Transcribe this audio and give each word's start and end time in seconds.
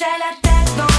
J'ai 0.00 0.06
la 0.06 0.89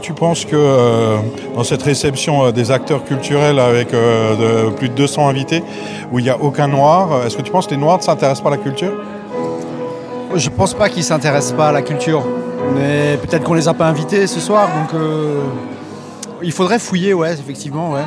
tu 0.00 0.12
penses 0.12 0.44
que 0.44 0.54
euh, 0.54 1.16
dans 1.54 1.64
cette 1.64 1.82
réception 1.82 2.44
euh, 2.44 2.52
des 2.52 2.70
acteurs 2.70 3.04
culturels 3.04 3.58
avec 3.58 3.92
euh, 3.92 4.70
plus 4.70 4.88
de 4.88 4.94
200 4.94 5.28
invités, 5.28 5.62
où 6.12 6.18
il 6.18 6.24
n'y 6.24 6.30
a 6.30 6.40
aucun 6.40 6.68
noir, 6.68 7.26
est-ce 7.26 7.36
que 7.36 7.42
tu 7.42 7.50
penses 7.50 7.66
que 7.66 7.72
les 7.72 7.76
noirs 7.76 7.98
ne 7.98 8.02
s'intéressent 8.02 8.42
pas 8.42 8.50
à 8.50 8.56
la 8.56 8.62
culture? 8.62 8.92
Je 10.34 10.48
ne 10.48 10.54
pense 10.54 10.74
pas 10.74 10.88
qu'ils 10.88 11.00
ne 11.00 11.04
s'intéressent 11.04 11.56
pas 11.56 11.68
à 11.68 11.72
la 11.72 11.82
culture. 11.82 12.24
Mais 12.74 13.18
peut-être 13.18 13.44
qu'on 13.44 13.54
ne 13.54 13.58
les 13.58 13.68
a 13.68 13.74
pas 13.74 13.86
invités 13.86 14.26
ce 14.26 14.40
soir, 14.40 14.68
donc 14.68 15.00
il 16.42 16.52
faudrait 16.52 16.78
fouiller, 16.78 17.14
ouais, 17.14 17.32
effectivement, 17.32 17.92
ouais. 17.92 18.00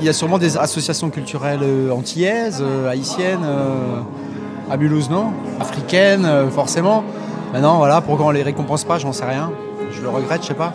Il 0.00 0.06
y 0.06 0.08
a 0.08 0.12
sûrement 0.12 0.38
des 0.38 0.56
associations 0.56 1.10
culturelles 1.10 1.90
antillaises, 1.92 2.62
haïtiennes, 2.88 3.46
à 4.70 4.76
non? 4.76 5.32
Africaines, 5.58 6.28
forcément. 6.50 7.04
Maintenant, 7.52 7.78
voilà, 7.78 8.00
pourquoi 8.00 8.26
on 8.26 8.30
les 8.30 8.42
récompense 8.42 8.84
pas, 8.84 8.98
j'en 8.98 9.12
sais 9.12 9.24
rien. 9.24 9.50
Je 9.90 10.02
le 10.02 10.08
regrette, 10.08 10.42
je 10.42 10.48
sais 10.48 10.54
pas. 10.54 10.72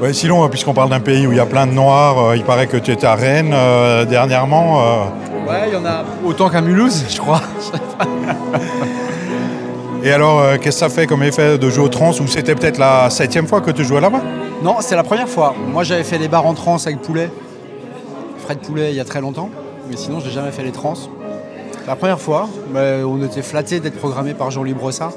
Ouais, 0.00 0.12
sinon, 0.12 0.42
euh, 0.44 0.48
puisqu'on 0.48 0.72
parle 0.72 0.88
d'un 0.88 1.00
pays 1.00 1.26
où 1.26 1.32
il 1.32 1.36
y 1.36 1.40
a 1.40 1.46
plein 1.46 1.66
de 1.66 1.72
noirs, 1.72 2.18
euh, 2.18 2.36
il 2.36 2.44
paraît 2.44 2.66
que 2.66 2.78
tu 2.78 2.90
étais 2.90 3.06
à 3.06 3.14
Rennes 3.14 3.52
euh, 3.52 4.04
dernièrement. 4.06 4.78
Ouais, 5.46 5.68
il 5.68 5.74
y 5.74 5.76
en 5.76 5.84
a 5.84 6.04
autant 6.24 6.48
qu'à 6.48 6.60
Mulhouse, 6.60 7.04
je 7.08 7.18
crois. 7.18 7.42
Et 10.02 10.10
alors, 10.12 10.40
euh, 10.40 10.56
qu'est-ce 10.56 10.80
que 10.80 10.88
ça 10.88 10.88
fait 10.88 11.06
comme 11.06 11.22
effet 11.22 11.58
de 11.58 11.70
jouer 11.70 11.84
au 11.84 11.88
trans 11.88 12.12
Ou 12.12 12.26
c'était 12.26 12.54
peut-être 12.54 12.78
la 12.78 13.10
septième 13.10 13.46
fois 13.46 13.60
que 13.60 13.70
tu 13.70 13.84
jouais 13.84 14.00
là-bas? 14.00 14.22
Non, 14.62 14.76
c'est 14.80 14.96
la 14.96 15.02
première 15.02 15.28
fois. 15.28 15.54
Moi, 15.70 15.84
j'avais 15.84 16.04
fait 16.04 16.18
des 16.18 16.28
bars 16.28 16.46
en 16.46 16.54
trans 16.54 16.76
avec 16.76 17.02
Poulet, 17.02 17.30
Fred 18.44 18.58
Poulet, 18.60 18.92
il 18.92 18.96
y 18.96 19.00
a 19.00 19.04
très 19.04 19.20
longtemps. 19.20 19.50
Mais 19.90 19.96
sinon, 19.96 20.20
j'ai 20.20 20.30
jamais 20.30 20.52
fait 20.52 20.62
les 20.62 20.72
trans. 20.72 20.94
La 21.86 21.96
première 21.96 22.20
fois, 22.20 22.48
mais 22.72 23.02
on 23.04 23.22
était 23.22 23.42
flattés 23.42 23.80
d'être 23.80 23.98
programmé 23.98 24.32
par 24.32 24.50
Jean-Louis 24.50 24.74
Brossard. 24.74 25.12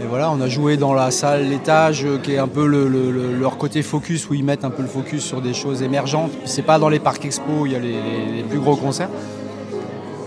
Et 0.00 0.06
voilà, 0.08 0.30
on 0.30 0.40
a 0.40 0.48
joué 0.48 0.76
dans 0.76 0.94
la 0.94 1.10
salle 1.10 1.48
l'étage 1.48 2.04
euh, 2.04 2.18
qui 2.18 2.32
est 2.34 2.38
un 2.38 2.46
peu 2.46 2.66
le- 2.66 2.86
le- 2.88 3.10
le- 3.10 3.34
leur 3.34 3.58
côté 3.58 3.82
focus 3.82 4.30
où 4.30 4.34
ils 4.34 4.44
mettent 4.44 4.64
un 4.64 4.70
peu 4.70 4.82
le 4.82 4.88
focus 4.88 5.24
sur 5.24 5.40
des 5.40 5.54
choses 5.54 5.82
émergentes. 5.82 6.30
C'est 6.44 6.62
pas 6.62 6.78
dans 6.78 6.88
les 6.88 7.00
parcs 7.00 7.24
expo 7.24 7.50
où 7.62 7.66
il 7.66 7.72
y 7.72 7.76
a 7.76 7.80
les, 7.80 8.42
plus 8.48 8.60
gros 8.60 8.76
concerts. 8.76 9.08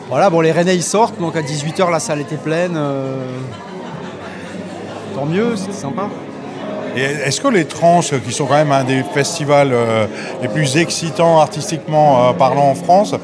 Voilà, 0.09 0.29
bon 0.29 0.41
les 0.41 0.51
Rennais 0.51 0.77
sortent, 0.81 1.17
donc 1.21 1.37
à 1.37 1.41
18h 1.41 1.89
la 1.89 1.99
salle 2.01 2.19
était 2.19 2.35
pleine. 2.35 2.73
euh, 2.75 3.23
Tant 5.15 5.25
mieux, 5.25 5.55
c'était 5.55 5.71
sympa. 5.71 6.09
Est-ce 6.95 7.39
que 7.39 7.47
les 7.47 7.65
trans, 7.65 8.01
euh, 8.11 8.19
qui 8.19 8.33
sont 8.33 8.45
quand 8.45 8.55
même 8.55 8.71
un 8.71 8.83
des 8.83 9.03
festivals 9.03 9.71
euh, 9.71 10.07
les 10.41 10.47
plus 10.47 10.77
excitants 10.77 11.39
artistiquement 11.39 12.29
euh, 12.29 12.33
parlant 12.33 12.69
en 12.69 12.75
France, 12.75 13.15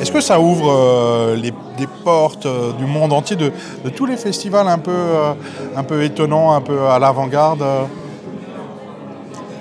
est-ce 0.00 0.12
que 0.12 0.20
ça 0.20 0.38
ouvre 0.38 0.70
euh, 0.70 1.36
les, 1.36 1.52
des 1.76 1.88
portes 2.04 2.46
du 2.78 2.84
monde 2.84 3.12
entier 3.12 3.36
de, 3.36 3.50
tous 3.94 4.06
les 4.06 4.16
festivals 4.16 4.68
un 4.68 4.78
peu, 4.78 6.02
étonnants, 6.02 6.52
un 6.52 6.60
peu 6.60 6.86
à 6.86 6.98
l'avant-garde 6.98 7.64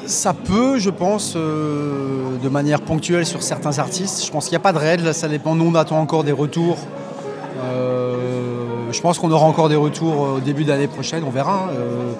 Ça 0.05 0.33
peut, 0.33 0.77
je 0.77 0.89
pense, 0.89 1.35
de 1.35 2.49
manière 2.49 2.81
ponctuelle 2.81 3.25
sur 3.25 3.41
certains 3.41 3.79
artistes. 3.79 4.25
Je 4.25 4.31
pense 4.31 4.45
qu'il 4.45 4.53
n'y 4.53 4.57
a 4.57 4.61
pas 4.61 4.73
de 4.73 4.77
règle, 4.77 5.13
ça 5.13 5.27
dépend. 5.27 5.55
Nous, 5.55 5.69
on 5.71 5.75
attend 5.75 5.99
encore 5.99 6.23
des 6.23 6.31
retours. 6.31 6.77
Je 8.95 9.01
pense 9.01 9.19
qu'on 9.19 9.31
aura 9.31 9.45
encore 9.45 9.67
des 9.67 9.75
retours 9.75 10.35
au 10.35 10.39
début 10.39 10.63
d'année 10.63 10.87
prochaine, 10.87 11.23
on 11.27 11.29
verra. 11.29 11.69
Euh, 11.73 12.13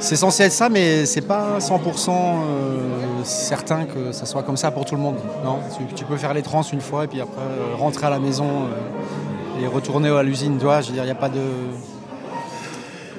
c'est 0.00 0.16
censé 0.16 0.44
être 0.44 0.52
ça, 0.52 0.68
mais 0.68 1.06
c'est 1.06 1.22
pas 1.22 1.58
100% 1.58 2.10
euh, 2.10 2.76
certain 3.24 3.84
que 3.84 4.12
ça 4.12 4.26
soit 4.26 4.42
comme 4.42 4.56
ça 4.56 4.70
pour 4.70 4.84
tout 4.84 4.94
le 4.94 5.00
monde. 5.00 5.16
Non, 5.44 5.58
tu, 5.76 5.94
tu 5.94 6.04
peux 6.04 6.16
faire 6.16 6.34
les 6.34 6.42
trans 6.42 6.62
une 6.62 6.80
fois 6.80 7.04
et 7.04 7.06
puis 7.06 7.20
après 7.20 7.40
euh, 7.40 7.74
rentrer 7.76 8.06
à 8.06 8.10
la 8.10 8.18
maison 8.18 8.46
euh, 8.46 9.62
et 9.62 9.66
retourner 9.66 10.08
à 10.10 10.22
l'usine. 10.22 10.58
Je 10.60 10.64
veux 10.66 10.92
dire, 10.92 11.02
il 11.02 11.06
n'y 11.06 11.10
a 11.10 11.14
pas 11.14 11.28
de. 11.28 11.40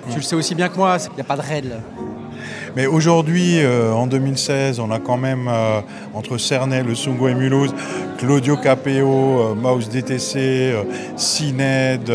Tu 0.09 0.15
le 0.17 0.21
sais 0.21 0.35
aussi 0.35 0.55
bien 0.55 0.69
que 0.69 0.77
moi, 0.77 0.97
il 1.11 1.15
n'y 1.15 1.21
a 1.21 1.25
pas 1.25 1.35
de 1.35 1.41
règle. 1.41 1.81
Mais 2.75 2.85
aujourd'hui, 2.85 3.59
euh, 3.59 3.91
en 3.91 4.07
2016, 4.07 4.79
on 4.79 4.91
a 4.91 4.99
quand 4.99 5.17
même 5.17 5.47
euh, 5.49 5.81
entre 6.13 6.37
Cernay, 6.37 6.83
le 6.83 6.93
Sungo 6.95 7.27
et 7.27 7.33
Mulhouse, 7.33 7.73
Claudio 8.19 8.55
Capeo, 8.55 9.09
euh, 9.09 9.55
Mouse 9.55 9.89
DTC, 9.89 10.75
Cined, 11.17 12.09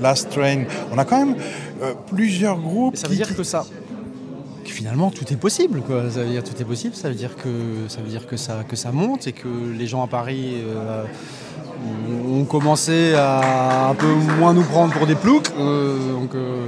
Last 0.00 0.30
Train. 0.30 0.64
On 0.92 0.98
a 0.98 1.04
quand 1.04 1.18
même 1.24 1.36
plusieurs 2.14 2.58
groupes. 2.58 2.94
Et 2.94 2.98
ça 2.98 3.08
veut 3.08 3.14
qui- 3.16 3.22
dire 3.22 3.34
que 3.34 3.42
ça. 3.42 3.64
Finalement 4.72 5.10
tout 5.10 5.30
est 5.32 5.36
possible. 5.36 5.82
Ça 6.10 6.22
veut 6.22 6.30
dire 6.30 6.42
tout 6.42 6.60
est 6.60 6.64
possible. 6.64 6.94
Ça 6.94 7.08
veut 7.08 7.14
dire 7.14 7.36
que 7.36 7.48
ça 7.88 8.00
veut 8.00 8.08
dire 8.08 8.26
que 8.26 8.36
ça 8.36 8.64
que 8.68 8.76
ça 8.76 8.90
monte 8.92 9.26
et 9.26 9.32
que 9.32 9.48
les 9.76 9.86
gens 9.86 10.02
à 10.02 10.06
Paris 10.08 10.54
euh, 10.66 11.04
ont- 12.28 12.44
commencé 12.44 13.14
à 13.14 13.88
un 13.90 13.94
peu 13.94 14.12
moins 14.38 14.52
nous 14.54 14.62
prendre 14.64 14.92
pour 14.92 15.06
des 15.06 15.14
ploucs. 15.14 15.50
Euh, 15.58 16.12
donc 16.14 16.34
euh, 16.34 16.66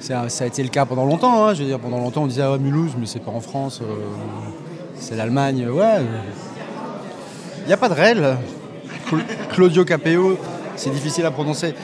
ça, 0.00 0.26
a 0.40 0.46
été 0.46 0.62
le 0.62 0.68
cas 0.68 0.84
pendant 0.86 1.04
longtemps. 1.04 1.46
hein. 1.46 1.54
Je 1.54 1.60
veux 1.62 1.68
dire 1.68 1.78
pendant 1.78 1.98
longtemps 1.98 2.22
on 2.24 2.26
disait 2.26 2.42
ah 2.42 2.58
Mulhouse 2.58 2.92
mais 2.98 3.06
c'est 3.06 3.20
pas 3.22 3.30
en 3.30 3.40
France. 3.40 3.80
c'est 4.98 5.16
l'Allemagne. 5.16 5.68
Ouais. 5.68 6.00
Il 7.62 7.66
n'y 7.66 7.72
a 7.72 7.76
pas 7.76 7.88
de 7.88 7.94
règle. 7.94 8.36
Cl- 9.10 9.24
Claudio 9.50 9.84
Capeo, 9.84 10.36
c'est 10.76 10.90
difficile 10.90 11.24
à 11.26 11.30
prononcer. 11.30 11.74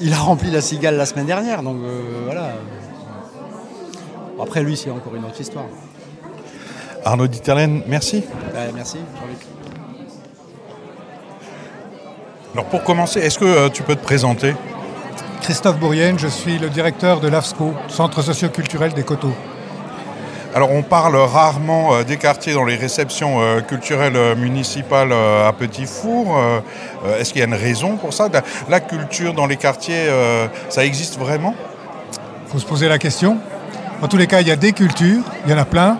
Il 0.00 0.12
a 0.12 0.16
rempli 0.18 0.50
la 0.50 0.60
cigale 0.60 0.96
la 0.96 1.06
semaine 1.06 1.26
dernière, 1.26 1.62
donc 1.62 1.76
voilà. 2.24 2.54
Après 4.42 4.62
lui, 4.62 4.76
c'est 4.76 4.90
encore 4.90 5.14
une 5.14 5.24
autre 5.24 5.40
histoire. 5.40 5.66
Arnaud 7.04 7.28
Diterlen, 7.28 7.82
merci. 7.86 8.16
Ouais, 8.16 8.70
merci, 8.74 8.98
Jean-Luc. 9.20 9.38
Alors 12.52 12.66
pour 12.66 12.82
commencer, 12.82 13.20
est-ce 13.20 13.38
que 13.38 13.44
euh, 13.44 13.68
tu 13.70 13.82
peux 13.82 13.94
te 13.94 14.02
présenter? 14.02 14.54
Christophe 15.40 15.78
Bourrienne, 15.78 16.18
je 16.18 16.28
suis 16.28 16.58
le 16.58 16.68
directeur 16.68 17.20
de 17.20 17.28
l'AFSCO, 17.28 17.72
Centre 17.88 18.20
socioculturel 18.20 18.92
des 18.92 19.04
Coteaux. 19.04 19.32
Alors 20.54 20.70
on 20.70 20.82
parle 20.82 21.16
rarement 21.16 21.94
euh, 21.94 22.02
des 22.04 22.18
quartiers 22.18 22.52
dans 22.52 22.64
les 22.64 22.76
réceptions 22.76 23.40
euh, 23.40 23.60
culturelles 23.62 24.36
municipales 24.36 25.12
euh, 25.12 25.48
à 25.48 25.52
Petit 25.52 25.86
Four. 25.86 26.38
Est-ce 27.18 27.32
qu'il 27.32 27.40
y 27.40 27.42
a 27.42 27.46
une 27.46 27.54
raison 27.54 27.96
pour 27.96 28.12
ça? 28.12 28.28
La, 28.32 28.42
la 28.68 28.80
culture 28.80 29.32
dans 29.32 29.46
les 29.46 29.56
quartiers, 29.56 30.08
euh, 30.08 30.46
ça 30.68 30.84
existe 30.84 31.18
vraiment? 31.18 31.54
Il 32.46 32.52
faut 32.52 32.58
se 32.58 32.66
poser 32.66 32.88
la 32.88 32.98
question. 32.98 33.38
En 34.02 34.08
tous 34.08 34.16
les 34.16 34.26
cas, 34.26 34.40
il 34.40 34.48
y 34.48 34.50
a 34.50 34.56
des 34.56 34.72
cultures, 34.72 35.22
il 35.46 35.52
y 35.52 35.54
en 35.54 35.58
a 35.58 35.64
plein. 35.64 35.96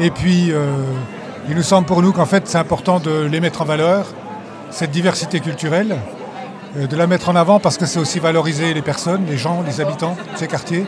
Et 0.00 0.10
puis, 0.10 0.50
euh, 0.50 0.82
il 1.48 1.54
nous 1.54 1.62
semble 1.62 1.86
pour 1.86 2.02
nous 2.02 2.10
qu'en 2.12 2.26
fait, 2.26 2.48
c'est 2.48 2.58
important 2.58 2.98
de 2.98 3.20
les 3.30 3.38
mettre 3.38 3.62
en 3.62 3.64
valeur, 3.64 4.06
cette 4.70 4.90
diversité 4.90 5.38
culturelle, 5.38 5.96
euh, 6.76 6.88
de 6.88 6.96
la 6.96 7.06
mettre 7.06 7.28
en 7.28 7.36
avant 7.36 7.60
parce 7.60 7.78
que 7.78 7.86
c'est 7.86 8.00
aussi 8.00 8.18
valoriser 8.18 8.74
les 8.74 8.82
personnes, 8.82 9.26
les 9.28 9.36
gens, 9.36 9.62
les 9.64 9.80
habitants 9.80 10.16
de 10.32 10.36
ces 10.36 10.48
quartiers. 10.48 10.86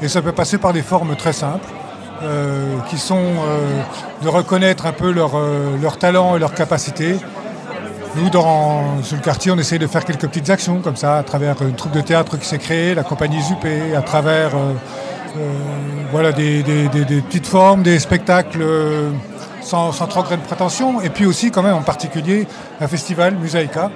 Et 0.00 0.08
ça 0.08 0.22
peut 0.22 0.32
passer 0.32 0.56
par 0.56 0.72
des 0.72 0.80
formes 0.80 1.16
très 1.16 1.34
simples, 1.34 1.68
euh, 2.22 2.78
qui 2.88 2.96
sont 2.96 3.20
de 4.22 4.28
reconnaître 4.28 4.86
un 4.86 4.92
peu 4.92 5.10
leur, 5.10 5.32
euh, 5.36 5.76
leur 5.82 5.98
talent 5.98 6.34
et 6.34 6.38
leurs 6.38 6.54
capacités, 6.54 7.16
Nous, 8.14 8.30
dans, 8.30 9.02
sur 9.02 9.16
le 9.16 9.22
quartier, 9.22 9.52
on 9.52 9.58
essaye 9.58 9.78
de 9.78 9.86
faire 9.86 10.04
quelques 10.04 10.28
petites 10.28 10.50
actions 10.50 10.80
comme 10.80 10.96
ça, 10.96 11.18
à 11.18 11.22
travers 11.22 11.60
une 11.62 11.74
troupe 11.74 11.92
de 11.92 12.02
théâtre 12.02 12.38
qui 12.38 12.46
s'est 12.46 12.58
créée, 12.58 12.94
la 12.94 13.04
compagnie 13.04 13.40
Zuppé, 13.42 13.96
à 13.96 14.02
travers 14.02 14.50
voilà, 16.10 16.32
des, 16.32 16.62
petites 17.26 17.46
formes, 17.46 17.82
des 17.82 17.98
spectacles 17.98 18.62
euh, 18.62 19.10
sans, 19.62 19.92
trop 19.92 20.22
grande 20.22 20.40
prétention, 20.40 21.00
et 21.00 21.10
puis 21.10 21.26
aussi 21.26 21.50
quand 21.50 21.62
même 21.62 21.74
en 21.74 21.82
particulier 21.82 22.46
un 22.80 22.88
festival 22.88 23.34
Musaïka 23.36 23.90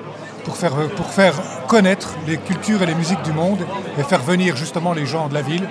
pour 0.44 0.56
faire, 0.56 0.74
pour 0.96 1.06
faire 1.06 1.34
connaître 1.66 2.14
les 2.26 2.36
cultures 2.36 2.82
et 2.82 2.86
les 2.86 2.94
musiques 2.94 3.22
du 3.22 3.32
monde 3.32 3.58
et 3.98 4.02
faire 4.02 4.22
venir 4.22 4.56
justement 4.56 4.92
les 4.92 5.06
gens 5.06 5.28
de 5.28 5.34
la 5.34 5.42
ville 5.42 5.68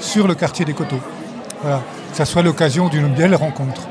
sur 0.00 0.26
le 0.26 0.34
quartier 0.34 0.64
des 0.64 0.72
Coteaux. 0.72 1.00
Voilà. 1.62 1.82
Que 2.10 2.16
ça 2.16 2.24
soit 2.24 2.42
l'occasion 2.42 2.88
d'une 2.88 3.08
belle 3.08 3.34
rencontre. 3.34 3.82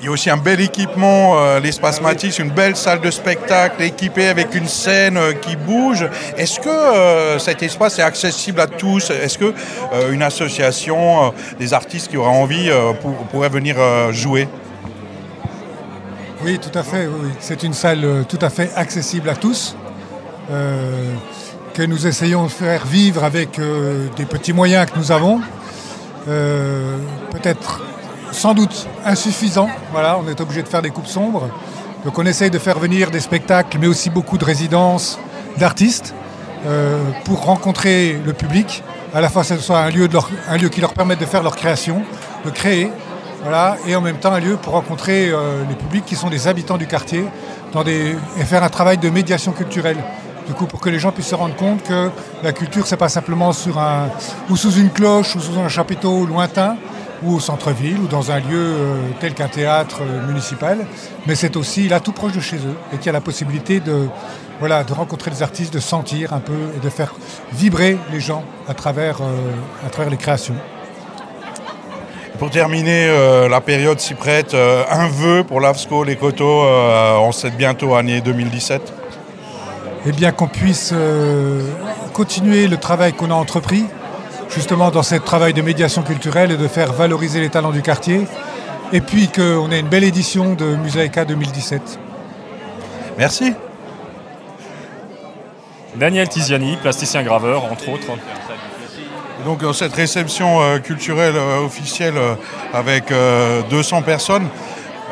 Il 0.00 0.06
y 0.06 0.08
a 0.08 0.12
aussi 0.12 0.30
un 0.30 0.38
bel 0.38 0.60
équipement, 0.62 1.38
euh, 1.38 1.60
l'espace 1.60 2.00
Matisse, 2.00 2.38
une 2.38 2.50
belle 2.50 2.74
salle 2.74 3.02
de 3.02 3.10
spectacle 3.10 3.82
équipée 3.82 4.28
avec 4.28 4.54
une 4.54 4.66
scène 4.66 5.18
euh, 5.18 5.32
qui 5.34 5.56
bouge. 5.56 6.06
Est-ce 6.38 6.58
que 6.58 6.70
euh, 6.70 7.38
cet 7.38 7.62
espace 7.62 7.98
est 7.98 8.02
accessible 8.02 8.60
à 8.60 8.66
tous? 8.66 9.10
Est-ce 9.10 9.36
que 9.36 9.52
une 10.10 10.22
association, 10.22 11.34
des 11.58 11.74
artistes 11.74 12.08
qui 12.08 12.16
auraient 12.16 12.30
envie 12.30 12.70
pour- 13.02 13.14
pourraient 13.30 13.50
venir 13.50 13.76
jouer? 14.12 14.48
Oui, 16.42 16.58
tout 16.58 16.76
à 16.78 16.82
fait. 16.82 17.06
oui, 17.06 17.20
oui. 17.24 17.30
C'est 17.38 17.62
une 17.62 17.74
salle 17.74 18.24
tout 18.28 18.38
à 18.40 18.48
fait 18.48 18.70
accessible 18.76 19.28
à 19.28 19.34
tous, 19.36 19.76
que 21.74 21.82
nous 21.82 22.06
essayons 22.06 22.44
de 22.44 22.50
faire 22.50 22.86
vivre 22.86 23.24
avec 23.24 23.60
des 24.16 24.24
petits 24.24 24.52
moyens 24.54 24.90
que 24.90 24.98
nous 24.98 25.12
avons. 25.12 25.40
Peut-être 26.24 27.82
sans 28.32 28.54
doute 28.54 28.86
insuffisants. 29.04 29.68
Voilà, 29.92 30.18
on 30.18 30.28
est 30.28 30.40
obligé 30.40 30.62
de 30.62 30.68
faire 30.68 30.82
des 30.82 30.90
coupes 30.90 31.06
sombres. 31.06 31.48
Donc 32.04 32.18
on 32.18 32.26
essaye 32.26 32.50
de 32.50 32.58
faire 32.58 32.78
venir 32.78 33.10
des 33.10 33.20
spectacles, 33.20 33.78
mais 33.80 33.86
aussi 33.86 34.10
beaucoup 34.10 34.38
de 34.38 34.44
résidences 34.44 35.18
d'artistes 35.58 36.14
euh, 36.66 37.02
pour 37.24 37.44
rencontrer 37.44 38.18
le 38.24 38.32
public. 38.32 38.82
À 39.14 39.20
la 39.20 39.28
fois, 39.28 39.44
ce 39.44 39.56
soit 39.58 39.80
un 39.80 39.90
lieu, 39.90 40.08
un 40.48 40.56
lieu 40.56 40.68
qui 40.68 40.80
leur 40.80 40.94
permette 40.94 41.20
de 41.20 41.26
faire 41.26 41.42
leur 41.42 41.56
création, 41.56 42.02
de 42.44 42.50
créer, 42.50 42.90
et 43.86 43.96
en 43.96 44.00
même 44.00 44.16
temps 44.16 44.32
un 44.32 44.40
lieu 44.40 44.56
pour 44.56 44.74
rencontrer 44.74 45.30
euh, 45.30 45.64
les 45.68 45.74
publics 45.74 46.04
qui 46.04 46.14
sont 46.14 46.28
des 46.28 46.46
habitants 46.46 46.76
du 46.76 46.86
quartier 46.86 47.24
et 48.38 48.44
faire 48.44 48.62
un 48.64 48.68
travail 48.68 48.98
de 48.98 49.08
médiation 49.10 49.52
culturelle. 49.52 49.98
Du 50.46 50.54
coup, 50.54 50.66
pour 50.66 50.80
que 50.80 50.90
les 50.90 50.98
gens 50.98 51.12
puissent 51.12 51.28
se 51.28 51.34
rendre 51.34 51.54
compte 51.54 51.82
que 51.84 52.10
la 52.42 52.52
culture, 52.52 52.86
c'est 52.86 52.96
pas 52.96 53.08
simplement 53.08 53.52
sur 53.52 53.78
un, 53.78 54.08
ou 54.48 54.56
sous 54.56 54.72
une 54.72 54.90
cloche, 54.90 55.36
ou 55.36 55.40
sous 55.40 55.58
un 55.58 55.68
chapiteau 55.68 56.26
lointain, 56.26 56.76
ou 57.22 57.34
au 57.34 57.40
centre-ville, 57.40 57.98
ou 57.98 58.06
dans 58.06 58.30
un 58.30 58.38
lieu 58.38 58.44
euh, 58.52 58.96
tel 59.20 59.34
qu'un 59.34 59.48
théâtre 59.48 60.00
euh, 60.02 60.26
municipal, 60.26 60.86
mais 61.26 61.34
c'est 61.34 61.56
aussi 61.56 61.88
là 61.88 62.00
tout 62.00 62.12
proche 62.12 62.32
de 62.32 62.40
chez 62.40 62.56
eux, 62.56 62.76
et 62.92 62.96
qu'il 62.96 63.06
y 63.06 63.08
a 63.10 63.12
la 63.12 63.20
possibilité 63.20 63.80
de, 63.80 64.06
voilà, 64.58 64.84
de 64.84 64.92
rencontrer 64.92 65.30
des 65.30 65.42
artistes, 65.42 65.72
de 65.72 65.80
sentir 65.80 66.32
un 66.32 66.40
peu, 66.40 66.58
et 66.76 66.80
de 66.80 66.90
faire 66.90 67.14
vibrer 67.52 67.98
les 68.12 68.20
gens 68.20 68.44
à 68.68 68.74
travers, 68.74 69.20
euh, 69.20 69.86
à 69.86 69.90
travers 69.90 70.10
les 70.10 70.16
créations. 70.16 70.56
Pour 72.38 72.48
terminer 72.48 73.06
la 73.50 73.60
période 73.60 74.00
s'y 74.00 74.14
prête, 74.14 74.54
un 74.54 75.08
vœu 75.08 75.44
pour 75.44 75.60
l'AFSCO, 75.60 76.04
les 76.04 76.16
coteaux, 76.16 76.64
on 76.64 77.32
sait 77.32 77.50
bientôt 77.50 77.94
année 77.94 78.22
2017 78.22 78.94
eh 80.06 80.12
bien 80.12 80.32
qu'on 80.32 80.48
puisse 80.48 80.94
continuer 82.14 82.66
le 82.66 82.78
travail 82.78 83.12
qu'on 83.12 83.30
a 83.30 83.34
entrepris, 83.34 83.84
justement 84.50 84.90
dans 84.90 85.02
ce 85.02 85.14
travail 85.16 85.54
de 85.54 85.62
médiation 85.62 86.02
culturelle 86.02 86.52
et 86.52 86.56
de 86.56 86.68
faire 86.68 86.92
valoriser 86.92 87.40
les 87.40 87.50
talents 87.50 87.70
du 87.70 87.82
quartier, 87.82 88.26
et 88.92 89.00
puis 89.00 89.28
qu'on 89.28 89.70
ait 89.70 89.80
une 89.80 89.88
belle 89.88 90.04
édition 90.04 90.54
de 90.54 90.76
Musaïka 90.76 91.24
2017. 91.24 91.98
Merci. 93.18 93.54
Daniel 95.96 96.28
Tiziani, 96.28 96.76
plasticien 96.76 97.22
graveur, 97.22 97.64
entre 97.64 97.88
autres. 97.88 98.06
Donc 99.44 99.62
dans 99.62 99.72
cette 99.72 99.94
réception 99.94 100.60
euh, 100.60 100.78
culturelle 100.78 101.34
euh, 101.36 101.64
officielle 101.64 102.16
euh, 102.16 102.34
avec 102.74 103.12
200 103.70 104.02
personnes, 104.02 104.46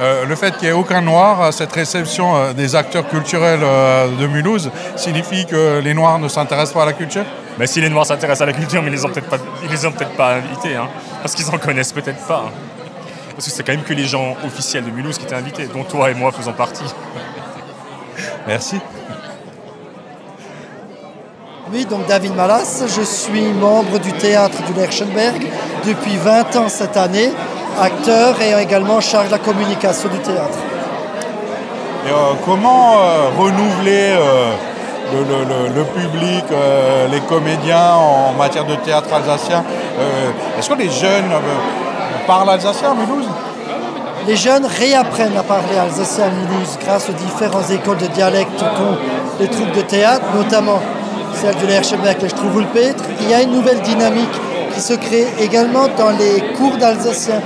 le 0.01 0.37
fait 0.37 0.53
qu'il 0.53 0.63
n'y 0.63 0.69
ait 0.69 0.79
aucun 0.79 1.01
noir 1.01 1.43
à 1.43 1.51
cette 1.51 1.73
réception 1.73 2.53
des 2.53 2.77
acteurs 2.77 3.09
culturels 3.09 3.59
de 3.59 4.27
Mulhouse 4.29 4.71
signifie 4.95 5.45
que 5.45 5.81
les 5.81 5.93
noirs 5.93 6.21
ne 6.21 6.29
s'intéressent 6.29 6.75
pas 6.75 6.85
à 6.85 6.87
la 6.87 6.93
culture? 6.93 7.25
Mais 7.59 7.67
si 7.67 7.81
les 7.81 7.89
noirs 7.89 8.07
s'intéressent 8.07 8.43
à 8.43 8.47
la 8.47 8.53
culture, 8.53 8.83
mais 8.83 8.89
ils 8.89 8.95
les 8.95 9.05
ont 9.05 9.09
peut-être 9.09 9.29
pas, 9.29 9.39
ils 9.65 9.71
les 9.71 9.87
ont 9.87 9.93
peut-être 9.93 10.15
pas 10.15 10.35
invités, 10.35 10.77
hein, 10.77 10.89
parce 11.23 11.35
qu'ils 11.35 11.49
en 11.51 11.59
connaissent 11.59 11.93
peut-être 11.93 12.25
pas. 12.27 12.45
Hein. 12.47 12.53
Parce 13.35 13.47
que 13.47 13.53
c'est 13.53 13.63
quand 13.63 13.73
même 13.73 13.85
que 13.85 13.95
les 13.95 14.07
gens 14.07 14.37
officiels 14.45 14.85
de 14.85 14.91
Mulhouse 14.91 15.19
qui 15.19 15.25
étaient 15.25 15.35
invités, 15.35 15.67
dont 15.67 15.85
toi 15.85 16.11
et 16.11 16.15
moi 16.15 16.33
faisons 16.33 16.53
partie. 16.53 16.93
Merci. 18.47 18.81
Oui, 21.73 21.85
donc 21.85 22.07
David 22.07 22.35
Malas, 22.35 22.85
je 22.87 23.03
suis 23.03 23.53
membre 23.53 23.99
du 23.99 24.13
théâtre 24.13 24.57
du 24.67 24.73
Lerchenberg 24.73 25.47
depuis 25.85 26.17
20 26.17 26.57
ans 26.57 26.69
cette 26.69 26.97
année, 26.97 27.31
acteur 27.79 28.41
et 28.41 28.61
également 28.63 29.01
charge 29.01 29.27
de 29.27 29.33
la 29.33 29.39
communication 29.39 30.09
du 30.09 30.19
théâtre. 30.19 30.59
Et, 32.07 32.11
euh, 32.11 32.15
comment 32.47 33.03
euh, 33.03 33.29
renouveler 33.37 34.15
euh, 34.17 34.53
le, 35.13 35.85
public, 35.85 36.45
les 37.11 37.21
comédiens 37.21 37.95
en 37.95 38.33
matière 38.33 38.65
de 38.65 38.75
théâtre 38.77 39.09
alsacien 39.13 39.65
Est-ce 40.59 40.69
que 40.69 40.75
les 40.75 40.91
jeunes 40.91 41.31
parlent 42.27 42.51
alsacien 42.51 42.91
à 42.91 42.95
Mulhouse? 42.95 43.29
Les 44.27 44.37
jeunes 44.37 44.67
réapprennent 44.67 45.37
à 45.37 45.43
parler 45.43 45.79
alsacien 45.79 46.27
à 46.27 46.31
Mulhouse 46.31 46.79
grâce 46.85 47.09
aux 47.09 47.13
différentes 47.13 47.71
écoles 47.71 47.99
de 47.99 48.09
dialecte 48.09 48.59
qu'ont 48.59 48.99
les 49.41 49.49
troupes 49.49 49.73
de 49.73 49.81
théâtre, 49.83 50.25
notamment 50.35 50.81
celle 51.35 51.57
de 51.57 51.67
l'Ercheberg 51.67 52.17
et 52.23 52.65
Pétre, 52.75 53.05
il 53.21 53.31
y 53.31 53.35
a 53.35 53.43
une 53.43 53.53
nouvelle 53.53 53.81
dynamique 53.81 54.29
qui 54.79 54.85
se 54.85 54.95
crée 54.95 55.27
également 55.41 55.89
dans 55.99 56.11
les 56.11 56.41
cours 56.57 56.77
d'alsacien. 56.77 57.41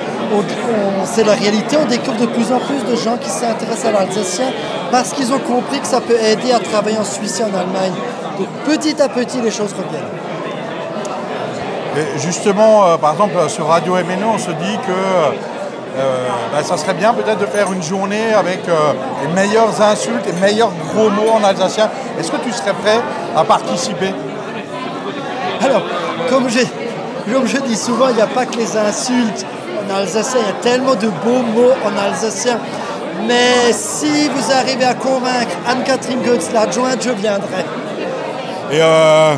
C'est 1.04 1.24
la 1.24 1.32
réalité, 1.32 1.78
on 1.82 1.86
découvre 1.86 2.18
de 2.18 2.26
plus 2.26 2.52
en 2.52 2.58
plus 2.58 2.84
de 2.84 2.94
gens 2.94 3.16
qui 3.16 3.30
s'intéressent 3.30 3.86
à 3.86 3.92
l'alsacien 3.92 4.48
parce 4.90 5.12
qu'ils 5.14 5.32
ont 5.32 5.38
compris 5.38 5.80
que 5.80 5.86
ça 5.86 6.02
peut 6.02 6.18
aider 6.20 6.52
à 6.52 6.58
travailler 6.58 6.98
en 6.98 7.04
Suisse 7.04 7.40
et 7.40 7.44
en 7.44 7.58
Allemagne. 7.58 7.94
Donc 8.38 8.48
petit 8.66 9.00
à 9.00 9.08
petit, 9.08 9.40
les 9.40 9.50
choses 9.50 9.72
reviennent. 9.72 10.12
justement, 12.18 12.84
euh, 12.84 12.96
par 12.98 13.12
exemple, 13.12 13.48
sur 13.48 13.66
Radio 13.66 13.94
MNO, 13.94 14.26
on 14.34 14.38
se 14.38 14.50
dit 14.50 14.78
que 14.86 14.92
euh, 14.92 16.28
ben, 16.52 16.62
ça 16.62 16.76
serait 16.76 16.94
bien 16.94 17.14
peut-être 17.14 17.38
de 17.38 17.46
faire 17.46 17.72
une 17.72 17.82
journée 17.82 18.34
avec 18.34 18.68
euh, 18.68 18.92
les 19.22 19.32
meilleures 19.32 19.80
insultes, 19.80 20.26
les 20.26 20.38
meilleurs 20.38 20.72
gros 20.92 21.08
mots 21.08 21.32
en 21.32 21.44
alsacien. 21.44 21.88
Est-ce 22.18 22.30
que 22.30 22.38
tu 22.44 22.52
serais 22.52 22.74
prêt 22.74 23.00
à 23.34 23.42
participer? 23.44 24.12
Alors, 25.64 25.82
comme 26.28 26.48
je, 26.48 26.60
comme 27.30 27.46
je 27.46 27.58
dis 27.58 27.76
souvent, 27.76 28.08
il 28.08 28.16
n'y 28.16 28.22
a 28.22 28.26
pas 28.26 28.46
que 28.46 28.56
les 28.56 28.76
insultes 28.76 29.44
en 29.84 29.94
alsacien, 29.94 30.40
il 30.40 30.46
y 30.46 30.50
a 30.50 30.62
tellement 30.62 30.94
de 30.94 31.08
beaux 31.08 31.42
mots 31.42 31.72
en 31.84 32.10
alsacien. 32.10 32.58
Mais 33.26 33.72
si 33.72 34.28
vous 34.28 34.52
arrivez 34.52 34.84
à 34.84 34.94
convaincre 34.94 35.56
Anne-Catherine 35.68 36.22
Goetz, 36.22 36.50
l'adjointe, 36.52 37.02
je 37.02 37.10
viendrai. 37.10 37.64
Et 38.72 38.80
euh, 38.80 39.34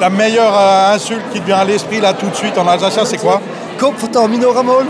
la, 0.00 0.10
meilleure 0.10 0.56
insulte 0.92 1.30
qui 1.32 1.40
vient 1.40 1.58
à 1.58 1.64
l'esprit 1.64 2.00
là 2.00 2.12
tout 2.14 2.28
de 2.28 2.34
suite 2.34 2.56
en 2.56 2.66
alsacien, 2.66 3.04
c'est 3.04 3.18
quoi? 3.18 3.40
Kopf 3.78 4.04
Minoramol 4.28 4.86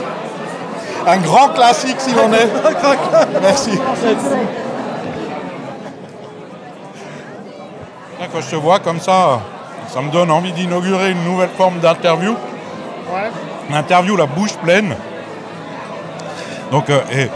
un 1.06 1.18
grand 1.18 1.48
classique 1.48 1.96
si 1.98 2.12
l'on 2.12 2.32
est. 2.32 2.48
Merci. 3.42 3.78
Quand 8.32 8.40
je 8.40 8.50
te 8.50 8.56
vois 8.56 8.78
comme 8.80 9.00
ça, 9.00 9.40
ça 9.94 10.00
me 10.00 10.10
donne 10.10 10.32
envie 10.32 10.50
d'inaugurer 10.50 11.12
une 11.12 11.22
nouvelle 11.22 11.50
forme 11.56 11.78
d'interview. 11.78 12.32
Ouais. 12.32 13.30
Une 13.70 13.76
interview 13.76 14.16
la 14.16 14.26
bouche 14.26 14.54
pleine. 14.56 14.96
Donc, 16.72 16.90
euh, 16.90 16.98
et, 17.12 17.28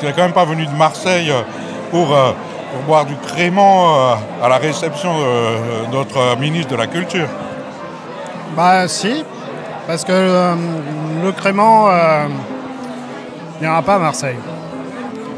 tu 0.00 0.04
n'es 0.04 0.12
quand 0.12 0.22
même 0.22 0.32
pas 0.32 0.44
venu 0.44 0.66
de 0.66 0.72
Marseille 0.72 1.30
euh, 1.30 1.42
pour, 1.92 2.12
euh, 2.12 2.32
pour 2.72 2.82
boire 2.88 3.04
du 3.04 3.14
crément 3.14 4.16
à 4.42 4.48
la 4.48 4.56
réception 4.56 5.12
de 5.16 5.92
notre 5.92 6.36
ministre 6.40 6.72
de 6.72 6.76
la 6.76 6.88
Culture. 6.88 7.28
Bah 8.56 8.88
si, 8.88 9.24
parce 9.86 10.04
que 10.04 10.56
le 11.22 11.32
crément 11.32 11.88
il 13.60 13.62
n'y 13.62 13.68
aura 13.68 13.82
pas 13.82 13.94
à 13.94 13.98
Marseille. 14.00 14.36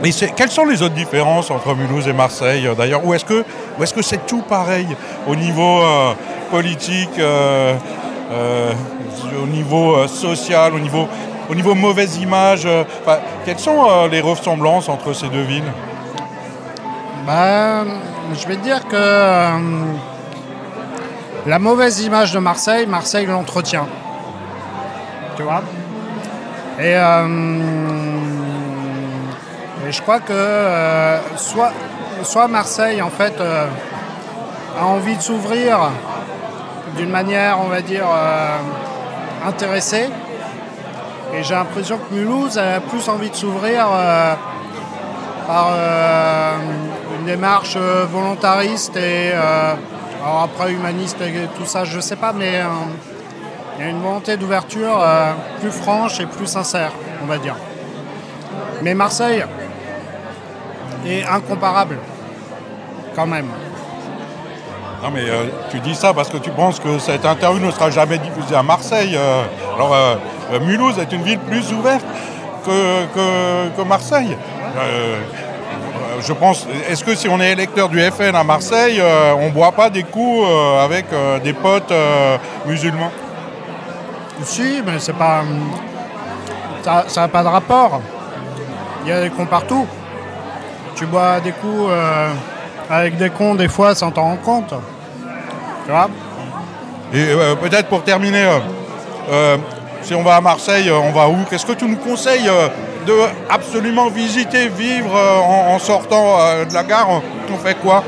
Mais 0.02 0.10
quelles 0.36 0.50
sont 0.50 0.64
les 0.64 0.82
autres 0.82 0.94
différences 0.94 1.50
entre 1.50 1.74
Mulhouse 1.74 2.06
et 2.06 2.12
Marseille 2.12 2.66
euh, 2.66 2.74
d'ailleurs? 2.74 3.04
Ou 3.04 3.14
est-ce 3.14 3.24
que 3.24 4.02
c'est 4.02 4.26
tout 4.26 4.42
pareil 4.42 4.86
au 5.26 5.34
niveau 5.34 5.82
euh, 5.82 6.12
politique, 6.50 7.18
euh, 7.18 7.74
au 9.42 9.46
niveau 9.46 10.06
social, 10.06 10.74
au 10.74 10.80
niveau, 10.80 11.08
au 11.50 11.54
niveau 11.54 11.74
mauvaise 11.74 12.16
image 12.18 12.68
Quelles 13.44 13.58
sont 13.58 14.06
les 14.10 14.20
ressemblances 14.20 14.88
entre 14.88 15.12
ces 15.12 15.28
deux 15.28 15.42
villes? 15.42 15.72
Ben, 17.26 17.86
Je 18.34 18.46
vais 18.48 18.56
dire 18.56 18.86
que 18.88 19.48
la 21.46 21.58
mauvaise 21.58 22.02
image 22.02 22.32
de 22.32 22.38
Marseille, 22.38 22.86
Marseille 22.86 23.26
l'entretient. 23.26 23.86
Tu 25.36 25.42
vois? 25.42 25.62
Euh, 26.80 27.28
et, 29.86 29.92
je 29.92 30.02
crois 30.02 30.20
que 30.20 30.32
euh, 30.32 31.18
soit, 31.36 31.72
soit 32.22 32.48
Marseille, 32.48 33.00
en 33.02 33.10
fait, 33.10 33.34
euh, 33.40 33.66
a 34.78 34.84
envie 34.84 35.16
de 35.16 35.22
s'ouvrir 35.22 35.90
d'une 36.98 37.10
manière, 37.10 37.58
on 37.64 37.68
va 37.68 37.80
dire, 37.80 38.06
intéressée. 39.46 40.10
Et 41.34 41.42
j'ai 41.42 41.54
l'impression 41.54 41.98
que 41.98 42.14
Mulhouse 42.14 42.58
a 42.58 42.80
plus 42.80 43.08
envie 43.08 43.30
de 43.30 43.34
s'ouvrir 43.34 43.86
par 45.46 45.72
une 47.18 47.26
démarche 47.26 47.76
volontariste 47.76 48.96
et 48.96 49.32
alors 50.24 50.42
après 50.42 50.72
humaniste 50.72 51.20
et 51.20 51.48
tout 51.56 51.64
ça, 51.64 51.84
je 51.84 52.00
sais 52.00 52.16
pas, 52.16 52.32
mais 52.32 52.62
il 53.78 53.84
y 53.84 53.86
a 53.86 53.90
une 53.90 54.00
volonté 54.00 54.36
d'ouverture 54.36 55.00
euh, 55.00 55.32
plus 55.60 55.70
franche 55.70 56.18
et 56.18 56.26
plus 56.26 56.48
sincère, 56.48 56.90
on 57.22 57.26
va 57.26 57.38
dire. 57.38 57.54
Mais 58.82 58.92
Marseille 58.92 59.44
est 61.06 61.24
incomparable, 61.24 61.96
quand 63.14 63.26
même. 63.26 63.46
Non 65.02 65.10
mais 65.12 65.22
euh, 65.28 65.46
tu 65.70 65.78
dis 65.80 65.94
ça 65.94 66.12
parce 66.12 66.28
que 66.28 66.38
tu 66.38 66.50
penses 66.50 66.80
que 66.80 66.98
cette 66.98 67.24
interview 67.24 67.64
ne 67.64 67.70
sera 67.70 67.90
jamais 67.90 68.18
diffusée 68.18 68.56
à 68.56 68.62
Marseille. 68.62 69.16
Euh. 69.16 69.42
alors 69.74 69.94
Mulhouse 70.60 70.98
est 70.98 71.12
une 71.12 71.22
ville 71.22 71.38
plus 71.38 71.72
ouverte 71.72 72.04
que, 72.64 73.76
que 73.76 73.82
Marseille. 73.82 74.36
je 76.20 76.32
pense, 76.32 76.66
est-ce 76.90 77.04
que 77.04 77.14
si 77.14 77.28
on 77.28 77.40
est 77.40 77.52
électeur 77.52 77.88
du 77.88 78.00
FN 78.00 78.34
à 78.34 78.44
Marseille, 78.44 79.00
on 79.38 79.46
ne 79.46 79.50
boit 79.50 79.72
pas 79.72 79.88
des 79.88 80.02
coups 80.02 80.46
avec 80.82 81.06
des 81.44 81.52
potes 81.52 81.92
musulmans? 82.66 83.12
Si, 84.42 84.82
mais 84.84 84.98
c'est 84.98 85.16
pas. 85.16 85.42
Ça 86.82 87.22
n'a 87.22 87.28
pas 87.28 87.42
de 87.42 87.48
rapport. 87.48 88.00
Il 89.04 89.08
y 89.08 89.12
a 89.12 89.22
des 89.22 89.30
cons 89.30 89.46
partout. 89.46 89.86
Tu 90.94 91.06
bois 91.06 91.40
des 91.40 91.52
coups 91.52 91.88
euh, 91.90 92.28
avec 92.90 93.16
des 93.16 93.30
cons 93.30 93.54
des 93.54 93.68
fois 93.68 93.94
sans 93.94 94.10
t'en 94.10 94.22
rendre 94.22 94.40
compte. 94.42 94.74
Tu 95.84 95.90
vois 95.90 96.08
Et 97.12 97.28
euh, 97.30 97.54
peut-être 97.56 97.88
pour 97.88 98.02
terminer, 98.02 98.48
euh, 99.30 99.56
si 100.02 100.14
on 100.14 100.22
va 100.22 100.36
à 100.36 100.40
Marseille, 100.40 100.90
on 100.90 101.12
va 101.12 101.28
où? 101.28 101.36
Qu'est-ce 101.48 101.66
que 101.66 101.72
tu 101.72 101.86
nous 101.86 101.96
conseilles 101.96 102.50
de 103.06 103.14
absolument 103.50 104.08
visiter, 104.08 104.68
vivre 104.68 105.14
en, 105.14 105.78
sortant 105.78 106.38
de 106.68 106.74
la 106.74 106.82
gare? 106.82 107.08
On 107.10 107.56
fait 107.58 107.76
quoi? 107.80 108.04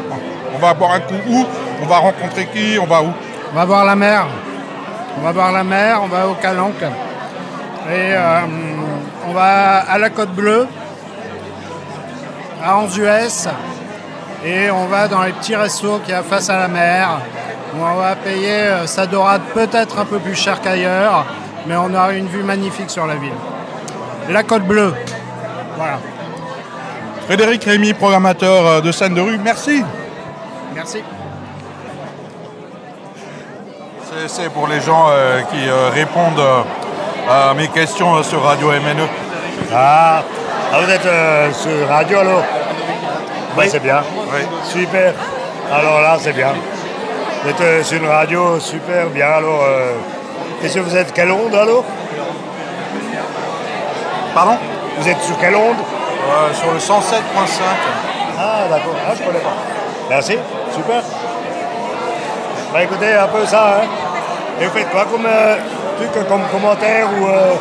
On 0.54 0.58
va 0.58 0.75
boire 0.75 0.92
un 0.92 1.00
coup 1.00 1.14
où? 1.28 1.46
On 1.82 1.87
va 1.87 1.99
rencontrer 1.99 2.46
qui? 2.46 2.78
On 2.78 2.87
va 2.87 3.02
où? 3.02 3.12
On 3.52 3.56
va 3.56 3.64
voir 3.64 3.84
la 3.84 3.96
mer. 3.96 4.26
On 5.18 5.22
va 5.22 5.32
voir 5.32 5.52
la 5.52 5.64
mer, 5.64 6.00
on 6.02 6.06
va 6.06 6.28
au 6.28 6.34
Calanque. 6.34 6.82
Et 6.82 8.14
euh, 8.14 8.40
on 9.28 9.32
va 9.32 9.78
à 9.78 9.99
la 9.99 10.10
Côte 10.10 10.30
Bleue, 10.30 10.66
à 12.64 12.76
Anzuès. 12.76 13.49
Et 14.44 14.70
on 14.70 14.87
va 14.87 15.09
dans 15.09 15.23
les 15.23 15.32
petits 15.32 15.56
restos 15.56 16.00
qui 16.04 16.12
a 16.12 16.23
face 16.23 16.49
à 16.49 16.59
la 16.59 16.68
mer. 16.68 17.20
Où 17.75 17.85
on 17.85 17.94
va 17.94 18.16
payer 18.16 18.50
euh, 18.50 18.87
sa 18.87 19.06
dorade 19.06 19.42
peut-être 19.54 19.99
un 19.99 20.04
peu 20.04 20.18
plus 20.18 20.35
cher 20.35 20.61
qu'ailleurs, 20.61 21.25
mais 21.66 21.76
on 21.76 21.94
aura 21.94 22.12
une 22.12 22.26
vue 22.26 22.42
magnifique 22.42 22.90
sur 22.90 23.06
la 23.06 23.14
ville. 23.14 23.32
La 24.28 24.42
Côte 24.42 24.64
Bleue. 24.64 24.92
Voilà. 25.76 26.00
Frédéric 27.26 27.64
Rémy, 27.64 27.94
programmateur 27.94 28.66
euh, 28.66 28.80
de 28.80 28.90
scène 28.90 29.14
de 29.14 29.20
rue, 29.20 29.38
merci. 29.38 29.85
Merci. 30.75 31.02
C'est 34.26 34.50
pour 34.50 34.66
les 34.66 34.80
gens 34.80 35.06
euh, 35.11 35.40
qui 35.42 35.68
euh, 35.68 35.88
répondent 35.90 36.40
euh, 36.40 36.62
à 37.28 37.54
mes 37.54 37.68
questions 37.68 38.23
sur 38.23 38.42
Radio 38.42 38.68
MNE. 38.68 39.06
Ah, 39.73 40.23
ah 40.73 40.80
vous 40.80 40.90
êtes 40.90 41.54
sur 41.54 41.88
Radio 41.88 42.18
alors 42.18 42.42
Oui, 43.57 43.64
c'est 43.69 43.80
bien. 43.83 44.02
Oui. 44.33 44.40
Super. 44.64 45.12
Alors 45.73 46.00
là, 46.00 46.16
c'est 46.21 46.33
bien. 46.33 46.52
Vous 47.42 47.50
êtes 47.50 47.61
euh, 47.61 47.83
sur 47.83 47.99
une 48.02 48.09
radio 48.09 48.59
super 48.61 49.07
bien. 49.09 49.26
Alors, 49.26 49.62
euh, 49.64 49.92
est-ce 50.62 50.75
que 50.75 50.80
vous 50.80 50.97
êtes 50.97 51.12
quelle 51.12 51.30
onde 51.30 51.54
alors? 51.54 51.85
Pardon? 54.35 54.57
Vous 54.99 55.09
êtes 55.09 55.21
sur 55.23 55.38
quelle 55.38 55.57
onde? 55.57 55.76
Euh, 55.78 56.54
Sur 56.54 56.73
le 56.73 56.78
107.5. 56.78 57.62
Ah, 58.38 58.69
d'accord. 58.69 58.95
Ah, 59.09 59.12
je 59.19 59.23
connais 59.25 59.38
pas. 59.40 59.54
Merci. 60.09 60.37
Super. 60.75 61.02
Bah 62.73 62.83
écoutez, 62.85 63.12
un 63.14 63.26
peu 63.26 63.45
ça, 63.47 63.78
hein. 63.83 63.87
Et 64.61 64.66
vous 64.66 64.71
faites 64.71 64.90
quoi 64.90 65.04
comme 65.11 65.26
euh, 65.26 65.57
truc, 65.97 66.28
comme 66.28 66.42
commentaire 66.52 67.07
ou 67.21 67.26
euh, 67.26 67.54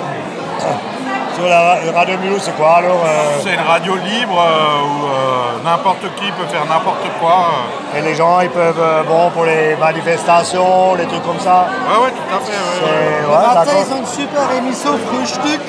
sur 1.39 1.48
la 1.50 1.60
ra- 1.62 1.77
radio 1.96 2.17
Mulhouse, 2.17 2.41
c'est 2.43 2.55
quoi 2.55 2.77
alors 2.77 3.01
euh, 3.05 3.39
C'est 3.43 3.53
une 3.53 3.67
radio 3.67 3.96
libre 3.96 4.38
euh, 4.39 4.88
où 4.88 5.05
euh, 5.05 5.63
n'importe 5.63 6.03
qui 6.17 6.29
peut 6.31 6.46
faire 6.48 6.65
n'importe 6.65 7.05
quoi. 7.19 7.48
euh. 7.93 7.98
Et 7.98 8.01
les 8.01 8.15
gens, 8.15 8.39
ils 8.41 8.50
peuvent, 8.50 8.79
euh, 8.79 9.03
bon, 9.03 9.29
pour 9.31 9.46
les 9.46 9.75
manifestations, 9.75 10.96
les 10.96 11.05
trucs 11.05 11.24
comme 11.25 11.39
ça. 11.39 11.67
Ouais, 11.89 12.03
ouais, 12.05 12.12
tout 12.12 12.36
à 12.36 12.39
fait. 12.39 12.51
ouais, 12.51 12.91
ouais. 12.91 13.22
Le 13.24 13.27
ouais, 13.27 13.48
matin, 13.48 13.65
d'accord. 13.65 13.84
ils 13.88 13.93
ont 13.93 13.98
une 13.98 14.05
super 14.05 14.46
émission 14.58 14.91
Frühstück. 15.08 15.62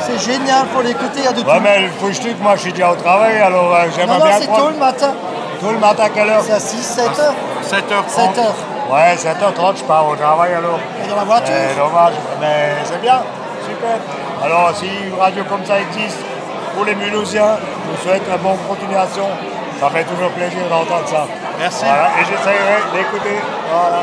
C'est 0.00 0.18
génial 0.32 0.64
pour 0.72 0.82
l'écouter, 0.82 1.18
il 1.18 1.24
y 1.24 1.26
a 1.28 1.32
de 1.32 1.40
tout. 1.42 1.48
Ouais, 1.48 1.60
mais 1.60 1.80
le 1.80 1.88
frühstück, 2.00 2.36
moi, 2.40 2.54
je 2.56 2.60
suis 2.62 2.72
déjà 2.72 2.92
au 2.92 2.94
travail, 2.94 3.38
alors 3.38 3.74
euh, 3.74 3.84
non, 3.86 3.92
j'aimerais 3.96 4.18
non, 4.18 4.24
bien 4.24 4.36
c'est 4.40 4.46
prendre- 4.46 4.64
tôt 4.64 4.70
le 4.70 4.76
matin. 4.78 5.12
Tout 5.60 5.70
le 5.70 5.78
matin, 5.78 6.04
à 6.04 6.08
quelle 6.10 6.30
heure? 6.30 6.40
C'est 6.42 6.52
à 6.52 6.60
6, 6.60 6.76
7 6.82 7.04
heures. 7.18 7.34
7h30. 7.64 8.08
7 8.08 8.38
heures. 8.38 8.54
Ouais, 8.90 9.16
7h30, 9.16 9.76
je 9.78 9.84
pars 9.84 10.08
au 10.08 10.14
travail 10.16 10.54
alors. 10.54 10.78
Et 11.04 11.08
dans 11.10 11.16
la 11.16 11.24
voiture. 11.24 11.52
C'est 11.52 11.76
dommage, 11.76 12.12
mais 12.40 12.74
c'est 12.84 13.00
bien, 13.02 13.18
super. 13.66 13.98
Alors, 14.44 14.72
si 14.74 14.86
une 14.86 15.18
radio 15.18 15.44
comme 15.44 15.64
ça 15.64 15.80
existe, 15.80 16.18
pour 16.74 16.84
les 16.84 16.94
Mulhousiens, 16.94 17.56
je 17.58 17.90
vous 17.90 18.02
souhaite 18.02 18.22
une 18.28 18.36
bonne 18.42 18.58
continuation. 18.68 19.24
Ça 19.80 19.90
fait 19.90 20.04
toujours 20.04 20.30
plaisir 20.30 20.68
d'entendre 20.70 21.06
ça. 21.06 21.26
Merci. 21.58 21.84
Voilà, 21.84 22.08
et 22.20 22.24
j'essaierai 22.24 22.76
d'écouter. 22.94 23.36
Voilà. 23.70 24.02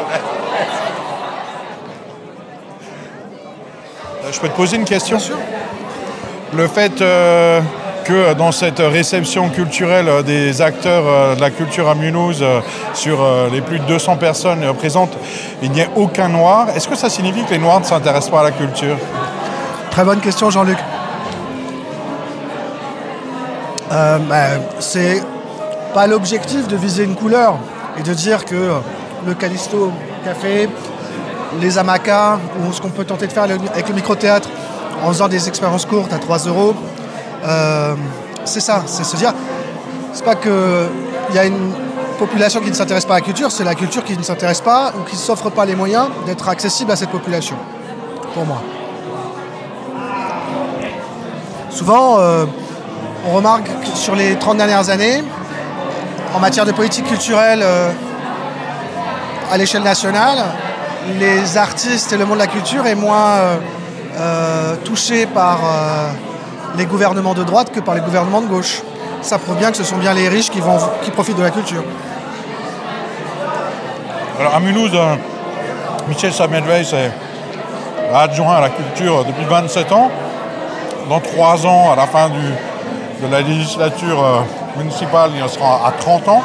Euh, 4.24 4.32
Je 4.32 4.40
peux 4.40 4.50
te 4.50 4.56
poser 4.56 4.78
une 4.78 4.86
question 4.86 5.18
Le 6.54 6.68
fait 6.68 7.02
euh, 7.02 7.62
que 8.06 8.34
dans 8.36 8.52
cette 8.52 8.80
réception 8.80 9.50
culturelle 9.50 10.08
euh, 10.08 10.22
des 10.22 10.62
acteurs 10.62 11.04
euh, 11.08 11.36
de 11.36 11.42
la 11.42 11.50
culture 11.50 11.90
à 11.90 11.96
Mulhouse, 11.96 12.40
euh, 12.42 12.62
sur 12.94 13.18
les 13.52 13.62
plus 13.62 13.80
de 13.80 13.86
200 13.86 14.18
personnes 14.18 14.74
présentes, 14.78 15.18
il 15.62 15.72
n'y 15.72 15.82
ait 15.82 15.90
aucun 15.96 16.30
noir, 16.30 16.68
est-ce 16.76 16.88
que 16.88 16.96
ça 16.96 17.10
signifie 17.10 17.44
que 17.44 17.52
les 17.52 17.58
noirs 17.58 17.80
ne 17.80 17.86
s'intéressent 17.86 18.30
pas 18.30 18.42
à 18.42 18.44
la 18.44 18.52
culture? 18.52 18.98
Très 19.96 20.04
bonne 20.04 20.20
question, 20.20 20.50
Jean-Luc. 20.50 20.78
Euh, 23.94 24.20
bah, 24.28 24.48
c'est 24.82 25.24
pas 25.94 26.06
l'objectif 26.06 26.68
de 26.68 26.76
viser 26.76 27.06
une 27.06 27.16
couleur 27.16 27.58
et 27.98 28.04
de 28.04 28.14
dire 28.14 28.44
que 28.44 28.72
le 29.26 29.34
Callisto 29.36 29.94
Café, 30.26 30.68
les 31.62 31.78
Amacas, 31.78 32.40
ou 32.60 32.74
ce 32.74 32.82
qu'on 32.82 32.90
peut 32.90 33.06
tenter 33.06 33.28
de 33.28 33.32
faire 33.32 33.44
avec 33.44 33.88
le 33.88 33.96
micro-théâtre 33.96 34.50
en 35.02 35.08
faisant 35.14 35.30
des 35.30 35.48
expériences 35.48 35.86
courtes 35.86 36.12
à 36.12 36.18
3 36.18 36.40
euros, 36.40 36.76
euh, 37.46 37.96
c'est 38.44 38.60
ça, 38.60 38.84
c'est 38.88 39.06
se 39.06 39.16
dire, 39.16 39.34
c'est 40.12 40.26
pas 40.26 40.36
qu'il 40.36 40.52
y 41.34 41.38
a 41.38 41.46
une 41.46 41.72
population 42.20 42.60
qui 42.60 42.70
ne 42.70 42.76
s'intéresse 42.76 43.06
pas 43.06 43.14
à 43.14 43.20
la 43.20 43.26
culture, 43.26 43.50
c'est 43.50 43.64
la 43.64 43.76
culture 43.76 44.04
qui 44.04 44.18
ne 44.18 44.24
s'intéresse 44.24 44.60
pas 44.60 44.92
ou 45.00 45.04
qui 45.04 45.16
ne 45.16 45.22
s'offre 45.22 45.52
pas 45.52 45.64
les 45.64 45.76
moyens 45.76 46.08
d'être 46.26 46.50
accessible 46.50 46.92
à 46.92 46.98
cette 46.98 47.12
population, 47.12 47.56
pour 48.34 48.46
moi. 48.46 48.62
Souvent, 51.76 52.20
euh, 52.20 52.46
on 53.28 53.36
remarque 53.36 53.66
que 53.66 53.98
sur 53.98 54.16
les 54.16 54.38
30 54.38 54.56
dernières 54.56 54.90
années, 54.90 55.22
en 56.34 56.40
matière 56.40 56.66
de 56.66 56.72
politique 56.72 57.06
culturelle 57.06 57.60
euh, 57.62 57.92
à 59.52 59.58
l'échelle 59.58 59.84
nationale, 59.84 60.38
les 61.20 61.58
artistes 61.58 62.14
et 62.14 62.18
le 62.18 62.26
monde 62.26 62.36
de 62.36 62.44
la 62.44 62.48
culture 62.48 62.88
est 62.88 62.96
moins 62.96 63.60
euh, 64.18 64.76
touché 64.86 65.26
par 65.26 65.60
les 66.78 66.86
gouvernements 66.86 67.34
de 67.34 67.44
droite 67.44 67.74
que 67.74 67.82
par 67.82 67.94
les 67.94 68.02
gouvernements 68.02 68.42
de 68.42 68.48
gauche. 68.48 68.82
Ça 69.22 69.38
prouve 69.38 69.58
bien 69.58 69.70
que 69.70 69.78
ce 69.78 69.84
sont 69.84 69.98
bien 69.98 70.14
les 70.14 70.30
riches 70.30 70.50
qui, 70.50 70.62
profitent 71.12 71.38
de 71.38 71.44
la 71.44 71.52
culture. 71.52 71.84
Alors 74.40 74.56
à 74.56 74.62
Mulhouse, 74.62 74.98
Michel 76.08 76.32
Samuel-Weiss 76.32 76.94
est 76.94 77.12
adjoint 78.14 78.56
à 78.56 78.62
la 78.62 78.70
culture 78.70 79.26
depuis 79.26 79.44
27 79.44 79.92
ans. 79.92 80.10
Dans 81.10 81.20
trois 81.20 81.66
ans, 81.66 81.92
à 81.92 81.96
la 81.96 82.08
fin 82.08 82.30
de 82.30 83.32
la 83.32 83.42
législature 83.42 84.24
euh, 84.24 84.42
municipale, 84.78 85.32
il 85.36 85.44
en 85.44 85.48
sera 85.48 85.88
à 85.88 85.92
30 85.92 86.28
ans. 86.30 86.44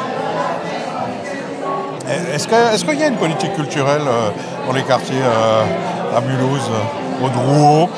Est-ce 2.33 2.85
qu'il 2.85 2.99
y 2.99 3.03
a 3.03 3.07
une 3.07 3.17
politique 3.17 3.53
culturelle 3.53 4.01
euh, 4.05 4.29
dans 4.67 4.73
les 4.73 4.83
quartiers 4.83 5.21
euh, 5.21 6.17
à 6.17 6.21
Mulhouse, 6.21 6.69
euh, 6.69 7.25
au 7.25 7.29
Drouot, 7.29 7.89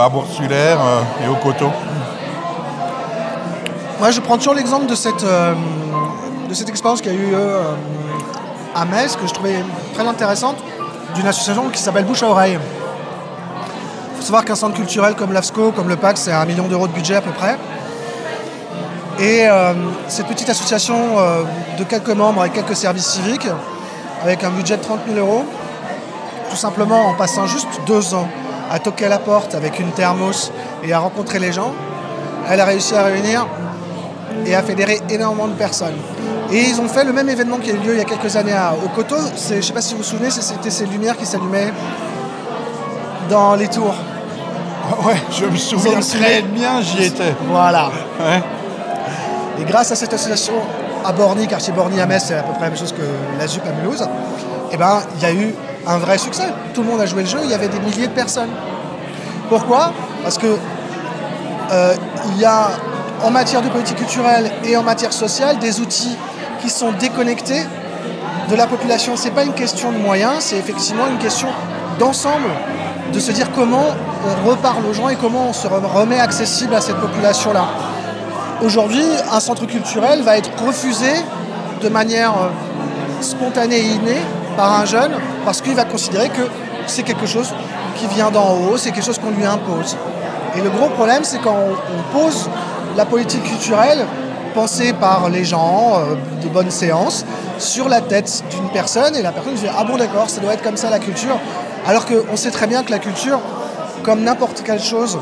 à 0.00 0.08
Bourg-Sulaire 0.08 0.78
euh, 0.80 1.24
et 1.24 1.28
au 1.28 1.34
Coteau? 1.34 1.70
Moi, 3.98 4.10
je 4.10 4.20
prends 4.20 4.36
toujours 4.38 4.54
l'exemple 4.54 4.86
de 4.86 4.94
cette, 4.94 5.24
expérience 6.68 7.00
qu'il 7.02 7.12
y 7.12 7.16
a 7.16 7.18
eu 7.18 7.34
à 8.74 8.84
Metz, 8.86 9.16
que 9.16 9.26
je 9.26 9.34
trouvais 9.34 9.62
très 9.92 10.06
intéressante, 10.06 10.56
d'une 11.14 11.26
association 11.26 11.68
qui 11.68 11.80
s'appelle 11.82 12.04
Bouche 12.04 12.22
à 12.22 12.28
Oreille. 12.28 12.58
Savoir 14.30 14.44
qu'un 14.44 14.54
centre 14.54 14.76
culturel 14.76 15.16
comme 15.16 15.32
l'AFSCO, 15.32 15.72
comme 15.72 15.88
le 15.88 15.96
PAC, 15.96 16.16
c'est 16.16 16.30
un 16.30 16.44
million 16.44 16.68
d'euros 16.68 16.86
de 16.86 16.92
budget 16.92 17.16
à 17.16 17.20
peu 17.20 17.32
près. 17.32 17.58
Et 19.18 19.48
euh, 19.48 19.72
cette 20.06 20.28
petite 20.28 20.48
association 20.48 21.18
euh, 21.18 21.42
de 21.76 21.82
quelques 21.82 22.10
membres 22.10 22.44
et 22.44 22.50
quelques 22.50 22.76
services 22.76 23.08
civiques, 23.08 23.48
avec 24.22 24.44
un 24.44 24.50
budget 24.50 24.76
de 24.76 24.82
30 24.82 25.00
000 25.12 25.18
euros, 25.18 25.44
tout 26.48 26.56
simplement 26.56 27.08
en 27.08 27.14
passant 27.14 27.46
juste 27.46 27.66
deux 27.88 28.14
ans 28.14 28.28
à 28.70 28.78
toquer 28.78 29.06
à 29.06 29.08
la 29.08 29.18
porte 29.18 29.56
avec 29.56 29.80
une 29.80 29.90
thermos 29.90 30.52
et 30.84 30.92
à 30.92 31.00
rencontrer 31.00 31.40
les 31.40 31.50
gens, 31.50 31.72
elle 32.48 32.60
a 32.60 32.66
réussi 32.66 32.94
à 32.94 33.02
réunir 33.02 33.48
et 34.46 34.54
à 34.54 34.62
fédérer 34.62 35.00
énormément 35.10 35.48
de 35.48 35.54
personnes. 35.54 35.98
Et 36.52 36.60
ils 36.60 36.80
ont 36.80 36.86
fait 36.86 37.02
le 37.02 37.12
même 37.12 37.28
événement 37.28 37.56
qui 37.56 37.72
a 37.72 37.74
eu 37.74 37.78
lieu 37.78 37.94
il 37.94 37.98
y 37.98 38.00
a 38.00 38.04
quelques 38.04 38.36
années 38.36 38.52
à, 38.52 38.74
au 38.74 38.90
Coteau. 38.90 39.16
Je 39.48 39.56
ne 39.56 39.60
sais 39.60 39.72
pas 39.72 39.80
si 39.80 39.94
vous 39.94 40.02
vous 40.02 40.08
souvenez, 40.08 40.30
c'était 40.30 40.70
ces 40.70 40.86
lumières 40.86 41.16
qui 41.16 41.26
s'allumaient 41.26 41.72
dans 43.28 43.56
les 43.56 43.66
tours. 43.66 43.96
Ouais, 45.06 45.16
je 45.30 45.46
me 45.46 45.56
souviens 45.56 46.00
très 46.00 46.42
bien, 46.42 46.80
j'y 46.80 47.04
étais. 47.04 47.34
Voilà. 47.48 47.90
Ouais. 48.18 48.42
Et 49.60 49.64
grâce 49.64 49.92
à 49.92 49.96
cette 49.96 50.12
association 50.12 50.54
à 51.04 51.12
Borny, 51.12 51.46
quartier 51.46 51.72
Borny 51.72 52.00
à 52.00 52.06
Metz, 52.06 52.24
c'est 52.26 52.34
à 52.34 52.42
peu 52.42 52.52
près 52.52 52.62
la 52.62 52.68
même 52.70 52.78
chose 52.78 52.92
que 52.92 53.02
la 53.38 53.46
ZUP 53.46 53.62
à 53.66 53.72
Mulhouse, 53.72 54.06
eh 54.72 54.76
ben, 54.76 55.00
il 55.16 55.22
y 55.22 55.26
a 55.26 55.32
eu 55.32 55.54
un 55.86 55.98
vrai 55.98 56.18
succès. 56.18 56.48
Tout 56.74 56.82
le 56.82 56.88
monde 56.88 57.00
a 57.00 57.06
joué 57.06 57.22
le 57.22 57.28
jeu, 57.28 57.38
il 57.44 57.50
y 57.50 57.54
avait 57.54 57.68
des 57.68 57.80
milliers 57.80 58.06
de 58.06 58.12
personnes. 58.12 58.50
Pourquoi? 59.48 59.92
Parce 60.22 60.38
que 60.38 60.46
euh, 61.72 61.94
il 62.32 62.40
y 62.40 62.44
a 62.44 62.70
en 63.22 63.30
matière 63.30 63.62
de 63.62 63.68
politique 63.68 63.96
culturelle 63.96 64.50
et 64.64 64.76
en 64.76 64.82
matière 64.82 65.12
sociale 65.12 65.58
des 65.58 65.80
outils 65.80 66.16
qui 66.60 66.70
sont 66.70 66.92
déconnectés 66.92 67.62
de 68.48 68.56
la 68.56 68.66
population. 68.66 69.16
Ce 69.16 69.24
n'est 69.24 69.30
pas 69.30 69.44
une 69.44 69.54
question 69.54 69.92
de 69.92 69.98
moyens, 69.98 70.36
c'est 70.40 70.56
effectivement 70.56 71.06
une 71.06 71.18
question 71.18 71.48
d'ensemble, 71.98 72.48
de 73.12 73.20
se 73.20 73.32
dire 73.32 73.50
comment 73.54 73.94
on 74.26 74.48
reparle 74.48 74.84
aux 74.86 74.92
gens 74.92 75.08
et 75.08 75.16
comment 75.16 75.48
on 75.48 75.52
se 75.52 75.66
remet 75.66 76.20
accessible 76.20 76.74
à 76.74 76.80
cette 76.80 76.96
population-là. 76.96 77.66
Aujourd'hui, 78.62 79.04
un 79.32 79.40
centre 79.40 79.66
culturel 79.66 80.22
va 80.22 80.36
être 80.36 80.50
refusé 80.64 81.10
de 81.82 81.88
manière 81.88 82.32
euh, 82.32 83.22
spontanée 83.22 83.78
et 83.78 83.86
innée 83.86 84.20
par 84.56 84.80
un 84.80 84.84
jeune 84.84 85.12
parce 85.44 85.62
qu'il 85.62 85.74
va 85.74 85.84
considérer 85.84 86.28
que 86.28 86.42
c'est 86.86 87.02
quelque 87.02 87.26
chose 87.26 87.54
qui 87.96 88.06
vient 88.08 88.30
d'en 88.30 88.54
haut, 88.54 88.76
c'est 88.76 88.90
quelque 88.90 89.04
chose 89.04 89.18
qu'on 89.18 89.30
lui 89.30 89.46
impose. 89.46 89.96
Et 90.56 90.60
le 90.60 90.68
gros 90.68 90.88
problème, 90.88 91.24
c'est 91.24 91.38
quand 91.38 91.56
on, 91.56 92.18
pose 92.18 92.50
la 92.96 93.06
politique 93.06 93.44
culturelle 93.44 94.04
pensée 94.54 94.92
par 94.92 95.30
les 95.30 95.44
gens, 95.44 95.94
euh, 95.94 96.16
de 96.42 96.48
bonnes 96.48 96.70
séances, 96.70 97.24
sur 97.58 97.88
la 97.88 98.00
tête 98.00 98.42
d'une 98.50 98.68
personne 98.70 99.14
et 99.14 99.22
la 99.22 99.32
personne 99.32 99.54
dit 99.54 99.66
Ah 99.74 99.84
bon, 99.84 99.96
d'accord, 99.96 100.28
ça 100.28 100.40
doit 100.40 100.52
être 100.52 100.62
comme 100.62 100.76
ça 100.76 100.90
la 100.90 100.98
culture. 100.98 101.38
Alors 101.86 102.04
qu'on 102.04 102.36
sait 102.36 102.50
très 102.50 102.66
bien 102.66 102.82
que 102.82 102.90
la 102.90 102.98
culture, 102.98 103.40
comme 104.02 104.22
n'importe 104.22 104.62
quelle 104.64 104.80
chose, 104.80 105.18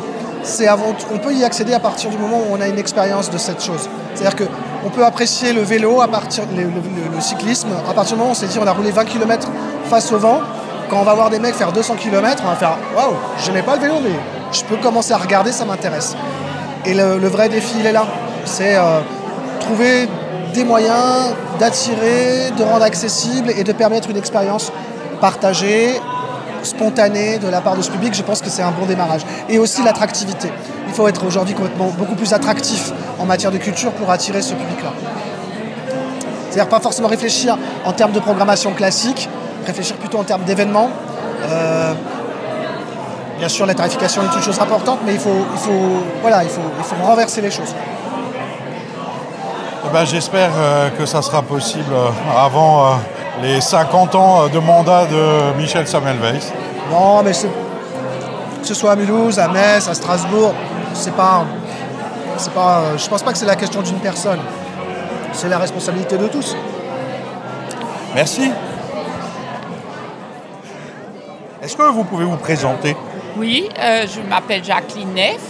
on 1.12 1.18
peut 1.18 1.34
y 1.34 1.44
accéder 1.44 1.74
à 1.74 1.80
partir 1.80 2.10
du 2.10 2.18
moment 2.18 2.38
où 2.38 2.54
on 2.54 2.60
a 2.60 2.68
une 2.68 2.78
expérience 2.78 3.30
de 3.30 3.38
cette 3.38 3.62
chose. 3.62 3.88
C'est-à-dire 4.14 4.46
qu'on 4.46 4.90
peut 4.90 5.04
apprécier 5.04 5.52
le 5.52 5.62
vélo, 5.62 6.00
à 6.00 6.08
partir, 6.08 6.44
le, 6.54 7.20
cyclisme, 7.20 7.68
à 7.88 7.92
partir 7.92 8.14
du 8.14 8.18
moment 8.18 8.30
où 8.30 8.32
on 8.32 8.34
s'est 8.34 8.46
dit 8.46 8.58
on 8.60 8.66
a 8.66 8.72
roulé 8.72 8.90
20 8.90 9.04
km 9.04 9.48
face 9.84 10.10
au 10.12 10.18
vent, 10.18 10.40
quand 10.88 11.00
on 11.00 11.04
va 11.04 11.14
voir 11.14 11.30
des 11.30 11.38
mecs 11.38 11.54
faire 11.54 11.72
200 11.72 11.96
km, 11.96 12.42
on 12.46 12.50
va 12.50 12.56
faire 12.56 12.78
waouh, 12.96 13.14
je 13.44 13.50
n'ai 13.52 13.62
pas 13.62 13.76
le 13.76 13.82
vélo, 13.82 13.94
mais 14.02 14.14
je 14.52 14.64
peux 14.64 14.76
commencer 14.76 15.12
à 15.12 15.18
regarder, 15.18 15.52
ça 15.52 15.64
m'intéresse. 15.64 16.16
Et 16.86 16.94
le, 16.94 17.18
le 17.18 17.28
vrai 17.28 17.48
défi, 17.48 17.76
il 17.80 17.86
est 17.86 17.92
là. 17.92 18.06
C'est 18.44 18.76
euh, 18.76 19.00
trouver 19.60 20.08
des 20.54 20.64
moyens 20.64 21.34
d'attirer, 21.58 22.50
de 22.56 22.62
rendre 22.62 22.84
accessible 22.84 23.50
et 23.50 23.64
de 23.64 23.72
permettre 23.72 24.08
une 24.08 24.16
expérience 24.16 24.72
partagée, 25.20 26.00
spontanée 26.68 27.38
de 27.38 27.48
la 27.48 27.61
part 27.61 27.76
de 27.76 27.83
ce 27.83 27.90
public. 27.90 28.14
Je 28.14 28.22
pense 28.22 28.40
que 28.40 28.50
c'est 28.50 28.62
un 28.62 28.70
bon 28.70 28.87
démarrage. 28.87 29.22
Et 29.48 29.59
aussi 29.59 29.83
l'attractivité. 29.83 30.52
Il 30.87 30.92
faut 30.94 31.09
être 31.09 31.26
aujourd'hui 31.26 31.54
complètement 31.54 31.90
beaucoup 31.98 32.14
plus 32.14 32.33
attractif 32.33 32.92
en 33.18 33.24
matière 33.24 33.50
de 33.50 33.59
culture 33.59 33.90
pour 33.92 34.11
attirer 34.11 34.42
ce 34.42 34.54
public-là. 34.54 34.92
C'est-à-dire 36.50 36.68
pas 36.68 36.81
forcément 36.81 37.09
réfléchir 37.09 37.59
en 37.85 37.92
termes 37.92 38.12
de 38.12 38.20
programmation 38.20 38.72
classique, 38.72 39.28
réfléchir 39.66 39.96
plutôt 39.96 40.18
en 40.18 40.24
termes 40.24 40.44
d'événements. 40.44 40.90
Euh, 41.48 41.92
bien 43.38 43.48
sûr, 43.48 43.66
la 43.66 43.74
tarification 43.74 44.22
est 44.22 44.35
une 44.35 44.42
chose 44.42 44.59
importante, 44.61 45.00
mais 45.04 45.14
il 45.14 45.20
faut, 45.20 45.46
il 45.52 45.59
faut, 45.59 46.04
voilà, 46.22 46.42
il 46.42 46.50
faut, 46.50 46.62
il 46.78 46.85
faut 46.85 46.96
renverser 47.04 47.40
les 47.40 47.50
choses. 47.50 47.74
Eh 49.87 49.92
ben, 49.92 50.04
J'espère 50.04 50.50
euh, 50.57 50.90
que 50.90 51.07
ça 51.07 51.22
sera 51.22 51.42
possible 51.42 51.92
euh, 51.92 52.09
avant 52.44 52.98
les 53.42 53.61
50 53.61 54.14
ans 54.14 54.48
de 54.48 54.59
mandat 54.59 55.07
de 55.07 55.57
Michel 55.57 55.87
Samuel 55.87 56.16
Weiss. 56.18 56.53
Non, 56.90 57.22
mais 57.22 57.33
que 57.33 58.66
ce 58.66 58.74
soit 58.74 58.92
à 58.92 58.96
Mulhouse, 58.96 59.38
à 59.38 59.48
Metz, 59.48 59.88
à 59.88 59.94
Strasbourg, 59.94 60.55
c'est 60.94 61.14
pas, 61.14 61.44
c'est 62.37 62.53
pas, 62.53 62.96
je 62.96 63.09
pense 63.09 63.22
pas 63.22 63.33
que 63.33 63.38
c'est 63.38 63.46
la 63.46 63.57
question 63.57 63.83
d'une 63.83 64.01
personne. 64.01 64.40
C'est 65.33 65.48
la 65.48 65.59
responsabilité 65.59 66.16
de 66.16 66.27
tous. 66.27 66.57
Merci. 68.14 68.51
Est-ce 71.62 71.77
que 71.77 71.83
vous 71.83 72.05
pouvez 72.05 72.24
vous 72.24 72.37
présenter? 72.37 72.96
Oui, 73.37 73.68
euh, 73.79 74.07
je 74.07 74.20
m'appelle 74.29 74.64
Jacqueline 74.64 75.12
Neff. 75.14 75.40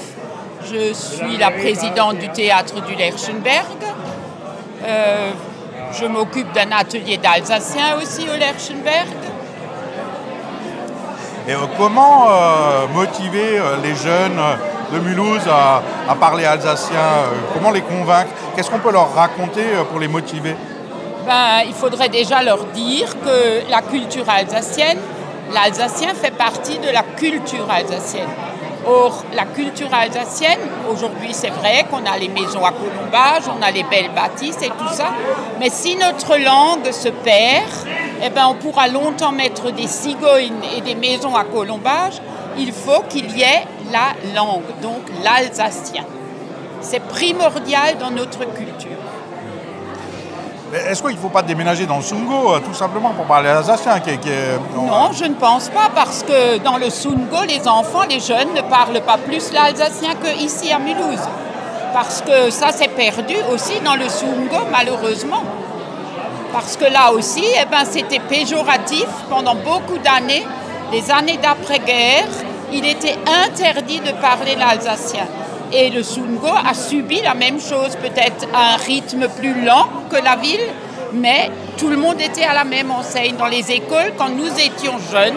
Je 0.71 0.93
suis 0.93 1.39
la 1.39 1.51
présidente 1.51 2.19
du 2.19 2.29
théâtre 2.29 2.85
du 2.85 2.95
Lerchenberg. 2.95 3.67
Euh, 4.85 5.31
je 5.93 6.07
m'occupe 6.07 6.53
d'un 6.53 6.71
atelier 6.73 7.17
d'Alsacien 7.17 7.97
aussi 7.97 8.23
au 8.29 8.37
Lerchenberg. 8.37 9.09
Et 11.47 11.53
euh, 11.53 11.57
comment 11.79 12.27
euh, 12.29 12.87
motiver 12.95 13.59
euh, 13.59 13.77
les 13.83 13.95
jeunes 13.95 14.39
de 14.93 14.99
Mulhouse 14.99 15.49
à, 15.51 15.83
à 16.11 16.15
parler 16.15 16.45
alsacien 16.45 16.99
Comment 17.55 17.71
les 17.71 17.81
convaincre? 17.81 18.31
Qu'est-ce 18.55 18.71
qu'on 18.71 18.79
peut 18.81 18.93
leur 18.93 19.15
raconter 19.15 19.65
pour 19.91 19.99
les 19.99 20.09
motiver? 20.09 20.55
Ben, 21.27 21.63
il 21.67 21.75
faudrait 21.75 22.09
déjà 22.09 22.43
leur 22.43 22.65
dire 22.67 23.09
que 23.25 23.71
la 23.71 23.83
culture 23.83 24.29
alsacienne, 24.29 24.99
l'alsacien 25.53 26.15
fait 26.15 26.31
partie 26.31 26.79
de 26.79 26.91
la 26.91 27.03
culture 27.03 27.67
alsacienne. 27.71 28.29
Or, 28.87 29.25
la 29.35 29.45
culture 29.45 29.93
alsacienne, 29.93 30.61
aujourd'hui 30.91 31.33
c'est 31.33 31.51
vrai 31.51 31.85
qu'on 31.91 32.05
a 32.07 32.17
les 32.17 32.29
maisons 32.29 32.65
à 32.65 32.73
colombage, 32.73 33.43
on 33.49 33.61
a 33.63 33.71
les 33.71 33.83
belles 33.83 34.11
bâtisses 34.15 34.63
et 34.63 34.69
tout 34.69 34.93
ça, 34.93 35.09
mais 35.59 35.69
si 35.69 35.97
notre 35.97 36.37
langue 36.37 36.91
se 36.91 37.09
perd, 37.09 37.71
eh 38.25 38.31
ben, 38.31 38.47
on 38.49 38.55
pourra 38.55 38.89
longtemps 38.89 39.33
mettre 39.33 39.71
des 39.71 39.87
cigognes 39.87 40.63
et 40.77 40.81
des 40.81 40.95
maisons 40.95 41.35
à 41.37 41.45
colombage. 41.45 42.21
Il 42.57 42.73
faut 42.73 43.03
qu'il 43.09 43.31
y 43.37 43.43
ait 43.43 43.65
la 43.93 44.15
langue, 44.35 44.81
donc 44.83 45.03
l'alsacien. 45.23 46.05
C'est 46.81 47.03
primordial 47.03 47.99
dans 47.99 48.11
notre 48.11 48.41
culture. 48.55 48.98
Mais 50.71 50.79
Est-ce 50.91 51.03
qu'il 51.03 51.13
ne 51.15 51.17
faut 51.21 51.29
pas 51.31 51.43
déménager 51.43 51.87
dans 51.87 51.97
le 51.97 52.03
Sungo, 52.03 52.53
euh, 52.55 52.61
tout 52.61 52.75
simplement, 52.75 53.11
pour 53.11 53.25
parler 53.25 53.49
alsacien 53.49 54.01
qui, 54.01 54.11
est- 54.11 54.19
qui 54.19 54.29
est- 54.29 54.59
Non, 54.77 55.11
je 55.13 55.25
ne 55.25 55.35
pense 55.35 55.69
pas 55.71 55.89
parce 55.95 56.23
que 56.23 56.59
dans 56.59 56.77
le 56.77 56.91
Sungo, 56.91 57.43
les 57.49 57.67
enfants, 57.67 58.03
les 58.09 58.21
jeunes 58.21 58.53
ne 58.55 58.61
parlent 58.63 59.01
pas 59.01 59.17
plus 59.17 59.51
l'alsacien 59.53 60.11
qu'ici 60.23 60.71
à 60.71 60.79
Mulhouse. 60.79 61.27
Parce 61.95 62.21
que 62.21 62.51
ça 62.51 62.71
s'est 62.71 62.89
perdu 62.89 63.35
aussi 63.53 63.81
dans 63.83 63.95
le 63.97 64.09
Sungo, 64.11 64.59
malheureusement. 64.71 65.43
Parce 66.53 66.77
que 66.77 66.85
là 66.85 67.13
aussi, 67.13 67.45
eh 67.61 67.65
ben, 67.65 67.85
c'était 67.89 68.19
péjoratif 68.21 69.07
pendant 69.31 69.55
beaucoup 69.55 69.99
d'années. 69.99 70.47
Les 70.93 71.11
années 71.11 71.39
d'après-guerre, 71.43 72.27
il 72.73 72.85
était 72.87 73.17
interdit 73.47 74.01
de 74.01 74.13
parler 74.21 74.55
l'alsacien. 74.57 75.27
Et 75.73 75.91
le 75.91 76.03
Sungo 76.03 76.49
a 76.49 76.73
subi 76.75 77.21
la 77.23 77.35
même 77.35 77.61
chose, 77.61 77.97
peut-être 77.97 78.47
à 78.55 78.75
un 78.75 78.77
rythme 78.77 79.29
plus 79.29 79.65
lent 79.65 79.87
que 80.11 80.17
la 80.17 80.37
ville, 80.37 80.67
mais 81.13 81.51
tout 81.77 81.89
le 81.89 81.97
monde 81.97 82.21
était 82.21 82.45
à 82.45 82.55
la 82.55 82.65
même 82.65 82.91
enseigne. 82.91 83.37
Dans 83.37 83.47
les 83.47 83.71
écoles, 83.71 84.13
quand 84.17 84.31
nous 84.31 84.49
étions 84.59 84.99
jeunes, 85.13 85.37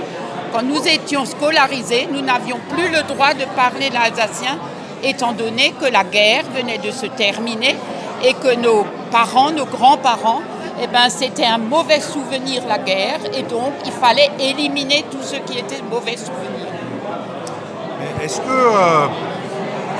quand 0.53 0.63
nous 0.63 0.85
étions 0.87 1.25
scolarisés, 1.25 2.07
nous 2.11 2.21
n'avions 2.21 2.59
plus 2.69 2.89
le 2.89 3.03
droit 3.03 3.33
de 3.33 3.45
parler 3.55 3.89
l'alsacien, 3.89 4.57
étant 5.03 5.33
donné 5.33 5.73
que 5.79 5.85
la 5.91 6.03
guerre 6.03 6.43
venait 6.55 6.77
de 6.77 6.91
se 6.91 7.05
terminer 7.07 7.75
et 8.23 8.33
que 8.33 8.55
nos 8.55 8.85
parents, 9.11 9.51
nos 9.51 9.65
grands-parents, 9.65 10.41
eh 10.81 10.87
ben, 10.87 11.09
c'était 11.09 11.45
un 11.45 11.57
mauvais 11.57 11.99
souvenir 11.99 12.63
la 12.67 12.77
guerre, 12.77 13.19
et 13.37 13.43
donc 13.43 13.73
il 13.85 13.91
fallait 13.91 14.29
éliminer 14.39 15.05
tout 15.11 15.21
ce 15.21 15.35
qui 15.35 15.59
était 15.59 15.81
mauvais 15.89 16.17
souvenir. 16.17 16.67
Est-ce 18.23 18.39
que 18.41 18.49
euh, 18.49 19.07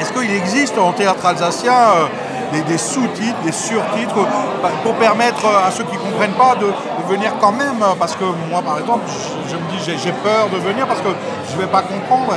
est-ce 0.02 0.12
qu'il 0.14 0.32
existe 0.32 0.80
en 0.80 0.92
théâtre 0.94 1.24
alsacien 1.28 1.74
euh, 1.74 2.62
des, 2.68 2.78
sous-titres, 2.80 3.40
des 3.46 3.52
surtitres 3.52 4.18
euh, 4.18 4.68
pour 4.84 4.96
permettre 4.96 5.46
euh, 5.46 5.68
à 5.68 5.70
ceux 5.70 5.84
qui 5.84 5.94
ne 5.96 6.02
comprennent 6.02 6.34
pas 6.34 6.56
de, 6.56 6.68
venir 7.08 7.34
quand 7.40 7.52
même 7.52 7.84
Parce 8.00 8.16
que 8.16 8.24
moi, 8.50 8.62
par 8.62 8.80
exemple, 8.80 9.02
je, 9.50 9.56
me 9.56 9.62
dis 9.72 9.84
j'ai- 9.86 10.12
peur 10.12 10.50
de 10.52 10.58
venir 10.58 10.88
parce 10.88 11.02
que 11.02 11.10
je 11.50 11.56
ne 11.56 11.62
vais 11.62 11.68
pas 11.68 11.82
comprendre. 11.82 12.34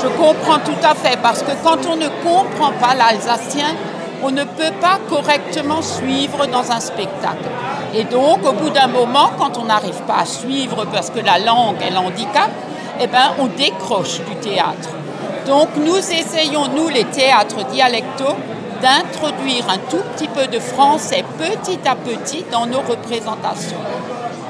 Je 0.00 0.06
comprends 0.06 0.60
tout 0.60 0.80
à 0.82 0.94
fait, 0.94 1.18
parce 1.20 1.42
que 1.42 1.50
quand 1.64 1.78
on 1.90 1.96
ne 1.96 2.08
comprend 2.22 2.70
pas 2.80 2.94
l'alsacien, 2.94 3.66
on 4.22 4.30
ne 4.30 4.44
peut 4.44 4.72
pas 4.80 4.98
correctement 5.08 5.82
suivre 5.82 6.46
dans 6.46 6.70
un 6.70 6.78
spectacle. 6.78 7.48
Et 7.94 8.04
donc, 8.04 8.46
au 8.46 8.52
bout 8.52 8.70
d'un 8.70 8.86
moment, 8.86 9.32
quand 9.38 9.58
on 9.58 9.64
n'arrive 9.64 10.00
pas 10.06 10.20
à 10.20 10.24
suivre 10.24 10.84
parce 10.92 11.10
que 11.10 11.18
la 11.18 11.38
langue 11.38 11.82
est 11.82 11.90
l'handicap, 11.90 12.50
eh 13.00 13.06
ben, 13.08 13.32
on 13.38 13.46
décroche 13.46 14.20
du 14.20 14.36
théâtre. 14.36 14.90
Donc, 15.46 15.68
nous 15.76 15.96
essayons, 15.96 16.68
nous, 16.74 16.88
les 16.88 17.04
théâtres 17.04 17.64
dialectaux, 17.72 18.36
d'introduire 18.80 19.68
un 19.68 19.78
tout 19.90 20.02
petit 20.14 20.28
peu 20.28 20.46
de 20.46 20.58
français 20.58 21.24
petit 21.38 21.80
à 21.86 21.94
petit 21.94 22.44
dans 22.50 22.66
nos 22.66 22.80
représentations. 22.80 23.76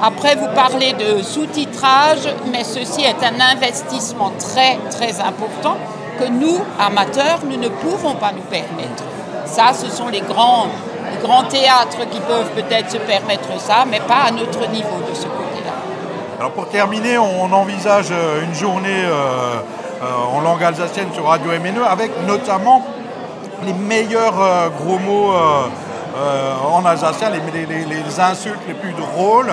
Après, 0.01 0.35
vous 0.35 0.47
parlez 0.55 0.93
de 0.93 1.21
sous-titrage, 1.21 2.27
mais 2.51 2.63
ceci 2.63 3.01
est 3.01 3.23
un 3.23 3.39
investissement 3.39 4.31
très, 4.39 4.77
très 4.89 5.19
important 5.19 5.77
que 6.19 6.25
nous, 6.27 6.57
amateurs, 6.79 7.39
nous 7.47 7.57
ne 7.57 7.69
pouvons 7.69 8.15
pas 8.15 8.31
nous 8.31 8.41
permettre. 8.43 9.03
Ça, 9.45 9.73
ce 9.73 9.89
sont 9.89 10.07
les 10.07 10.21
grands, 10.21 10.67
grands 11.21 11.43
théâtres 11.43 12.09
qui 12.09 12.19
peuvent 12.21 12.49
peut-être 12.55 12.91
se 12.91 12.97
permettre 12.97 13.59
ça, 13.59 13.85
mais 13.89 13.99
pas 13.99 14.27
à 14.27 14.31
notre 14.31 14.69
niveau 14.71 15.01
de 15.09 15.15
ce 15.15 15.23
côté-là. 15.23 15.73
Alors 16.39 16.51
pour 16.51 16.67
terminer, 16.69 17.17
on 17.17 17.51
envisage 17.53 18.07
euh, 18.11 18.43
une 18.43 18.55
journée 18.55 19.03
euh, 19.05 19.59
en 20.01 20.41
langue 20.41 20.63
alsacienne 20.63 21.07
sur 21.13 21.25
Radio 21.25 21.51
MNE 21.51 21.83
avec 21.87 22.11
notamment 22.27 22.85
les 23.65 23.73
meilleurs 23.73 24.41
euh, 24.41 24.69
gros 24.69 24.97
mots 24.99 25.33
euh, 25.33 25.67
euh, 26.17 26.53
en 26.71 26.85
alsacien, 26.85 27.29
les, 27.29 28.19
insultes 28.19 28.59
les 28.67 28.73
plus 28.73 28.93
drôles. 28.93 29.51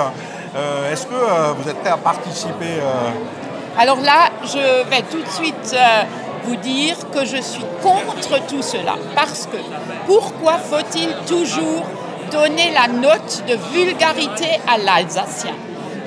Euh, 0.57 0.93
Est-ce 0.93 1.07
que 1.07 1.15
euh, 1.15 1.53
vous 1.57 1.69
êtes 1.69 1.79
prêt 1.81 1.91
à 1.91 1.97
participer 1.97 2.81
euh, 2.81 3.11
Alors 3.79 4.01
là, 4.01 4.31
je 4.43 4.89
vais 4.89 5.03
tout 5.03 5.23
de 5.23 5.29
suite 5.29 5.75
euh, 5.75 6.03
vous 6.45 6.57
dire 6.57 6.97
que 7.13 7.25
je 7.25 7.41
suis 7.41 7.65
contre 7.83 8.45
tout 8.47 8.63
cela. 8.63 8.95
Parce 9.15 9.47
que 9.47 9.59
pourquoi 10.07 10.55
faut-il 10.55 11.15
toujours 11.27 11.85
donner 12.33 12.73
la 12.73 12.89
note 12.89 13.45
de 13.47 13.57
vulgarité 13.73 14.61
à 14.67 14.79
l'alsacien? 14.79 15.53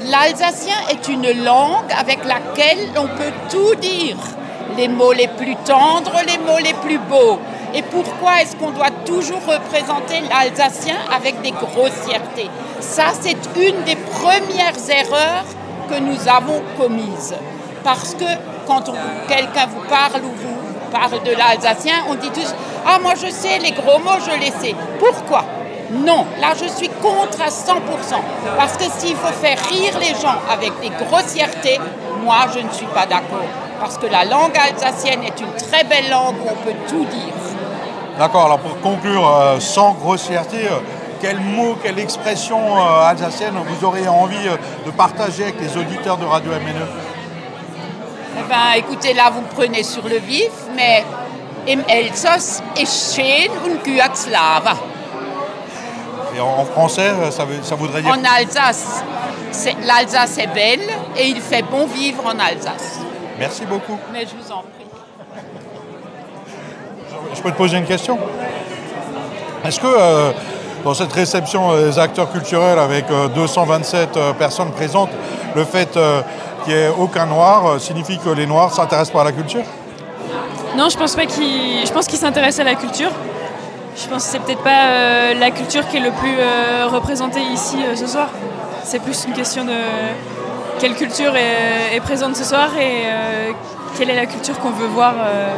L'alsacien 0.09 0.75
est 0.89 1.07
une 1.09 1.43
langue 1.43 1.91
avec 1.95 2.25
laquelle 2.25 2.89
on 2.97 3.05
peut 3.05 3.33
tout 3.51 3.75
dire. 3.75 4.17
Les 4.75 4.87
mots 4.87 5.13
les 5.13 5.27
plus 5.27 5.55
tendres, 5.57 6.21
les 6.25 6.37
mots 6.39 6.57
les 6.57 6.73
plus 6.73 6.97
beaux. 6.97 7.39
Et 7.75 7.83
pourquoi 7.83 8.41
est-ce 8.41 8.55
qu'on 8.55 8.71
doit 8.71 8.89
toujours 9.05 9.41
représenter 9.45 10.21
l'alsacien 10.29 10.95
avec 11.15 11.41
des 11.41 11.51
grossièretés 11.51 12.49
Ça, 12.79 13.11
c'est 13.19 13.37
une 13.55 13.83
des 13.83 13.95
premières 13.95 14.89
erreurs 14.89 15.45
que 15.89 15.99
nous 15.99 16.27
avons 16.27 16.61
commises. 16.77 17.35
Parce 17.83 18.15
que 18.15 18.25
quand 18.65 18.83
quelqu'un 19.27 19.67
vous 19.67 19.87
parle 19.87 20.23
ou 20.23 20.31
vous 20.35 20.89
parle 20.91 21.21
de 21.23 21.31
l'alsacien, 21.31 22.05
on 22.09 22.15
dit 22.15 22.31
tous 22.31 22.53
Ah, 22.87 22.97
moi 22.99 23.13
je 23.15 23.29
sais, 23.29 23.59
les 23.59 23.71
gros 23.71 23.99
mots, 23.99 24.19
je 24.25 24.39
les 24.39 24.51
sais. 24.51 24.75
Pourquoi? 24.99 25.45
Non, 25.91 26.25
là 26.39 26.53
je 26.57 26.67
suis 26.67 26.89
contre 27.01 27.41
à 27.41 27.49
100%. 27.49 27.75
Parce 28.57 28.77
que 28.77 28.85
s'il 28.97 29.15
faut 29.15 29.33
faire 29.33 29.57
rire 29.69 29.93
les 29.99 30.15
gens 30.21 30.39
avec 30.49 30.71
des 30.79 30.89
grossièretés, 31.05 31.79
moi 32.23 32.45
je 32.53 32.59
ne 32.59 32.71
suis 32.71 32.85
pas 32.87 33.05
d'accord. 33.05 33.45
Parce 33.79 33.97
que 33.97 34.05
la 34.05 34.23
langue 34.23 34.57
alsacienne 34.57 35.23
est 35.23 35.39
une 35.41 35.53
très 35.53 35.83
belle 35.83 36.09
langue 36.09 36.35
où 36.45 36.49
on 36.49 36.65
peut 36.65 36.75
tout 36.87 37.03
dire. 37.05 37.33
D'accord, 38.17 38.45
alors 38.45 38.59
pour 38.59 38.79
conclure, 38.79 39.27
euh, 39.27 39.59
sans 39.59 39.93
grossièreté, 39.93 40.65
euh, 40.65 40.79
quel 41.19 41.39
mot, 41.39 41.75
quelle 41.81 41.99
expression 41.99 42.59
euh, 42.77 43.03
alsacienne 43.03 43.55
vous 43.55 43.85
auriez 43.85 44.07
envie 44.07 44.47
de 44.85 44.91
partager 44.91 45.43
avec 45.43 45.59
les 45.59 45.75
auditeurs 45.77 46.17
de 46.17 46.25
Radio 46.25 46.51
MNE 46.51 46.85
Eh 48.37 48.49
ben, 48.49 48.77
écoutez, 48.77 49.13
là, 49.13 49.31
vous 49.33 49.41
me 49.41 49.47
prenez 49.47 49.83
sur 49.83 50.07
le 50.07 50.17
vif, 50.17 50.51
mais 50.75 51.03
im 51.67 51.83
Elsass 51.87 52.63
ist 52.75 53.15
schön 53.15 53.51
und 53.65 53.83
gut. 53.83 54.27
Et 56.35 56.39
en, 56.39 56.65
français, 56.65 57.09
euh, 57.09 57.31
ça, 57.31 57.43
veut- 57.45 57.61
ça 57.61 57.75
voudrait 57.75 58.01
dire... 58.01 58.11
En 58.11 58.23
Alsace, 58.23 59.03
l'Alsace 59.85 60.37
est 60.37 60.47
belle 60.53 60.87
et 61.17 61.27
il 61.27 61.41
fait 61.41 61.61
bon 61.63 61.85
vivre 61.87 62.23
en 62.25 62.39
Alsace. 62.39 62.99
Merci 63.37 63.65
beaucoup. 63.65 63.97
Mais 64.13 64.21
je 64.21 64.27
vous 64.41 64.51
en 64.51 64.59
prie. 64.61 64.85
Je 67.33 67.41
peux 67.41 67.51
te 67.51 67.57
poser 67.57 67.77
une 67.77 67.85
question? 67.85 68.17
Est-ce 69.65 69.79
que 69.79 69.87
euh, 69.87 70.31
dans 70.83 70.93
cette 70.93 71.11
réception 71.13 71.75
des 71.75 71.99
acteurs 71.99 72.31
culturels 72.31 72.79
avec 72.79 73.09
euh, 73.11 73.27
227 73.29 74.17
euh, 74.17 74.33
personnes 74.33 74.71
présentes, 74.71 75.09
le 75.55 75.63
fait 75.65 75.95
euh, 75.97 76.21
qu'il 76.63 76.73
n'y 76.73 76.79
ait 76.79 76.87
aucun 76.89 77.25
noir 77.25 77.65
euh, 77.67 77.79
signifie 77.79 78.17
que 78.19 78.29
les 78.29 78.45
noirs 78.47 78.69
ne 78.69 78.73
s'intéressent 78.75 79.13
pas 79.13 79.21
à 79.21 79.25
la 79.25 79.31
culture? 79.31 79.63
Non, 80.77 80.89
je 80.89 80.97
pense 80.97 81.15
pas 81.15 81.25
qu'il. 81.25 81.85
Je 81.85 81.91
pense 81.91 82.07
qu'il 82.07 82.17
s'intéresse 82.17 82.59
à 82.59 82.63
la 82.63 82.75
culture. 82.75 83.11
Je 83.95 84.07
pense 84.07 84.25
que 84.25 84.31
c'est 84.31 84.39
peut-être 84.39 84.63
pas 84.63 84.85
euh, 84.87 85.33
la 85.35 85.51
culture 85.51 85.87
qui 85.87 85.97
est 85.97 86.01
le 86.01 86.11
plus 86.11 86.35
euh, 86.39 86.87
représentée 86.87 87.41
ici 87.41 87.77
euh, 87.83 87.95
ce 87.95 88.07
soir. 88.07 88.29
C'est 88.83 88.99
plus 88.99 89.25
une 89.25 89.33
question 89.33 89.63
de 89.65 89.73
quelle 90.79 90.95
culture 90.95 91.35
est, 91.35 91.95
est 91.95 91.99
présente 91.99 92.35
ce 92.35 92.43
soir 92.43 92.69
et 92.77 93.03
euh, 93.05 93.51
quelle 93.97 94.09
est 94.09 94.15
la 94.15 94.25
culture 94.25 94.57
qu'on 94.59 94.71
veut 94.71 94.87
voir 94.87 95.13
euh, 95.19 95.55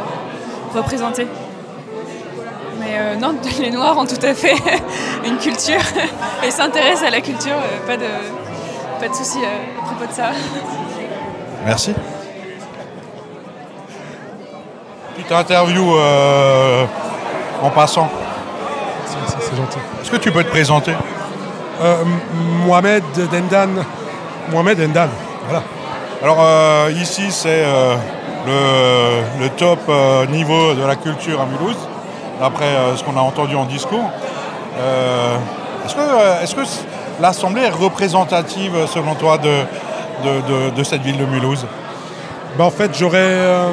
représentée. 0.76 1.28
Mais 2.80 2.98
euh, 2.98 3.16
non, 3.16 3.36
les 3.62 3.70
Noirs 3.72 3.98
ont 3.98 4.06
tout 4.06 4.24
à 4.26 4.34
fait 4.34 4.56
une 5.26 5.38
culture 5.38 5.82
et 6.44 6.52
s'intéressent 6.52 7.04
à 7.08 7.12
la 7.12 7.22
culture. 7.22 7.54
euh, 7.56 7.88
pas 7.88 7.98
de, 7.98 8.10
pas 9.00 9.08
de 9.08 9.14
souci 9.14 9.40
euh, 9.44 9.80
à 9.82 9.86
propos 9.86 10.06
de 10.06 10.14
ça. 10.16 10.32
Merci. 11.66 11.94
Petite 15.16 15.32
interview 15.32 15.96
euh, 15.96 16.86
en 17.62 17.70
passant. 17.70 18.10
C'est 19.40 19.56
gentil. 19.58 19.78
Est-ce 20.02 20.12
que 20.12 20.18
tu 20.18 20.32
peux 20.32 20.44
te 20.44 20.50
présenter? 20.50 20.94
Euh, 21.82 22.04
Mohamed 22.66 23.04
Dendan. 23.32 23.84
Mohamed 24.52 24.78
Dendan, 24.80 25.10
voilà. 25.48 25.64
Alors 26.22 26.38
euh, 26.40 26.92
ici 27.02 27.32
c'est 27.32 27.64
euh, 27.66 27.96
le, 28.46 29.44
le 29.44 29.50
top 29.50 29.80
niveau 30.30 30.74
de 30.74 30.86
la 30.86 30.96
culture 30.96 31.40
à 31.42 31.46
Mulhouse, 31.46 31.78
d'après 32.40 32.74
ce 32.96 33.04
qu'on 33.04 33.18
a 33.18 33.22
entendu 33.22 33.56
en 33.56 33.66
discours. 33.66 34.10
Est-ce 35.86 35.96
que, 35.96 36.44
est-ce 36.44 36.56
que 36.56 36.64
c- 36.66 36.82
l'Assemblée 37.22 37.64
est 37.64 37.70
représentative 37.70 38.74
selon 38.88 39.16
toi 39.16 39.38
de, 39.38 39.50
de, 40.24 40.42
de- 40.70 40.70
de 40.76 40.84
cette 40.84 41.02
ville 41.02 41.18
de 41.18 41.26
Mulhouse? 41.26 41.66
Bah, 42.58 42.66
en 42.66 42.72
fait, 42.72 42.92
j'aurais. 42.98 43.18
euh, 43.20 43.72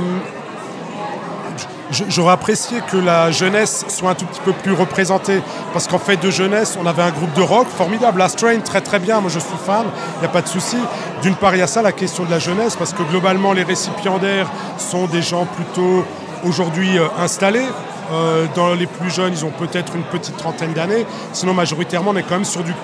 J'aurais 1.90 2.32
apprécié 2.32 2.80
que 2.88 2.96
la 2.96 3.32
jeunesse 3.32 3.84
soit 3.88 4.10
un 4.10 4.14
tout 4.14 4.26
petit 4.26 4.40
peu 4.44 4.52
plus 4.52 4.72
représentée. 4.72 5.42
Parce 5.72 5.88
qu'en 5.88 5.98
fait, 5.98 6.16
de 6.16 6.30
jeunesse, 6.30 6.78
on 6.80 6.86
avait 6.86 7.02
un 7.02 7.10
groupe 7.10 7.32
de 7.34 7.42
rock 7.42 7.66
formidable. 7.68 8.18
Last 8.18 8.38
Train, 8.38 8.60
très 8.60 8.80
très 8.80 8.98
bien. 8.98 9.20
Moi, 9.20 9.30
je 9.32 9.40
suis 9.40 9.58
fan. 9.66 9.86
Il 10.16 10.20
n'y 10.20 10.26
a 10.26 10.28
pas 10.28 10.42
de 10.42 10.48
souci. 10.48 10.76
D'une 11.22 11.34
part, 11.34 11.54
il 11.54 11.58
y 11.58 11.62
a 11.62 11.66
ça, 11.66 11.82
la 11.82 11.92
question 11.92 12.24
de 12.24 12.30
la 12.30 12.38
jeunesse. 12.38 12.76
Parce 12.76 12.92
que 12.92 13.02
globalement, 13.02 13.52
les 13.52 13.64
récipiendaires 13.64 14.48
sont 14.78 15.06
des 15.06 15.22
gens 15.22 15.46
plutôt 15.46 16.04
aujourd'hui 16.44 16.96
euh, 16.98 17.08
installés. 17.18 17.66
Euh, 18.12 18.46
dans 18.54 18.74
les 18.74 18.86
plus 18.86 19.10
jeunes, 19.10 19.32
ils 19.32 19.44
ont 19.44 19.50
peut-être 19.50 19.96
une 19.96 20.04
petite 20.04 20.36
trentaine 20.36 20.72
d'années. 20.72 21.06
Sinon, 21.32 21.54
majoritairement, 21.54 22.12
on 22.12 22.16
est 22.16 22.22
quand 22.22 22.36
même 22.36 22.44
sur 22.44 22.62
du 22.62 22.74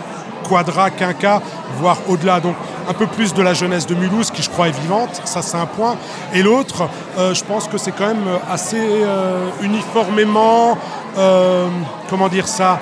quadra, 0.49 0.90
quinca, 0.90 1.42
voire 1.79 1.99
au-delà. 2.09 2.40
Donc 2.40 2.57
un 2.88 2.92
peu 2.92 3.07
plus 3.07 3.35
de 3.35 3.42
la 3.42 3.55
jeunesse 3.55 3.87
de 3.87 3.94
Mulhouse 3.94 4.31
qui 4.31 4.42
je 4.42 4.51
crois 4.51 4.68
est 4.68 4.79
vivante, 4.79 5.20
ça 5.25 5.42
c'est 5.42 5.57
un 5.57 5.66
point. 5.66 5.96
Et 6.33 6.42
l'autre, 6.42 6.88
euh, 7.18 7.35
je 7.35 7.44
pense 7.44 7.68
que 7.68 7.79
c'est 7.79 7.92
quand 7.92 8.07
même 8.07 8.29
assez 8.51 8.81
euh, 8.81 9.49
uniformément, 9.62 10.79
euh, 11.18 11.68
comment 12.09 12.29
dire 12.29 12.49
ça, 12.49 12.79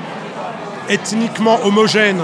ethniquement 0.89 1.59
homogène. 1.65 2.21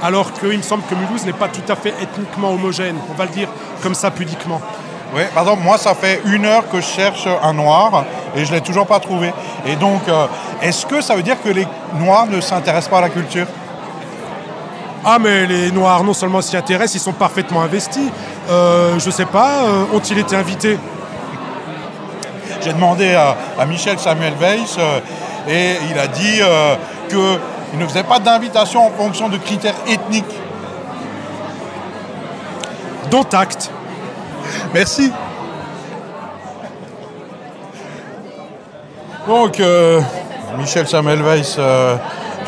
Alors 0.00 0.32
qu'il 0.32 0.56
me 0.56 0.62
semble 0.62 0.84
que 0.84 0.94
Mulhouse 0.94 1.26
n'est 1.26 1.32
pas 1.32 1.48
tout 1.48 1.72
à 1.72 1.74
fait 1.74 1.92
ethniquement 2.00 2.52
homogène, 2.52 2.96
on 3.10 3.14
va 3.14 3.24
le 3.24 3.30
dire 3.30 3.48
comme 3.82 3.94
ça 3.94 4.10
pudiquement. 4.10 4.60
Oui, 5.14 5.22
par 5.32 5.44
exemple, 5.44 5.62
moi, 5.62 5.78
ça 5.78 5.94
fait 5.94 6.20
une 6.26 6.44
heure 6.44 6.68
que 6.68 6.80
je 6.80 6.86
cherche 6.86 7.26
un 7.42 7.54
noir 7.54 8.04
et 8.36 8.44
je 8.44 8.50
ne 8.50 8.56
l'ai 8.56 8.60
toujours 8.60 8.86
pas 8.86 9.00
trouvé. 9.00 9.32
Et 9.66 9.74
donc, 9.76 10.02
euh, 10.08 10.26
est-ce 10.60 10.84
que 10.84 11.00
ça 11.00 11.16
veut 11.16 11.22
dire 11.22 11.40
que 11.42 11.48
les 11.48 11.66
noirs 11.94 12.26
ne 12.26 12.40
s'intéressent 12.40 12.90
pas 12.90 12.98
à 12.98 13.02
la 13.02 13.08
culture? 13.08 13.46
Ah 15.10 15.18
mais 15.18 15.46
les 15.46 15.70
Noirs 15.70 16.04
non 16.04 16.12
seulement 16.12 16.42
s'y 16.42 16.54
intéressent, 16.54 16.96
ils 16.96 17.00
sont 17.00 17.14
parfaitement 17.14 17.62
investis. 17.62 18.10
Euh, 18.50 18.98
je 18.98 19.08
sais 19.08 19.24
pas, 19.24 19.62
euh, 19.62 19.84
ont-ils 19.94 20.18
été 20.18 20.36
invités? 20.36 20.78
J'ai 22.62 22.74
demandé 22.74 23.14
à, 23.14 23.34
à 23.58 23.64
Michel 23.64 23.98
Samuel 23.98 24.34
Weiss 24.38 24.76
euh, 24.78 25.00
et 25.48 25.76
il 25.90 25.98
a 25.98 26.08
dit 26.08 26.42
euh, 26.42 26.74
qu'il 27.08 27.78
ne 27.78 27.86
faisait 27.86 28.02
pas 28.02 28.18
d'invitation 28.18 28.86
en 28.86 28.90
fonction 28.90 29.30
de 29.30 29.38
critères 29.38 29.76
ethniques. 29.86 30.26
Dont 33.10 33.24
acte. 33.32 33.70
Merci. 34.74 35.10
Donc, 39.26 39.62
Michel 40.58 40.86
Samuel 40.86 41.22
Weiss, 41.22 41.58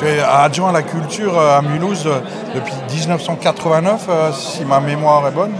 tu 0.00 0.06
es 0.06 0.20
adjoint 0.20 0.70
à 0.70 0.72
la 0.72 0.82
culture 0.82 1.38
euh, 1.38 1.58
à 1.58 1.62
Mulhouse 1.62 2.04
euh, 2.06 2.20
depuis 2.54 2.72
1989, 2.94 4.06
euh, 4.08 4.30
si 4.32 4.64
ma 4.64 4.80
mémoire 4.80 5.26
est 5.28 5.32
bonne. 5.32 5.52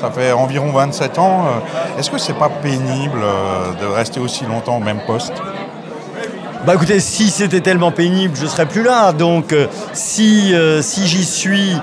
Ça 0.00 0.10
fait 0.10 0.32
environ 0.32 0.70
27 0.72 1.18
ans. 1.18 1.46
Est-ce 1.98 2.08
que 2.08 2.18
c'est 2.18 2.38
pas 2.38 2.48
pénible 2.48 3.20
de 3.80 3.86
rester 3.86 4.20
aussi 4.20 4.44
longtemps 4.44 4.76
au 4.76 4.80
même 4.80 5.00
poste? 5.04 5.32
Bah 6.64 6.74
écoutez, 6.76 7.00
si 7.00 7.30
c'était 7.30 7.60
tellement 7.60 7.90
pénible, 7.90 8.36
je 8.36 8.46
serais 8.46 8.66
plus 8.66 8.84
là. 8.84 9.10
Donc 9.12 9.52
si, 9.92 10.54
si 10.82 11.06
j'y 11.08 11.24
suis, 11.24 11.76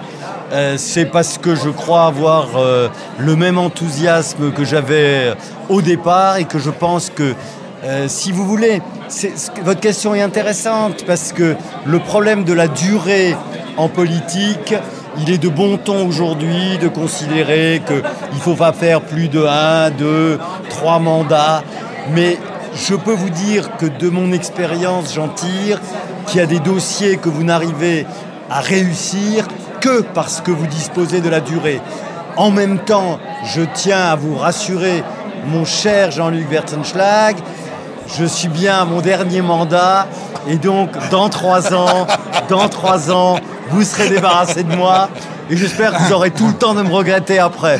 c'est 0.77 1.07
parce 1.07 1.37
que 1.37 1.55
je 1.55 1.67
crois 1.67 2.05
avoir 2.05 2.47
le 3.17 3.35
même 3.35 3.57
enthousiasme 3.57 4.53
que 4.53 4.63
j'avais 4.63 5.33
au 5.67 5.81
départ 5.81 6.37
et 6.37 6.45
que 6.45 6.57
je 6.57 6.69
pense 6.69 7.09
que 7.09 7.35
euh, 7.85 8.07
si 8.07 8.31
vous 8.31 8.45
voulez, 8.45 8.81
votre 9.63 9.79
question 9.79 10.15
est 10.15 10.21
intéressante 10.21 11.05
parce 11.05 11.31
que 11.31 11.55
le 11.85 11.99
problème 11.99 12.43
de 12.43 12.53
la 12.53 12.67
durée 12.67 13.35
en 13.77 13.89
politique, 13.89 14.73
il 15.19 15.29
est 15.29 15.37
de 15.37 15.49
bon 15.49 15.77
ton 15.77 16.07
aujourd'hui 16.07 16.79
de 16.81 16.87
considérer 16.87 17.83
qu'il 17.85 17.97
ne 17.97 18.39
faut 18.39 18.55
pas 18.55 18.73
faire 18.73 19.01
plus 19.01 19.27
de 19.27 19.45
un, 19.45 19.91
deux, 19.91 20.39
trois 20.69 20.97
mandats. 20.97 21.63
Mais 22.13 22.39
je 22.73 22.95
peux 22.95 23.13
vous 23.13 23.29
dire 23.29 23.77
que 23.77 23.85
de 23.85 24.09
mon 24.09 24.31
expérience, 24.31 25.13
j'en 25.13 25.29
tire 25.29 25.79
qu'il 26.25 26.39
y 26.39 26.43
a 26.43 26.47
des 26.47 26.59
dossiers 26.59 27.17
que 27.17 27.29
vous 27.29 27.43
n'arrivez 27.43 28.07
à 28.49 28.61
réussir 28.61 29.47
que 29.79 30.01
parce 30.01 30.41
que 30.41 30.49
vous 30.49 30.65
disposez 30.65 31.21
de 31.21 31.29
la 31.29 31.39
durée. 31.39 31.81
En 32.35 32.49
même 32.49 32.79
temps, 32.79 33.19
je 33.53 33.61
tiens 33.61 34.05
à 34.05 34.15
vous 34.15 34.35
rassurer, 34.35 35.03
mon 35.45 35.65
cher 35.65 36.09
Jean-Luc 36.09 36.49
Wertenschlag, 36.49 37.37
je 38.07 38.25
suis 38.25 38.47
bien 38.47 38.79
à 38.81 38.85
mon 38.85 39.01
dernier 39.01 39.41
mandat 39.41 40.07
et 40.47 40.57
donc 40.57 40.89
dans 41.09 41.29
trois 41.29 41.73
ans, 41.73 42.07
dans 42.49 42.69
trois 42.69 43.11
ans, 43.11 43.37
vous 43.69 43.83
serez 43.83 44.09
débarrassé 44.09 44.63
de 44.63 44.75
moi 44.75 45.09
et 45.49 45.57
j'espère 45.57 45.93
que 45.93 46.01
vous 46.03 46.13
aurez 46.13 46.31
tout 46.31 46.47
le 46.47 46.53
temps 46.53 46.73
de 46.73 46.81
me 46.81 46.93
regretter 46.93 47.39
après. 47.39 47.79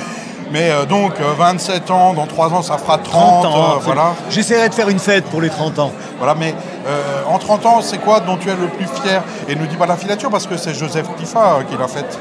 Mais 0.51 0.69
euh, 0.69 0.85
donc, 0.85 1.13
euh, 1.19 1.33
27 1.37 1.89
ans, 1.89 2.13
dans 2.13 2.27
3 2.27 2.53
ans, 2.53 2.61
ça 2.61 2.77
fera 2.77 2.99
30, 2.99 3.43
30 3.43 3.45
ans. 3.45 3.57
euh, 3.57 3.79
voilà. 3.81 4.13
J'essaierai 4.29 4.69
de 4.69 4.75
faire 4.75 4.89
une 4.89 4.99
fête 4.99 5.25
pour 5.25 5.41
les 5.41 5.49
30 5.49 5.79
ans. 5.79 5.91
Voilà, 6.19 6.35
mais 6.35 6.53
euh, 6.87 7.23
en 7.27 7.39
30 7.39 7.65
ans, 7.65 7.81
c'est 7.81 7.97
quoi 7.97 8.19
dont 8.19 8.37
tu 8.37 8.49
es 8.49 8.55
le 8.55 8.67
plus 8.67 8.85
fier? 9.01 9.23
Et 9.49 9.55
ne 9.55 9.65
dis 9.65 9.75
pas 9.75 9.87
la 9.87 9.97
filature 9.97 10.29
parce 10.29 10.45
que 10.45 10.55
c'est 10.55 10.75
Joseph 10.75 11.07
euh, 11.09 11.63
qui 11.63 11.75
l'a 11.77 11.87
faite. 11.87 12.19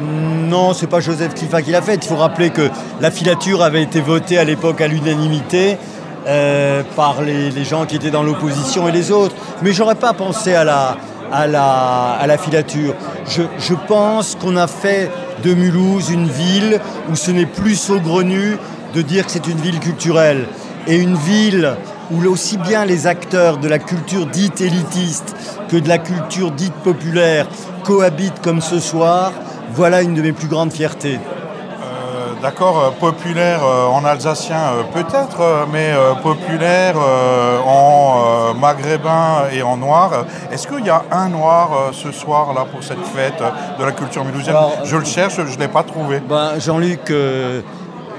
Non, 0.00 0.74
c'est 0.74 0.88
pas 0.88 0.98
Joseph 0.98 1.34
Tifa 1.34 1.62
qui 1.62 1.70
l'a 1.70 1.82
fait. 1.82 1.94
Il 1.94 2.04
faut 2.08 2.16
rappeler 2.16 2.50
que 2.50 2.68
la 3.00 3.12
filature 3.12 3.62
avait 3.62 3.82
été 3.82 4.00
votée 4.00 4.38
à 4.38 4.44
l'époque 4.44 4.80
à 4.80 4.88
l'unanimité 4.88 5.78
euh, 6.26 6.82
par 6.96 7.22
les, 7.22 7.64
gens 7.64 7.86
qui 7.86 7.96
étaient 7.96 8.10
dans 8.10 8.22
l'opposition 8.22 8.88
et 8.88 8.92
les 8.92 9.10
autres. 9.10 9.34
Mais 9.62 9.72
j'aurais 9.72 9.94
pas 9.94 10.12
pensé 10.12 10.54
à 10.54 10.64
la, 10.64 10.96
à 11.32 11.46
la, 11.46 12.12
à 12.12 12.26
la 12.26 12.38
filature. 12.38 12.94
Je, 13.28 13.42
je 13.58 13.74
pense 13.88 14.34
qu'on 14.34 14.56
a 14.56 14.66
fait 14.66 15.10
de 15.44 15.54
Mulhouse 15.54 16.10
une 16.10 16.28
ville 16.28 16.80
où 17.10 17.16
ce 17.16 17.30
n'est 17.30 17.46
plus 17.46 17.76
saugrenu 17.76 18.56
de 18.94 19.02
dire 19.02 19.26
que 19.26 19.32
c'est 19.32 19.46
une 19.46 19.58
ville 19.58 19.80
culturelle. 19.80 20.46
Et 20.86 20.96
une 20.96 21.16
ville 21.16 21.76
où 22.10 22.24
aussi 22.26 22.56
bien 22.58 22.84
les 22.84 23.06
acteurs 23.06 23.58
de 23.58 23.68
la 23.68 23.78
culture 23.78 24.26
dite 24.26 24.60
élitiste 24.60 25.34
que 25.68 25.76
de 25.76 25.88
la 25.88 25.98
culture 25.98 26.50
dite 26.50 26.74
populaire 26.84 27.48
cohabitent 27.84 28.40
comme 28.42 28.60
ce 28.60 28.78
soir, 28.78 29.32
voilà 29.74 30.02
une 30.02 30.14
de 30.14 30.22
mes 30.22 30.32
plus 30.32 30.48
grandes 30.48 30.72
fiertés. 30.72 31.18
D'accord, 32.42 32.78
euh, 32.80 32.90
populaire 32.98 33.60
euh, 33.64 33.86
en 33.86 34.04
alsacien 34.04 34.56
euh, 34.56 34.82
peut-être, 34.92 35.66
mais 35.72 35.92
populaire 36.22 36.96
en 37.66 38.54
maghrébin 38.54 39.44
et 39.52 39.62
en 39.62 39.76
noir. 39.76 40.24
Est-ce 40.50 40.66
qu'il 40.66 40.84
y 40.84 40.90
a 40.90 41.02
un 41.12 41.28
noir 41.28 41.90
ce 41.92 42.10
soir 42.12 42.52
là 42.54 42.64
pour 42.70 42.82
cette 42.82 43.04
fête 43.14 43.42
de 43.78 43.84
la 43.84 43.92
culture 43.92 44.24
mulhousienne 44.24 44.56
Je 44.84 44.96
le 44.96 45.04
cherche, 45.04 45.36
je 45.36 45.42
ne 45.54 45.60
l'ai 45.60 45.68
pas 45.68 45.82
trouvé. 45.84 46.20
Ben, 46.20 46.58
Jean-Luc, 46.58 47.10
euh, 47.10 47.60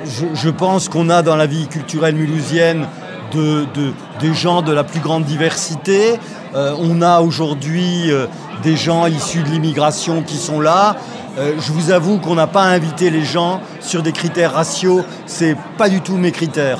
je, 0.05 0.25
je 0.33 0.49
pense 0.49 0.89
qu'on 0.89 1.09
a 1.09 1.21
dans 1.21 1.35
la 1.35 1.45
vie 1.45 1.67
culturelle 1.67 2.15
mulhousienne 2.15 2.87
de, 3.33 3.65
de- 3.73 3.93
des 4.19 4.33
gens 4.33 4.61
de 4.61 4.71
la 4.73 4.83
plus 4.83 4.99
grande 4.99 5.23
diversité. 5.25 6.19
Euh, 6.55 6.73
on 6.79 7.01
a 7.01 7.19
aujourd'hui 7.21 8.11
euh, 8.11 8.27
des 8.61 8.75
gens 8.77 9.07
issus 9.07 9.43
de 9.43 9.49
l'immigration 9.49 10.21
qui 10.21 10.37
sont 10.37 10.59
là. 10.59 10.95
Euh, 11.37 11.53
je 11.59 11.71
vous 11.71 11.91
avoue 11.91 12.19
qu'on 12.19 12.35
n'a 12.35 12.45
pas 12.45 12.61
invité 12.63 13.09
les 13.09 13.23
gens 13.23 13.59
sur 13.79 14.03
des 14.03 14.11
critères 14.11 14.53
raciaux. 14.53 15.03
C'est 15.25 15.57
pas 15.77 15.89
du 15.89 16.01
tout 16.01 16.15
mes 16.15 16.31
critères. 16.31 16.77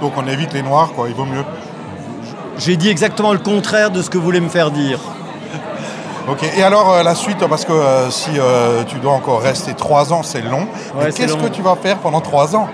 Donc 0.00 0.14
on 0.16 0.26
évite 0.26 0.52
les 0.52 0.62
noirs, 0.62 0.90
quoi, 0.94 1.08
il 1.08 1.14
vaut 1.14 1.24
mieux. 1.24 1.44
J'ai 2.58 2.76
dit 2.76 2.88
exactement 2.88 3.32
le 3.32 3.38
contraire 3.38 3.90
de 3.90 4.02
ce 4.02 4.10
que 4.10 4.18
vous 4.18 4.24
voulez 4.24 4.40
me 4.40 4.48
faire 4.48 4.72
dire. 4.72 4.98
Ok, 6.28 6.44
et 6.56 6.62
alors 6.62 6.92
euh, 6.92 7.02
la 7.02 7.14
suite, 7.14 7.38
parce 7.48 7.64
que 7.64 7.72
euh, 7.72 8.10
si 8.10 8.30
tu 8.88 8.98
dois 8.98 9.12
encore 9.12 9.40
rester 9.40 9.74
trois 9.74 10.12
ans, 10.12 10.22
c'est 10.22 10.42
long. 10.42 10.66
Ouais, 10.96 11.12
qu'est-ce 11.12 11.36
que 11.36 11.46
tu 11.46 11.62
vas 11.62 11.76
faire 11.76 11.98
pendant 11.98 12.20
trois 12.20 12.56
ans? 12.56 12.68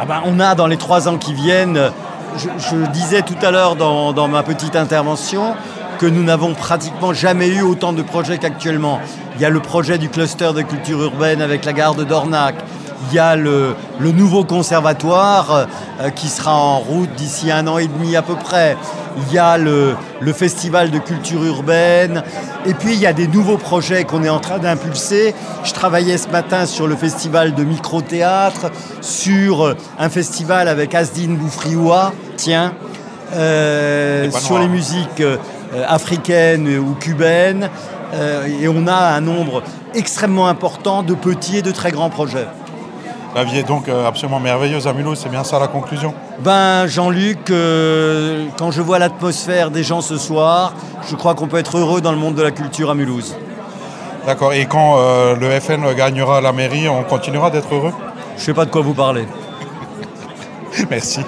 Ah 0.00 0.04
ben, 0.04 0.22
on 0.26 0.38
a 0.40 0.54
dans 0.54 0.66
les 0.66 0.76
trois 0.76 1.08
ans 1.08 1.16
qui 1.16 1.34
viennent, 1.34 1.90
je, 2.36 2.48
je 2.58 2.76
disais 2.90 3.22
tout 3.22 3.36
à 3.42 3.50
l'heure 3.50 3.76
dans, 3.76 4.12
dans 4.12 4.28
ma 4.28 4.42
petite 4.42 4.76
intervention, 4.76 5.54
que 5.98 6.06
nous 6.06 6.22
n'avons 6.22 6.54
pratiquement 6.54 7.12
jamais 7.12 7.48
eu 7.48 7.62
autant 7.62 7.92
de 7.92 8.02
projets 8.02 8.38
qu'actuellement. 8.38 9.00
Il 9.36 9.42
y 9.42 9.44
a 9.44 9.50
le 9.50 9.60
projet 9.60 9.98
du 9.98 10.08
cluster 10.08 10.52
de 10.54 10.62
culture 10.62 11.02
urbaine 11.02 11.42
avec 11.42 11.64
la 11.64 11.72
gare 11.72 11.94
de 11.94 12.04
Dornac. 12.04 12.54
Il 13.08 13.14
y 13.14 13.18
a 13.18 13.36
le, 13.36 13.74
le 13.98 14.12
nouveau 14.12 14.44
conservatoire 14.44 15.66
euh, 16.00 16.10
qui 16.10 16.28
sera 16.28 16.54
en 16.54 16.78
route 16.78 17.12
d'ici 17.14 17.50
un 17.50 17.66
an 17.66 17.78
et 17.78 17.86
demi 17.86 18.16
à 18.16 18.22
peu 18.22 18.34
près. 18.34 18.76
Il 19.28 19.34
y 19.34 19.38
a 19.38 19.58
le, 19.58 19.94
le 20.20 20.32
festival 20.32 20.90
de 20.90 20.98
culture 20.98 21.44
urbaine. 21.44 22.22
Et 22.64 22.74
puis 22.74 22.94
il 22.94 23.00
y 23.00 23.06
a 23.06 23.12
des 23.12 23.28
nouveaux 23.28 23.58
projets 23.58 24.04
qu'on 24.04 24.24
est 24.24 24.28
en 24.28 24.40
train 24.40 24.58
d'impulser. 24.58 25.34
Je 25.64 25.72
travaillais 25.72 26.18
ce 26.18 26.28
matin 26.28 26.66
sur 26.66 26.86
le 26.86 26.96
festival 26.96 27.54
de 27.54 27.64
micro-théâtre, 27.64 28.70
sur 29.00 29.66
euh, 29.66 29.76
un 29.98 30.08
festival 30.08 30.66
avec 30.68 30.94
Asdine 30.94 31.36
Boufrioua, 31.36 32.12
tiens, 32.36 32.72
euh, 33.34 34.30
sur 34.30 34.58
les 34.58 34.68
musiques 34.68 35.20
euh, 35.20 35.36
africaines 35.86 36.68
ou 36.78 36.94
cubaines. 36.94 37.68
Euh, 38.14 38.46
et 38.46 38.68
on 38.68 38.86
a 38.86 38.94
un 38.94 39.20
nombre 39.20 39.62
extrêmement 39.94 40.48
important 40.48 41.02
de 41.02 41.14
petits 41.14 41.58
et 41.58 41.62
de 41.62 41.72
très 41.72 41.90
grands 41.90 42.10
projets. 42.10 42.46
La 43.36 43.44
vie 43.44 43.58
est 43.58 43.68
donc 43.68 43.90
euh, 43.90 44.08
absolument 44.08 44.40
merveilleuse 44.40 44.86
à 44.86 44.94
Mulhouse, 44.94 45.18
c'est 45.22 45.28
bien 45.28 45.44
ça 45.44 45.58
la 45.58 45.68
conclusion? 45.68 46.14
Ben 46.38 46.86
Jean-Luc, 46.86 47.50
euh, 47.50 48.46
quand 48.56 48.70
je 48.70 48.80
vois 48.80 48.98
l'atmosphère 48.98 49.70
des 49.70 49.82
gens 49.82 50.00
ce 50.00 50.16
soir, 50.16 50.72
je 51.06 51.16
crois 51.16 51.34
qu'on 51.34 51.46
peut 51.46 51.58
être 51.58 51.76
heureux 51.76 52.00
dans 52.00 52.12
le 52.12 52.16
monde 52.16 52.34
de 52.34 52.42
la 52.42 52.50
culture 52.50 52.88
à 52.88 52.94
Mulhouse. 52.94 53.36
D'accord, 54.24 54.54
et 54.54 54.64
quand 54.64 54.96
euh, 54.96 55.36
le 55.36 55.50
FN 55.60 55.84
gagnera 55.94 56.40
la 56.40 56.52
mairie, 56.52 56.88
on 56.88 57.02
continuera 57.02 57.50
d'être 57.50 57.74
heureux? 57.74 57.92
Je 58.38 58.42
sais 58.42 58.54
pas 58.54 58.64
de 58.64 58.70
quoi 58.70 58.80
vous 58.80 58.94
parlez. 58.94 59.26
Merci. 60.90 61.20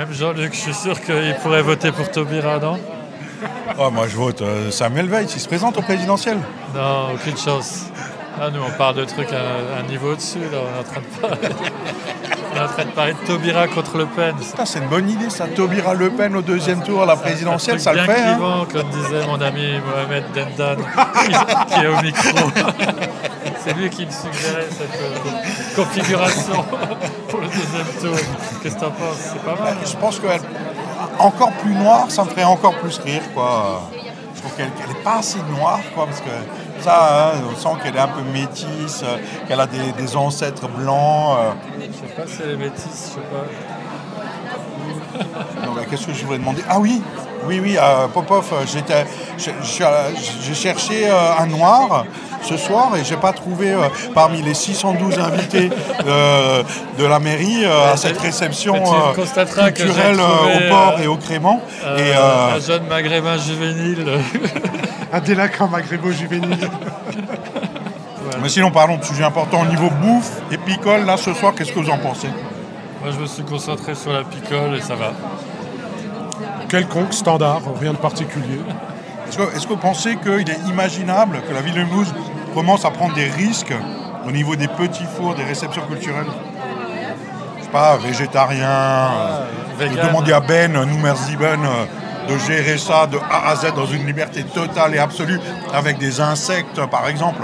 Même 0.00 0.14
Jean-Luc, 0.14 0.54
je 0.54 0.58
suis 0.58 0.72
sûr 0.72 0.98
qu'il 0.98 1.36
pourrait 1.42 1.60
voter 1.60 1.92
pour 1.92 2.10
Taubira, 2.10 2.58
non 2.58 2.80
Oh, 3.78 3.90
moi 3.90 4.08
je 4.08 4.16
vote 4.16 4.40
euh, 4.40 4.70
Samuel 4.70 5.10
Veil, 5.10 5.26
il 5.26 5.38
se 5.38 5.46
présente 5.46 5.76
au 5.76 5.82
présidentiel. 5.82 6.38
Non, 6.74 7.12
aucune 7.14 7.36
chance. 7.36 7.84
Ah, 8.40 8.48
nous, 8.50 8.62
on 8.66 8.70
parle 8.78 8.96
de 8.96 9.04
trucs 9.04 9.30
à 9.30 9.78
un 9.78 9.82
niveau 9.82 10.12
au-dessus, 10.12 10.38
là. 10.38 10.56
On 10.64 10.74
est 10.74 10.80
en 10.80 10.90
train 10.90 11.00
de 11.02 11.20
parler, 11.20 11.54
on 12.50 12.56
est 12.56 12.60
en 12.60 12.66
train 12.68 12.84
de, 12.86 12.90
parler 12.92 13.12
de 13.12 13.26
Taubira 13.26 13.68
contre 13.68 13.98
Le 13.98 14.06
Pen. 14.06 14.34
Putain, 14.36 14.64
c'est 14.64 14.78
une 14.78 14.88
bonne 14.88 15.10
idée 15.10 15.28
ça, 15.28 15.46
Taubira 15.48 15.92
Le 15.92 16.08
Pen 16.08 16.34
au 16.34 16.40
deuxième 16.40 16.82
tour 16.82 17.02
à 17.02 17.06
la 17.06 17.16
présidentielle, 17.16 17.76
Un 17.76 17.80
ça 17.80 17.92
le 17.92 17.98
bien 17.98 18.06
fait. 18.06 18.22
hein 18.22 18.32
clivant, 18.36 18.64
comme 18.72 18.88
disait 18.88 19.26
mon 19.26 19.38
ami 19.38 19.66
Mohamed 19.86 20.24
Dendan, 20.32 20.76
qui, 21.26 21.74
qui 21.74 21.80
est 21.84 21.88
au 21.88 22.00
micro. 22.00 22.50
C'est 23.64 23.74
lui 23.74 23.90
qui 23.90 24.06
me 24.06 24.10
suggérait 24.10 24.68
cette 24.70 25.00
euh, 25.00 25.76
configuration 25.76 26.64
pour 27.28 27.40
le 27.40 27.46
deuxième 27.46 27.86
tour. 28.00 28.18
Qu'est-ce 28.62 28.74
que 28.76 28.80
t'en 28.80 28.90
penses? 28.90 29.18
C'est 29.32 29.42
pas 29.42 29.54
mal. 29.62 29.76
Je 29.84 29.96
pense 29.96 30.18
qu'elle 30.18 30.40
encore 31.18 31.52
plus 31.52 31.74
noire, 31.74 32.10
ça 32.10 32.24
me 32.24 32.30
ferait 32.30 32.44
encore 32.44 32.74
plus 32.78 32.98
rire 32.98 33.22
quoi. 33.34 33.82
Je 34.34 34.40
trouve 34.40 34.52
qu'elle 34.56 34.66
n'est 34.68 35.02
pas 35.04 35.18
assez 35.18 35.38
noire 35.58 35.80
quoi, 35.94 36.06
parce 36.06 36.20
que 36.20 36.30
ça, 36.80 37.32
hein, 37.34 37.40
on 37.52 37.56
sent 37.58 37.68
qu'elle 37.82 37.96
est 37.96 38.00
un 38.00 38.08
peu 38.08 38.22
métisse, 38.22 39.02
euh, 39.04 39.18
qu'elle 39.46 39.60
a 39.60 39.66
des, 39.66 39.92
des 39.92 40.16
ancêtres 40.16 40.66
blancs. 40.68 41.36
euh. 41.38 41.50
Je 41.80 41.84
sais 42.08 42.14
pas 42.14 42.26
si 42.26 42.40
elle 42.42 42.52
est 42.52 42.56
métisse, 42.56 43.10
je 43.10 43.20
sais 43.20 43.26
pas. 43.30 43.44
Non, 45.66 45.72
mais 45.76 45.84
Qu'est-ce 45.86 46.06
que 46.06 46.14
je 46.14 46.24
voulais 46.24 46.38
demander? 46.38 46.62
Ah 46.68 46.78
oui, 46.80 47.02
oui, 47.46 47.60
oui, 47.62 47.76
euh, 47.78 48.06
Popov, 48.08 48.52
j'étais, 48.66 49.06
j'ai 49.38 50.54
cherché 50.54 51.08
euh, 51.08 51.38
un 51.38 51.46
noir 51.46 52.04
ce 52.42 52.56
soir 52.56 52.90
et 52.96 53.04
j'ai 53.04 53.16
pas 53.16 53.32
trouvé 53.32 53.70
euh, 53.72 53.88
parmi 54.14 54.42
les 54.42 54.54
612 54.54 55.18
invités 55.18 55.70
euh, 56.06 56.62
de 56.98 57.04
la 57.04 57.18
mairie 57.18 57.64
euh, 57.64 57.92
à 57.92 57.96
cette 57.96 58.18
réception 58.18 58.74
euh, 58.76 59.12
que 59.14 59.70
culturelle 59.70 60.16
trouvé, 60.16 60.66
au 60.66 60.68
port 60.70 60.94
euh, 60.98 61.02
et 61.02 61.06
au 61.06 61.16
Crément. 61.16 61.60
Euh, 61.84 61.98
et, 61.98 62.12
euh, 62.16 62.56
Un 62.56 62.60
jeune 62.60 62.86
maghrébin 62.86 63.36
juvénile. 63.36 64.06
Un 65.12 65.20
délinquant 65.20 65.68
maghrébo 65.68 66.10
juvénile. 66.12 66.70
mais 68.42 68.48
sinon, 68.48 68.70
parlons 68.70 68.96
de 68.96 69.04
sujets 69.04 69.24
importants 69.24 69.62
au 69.62 69.66
niveau 69.66 69.90
bouffe 69.90 70.30
et 70.50 70.56
picole. 70.56 71.04
Là, 71.04 71.16
ce 71.16 71.34
soir, 71.34 71.52
qu'est-ce 71.54 71.72
que 71.72 71.80
vous 71.80 71.90
en 71.90 71.98
pensez? 71.98 72.28
Moi, 73.02 73.12
je 73.12 73.18
me 73.18 73.26
suis 73.26 73.42
concentré 73.42 73.94
sur 73.94 74.12
la 74.12 74.22
picole 74.24 74.76
et 74.76 74.80
ça 74.80 74.94
va. 74.94 75.12
Quelconque, 76.70 77.12
standard, 77.12 77.62
rien 77.80 77.92
de 77.92 77.96
particulier. 77.98 78.60
Est-ce 79.28 79.36
que, 79.36 79.56
est-ce 79.56 79.64
que 79.66 79.72
vous 79.72 79.76
pensez 79.76 80.16
qu'il 80.16 80.48
est 80.48 80.68
imaginable 80.68 81.40
que 81.48 81.52
la 81.52 81.62
ville 81.62 81.74
de 81.74 81.82
Mulhouse 81.82 82.14
commence 82.54 82.84
à 82.84 82.90
prendre 82.90 83.12
des 83.14 83.28
risques 83.28 83.74
au 84.24 84.30
niveau 84.30 84.54
des 84.54 84.68
petits 84.68 85.04
fours, 85.16 85.34
des 85.34 85.42
réceptions 85.42 85.82
culturelles? 85.82 86.26
Je 87.58 87.64
sais 87.64 87.70
pas, 87.70 87.96
végétarien, 87.96 88.68
euh, 88.68 89.44
de 89.80 89.84
vegan. 89.84 90.06
demander 90.06 90.32
à 90.32 90.38
Ben 90.38 90.72
Noumerziben 90.72 91.60
euh, 91.64 92.32
de 92.32 92.38
gérer 92.38 92.78
ça 92.78 93.08
de 93.08 93.18
A 93.18 93.50
à 93.50 93.56
Z 93.56 93.74
dans 93.74 93.86
une 93.86 94.06
liberté 94.06 94.44
totale 94.44 94.94
et 94.94 94.98
absolue 94.98 95.40
avec 95.74 95.98
des 95.98 96.20
insectes, 96.20 96.80
par 96.86 97.08
exemple. 97.08 97.42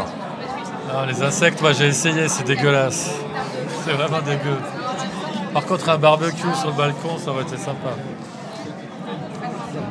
Non, 0.93 1.05
les 1.05 1.21
insectes, 1.21 1.61
moi 1.61 1.73
j'ai 1.73 1.89
essayé, 1.89 2.29
c'est 2.29 2.47
dégueulasse. 2.47 3.11
C'est 3.85 3.93
vraiment 3.93 4.21
dégueu. 4.21 4.59
Par 5.53 5.65
contre, 5.65 5.89
un 5.89 5.99
barbecue 5.99 6.55
sur 6.55 6.69
le 6.69 6.77
balcon, 6.77 7.19
ça 7.19 7.33
aurait 7.33 7.43
été 7.43 7.57
sympa. 7.57 7.91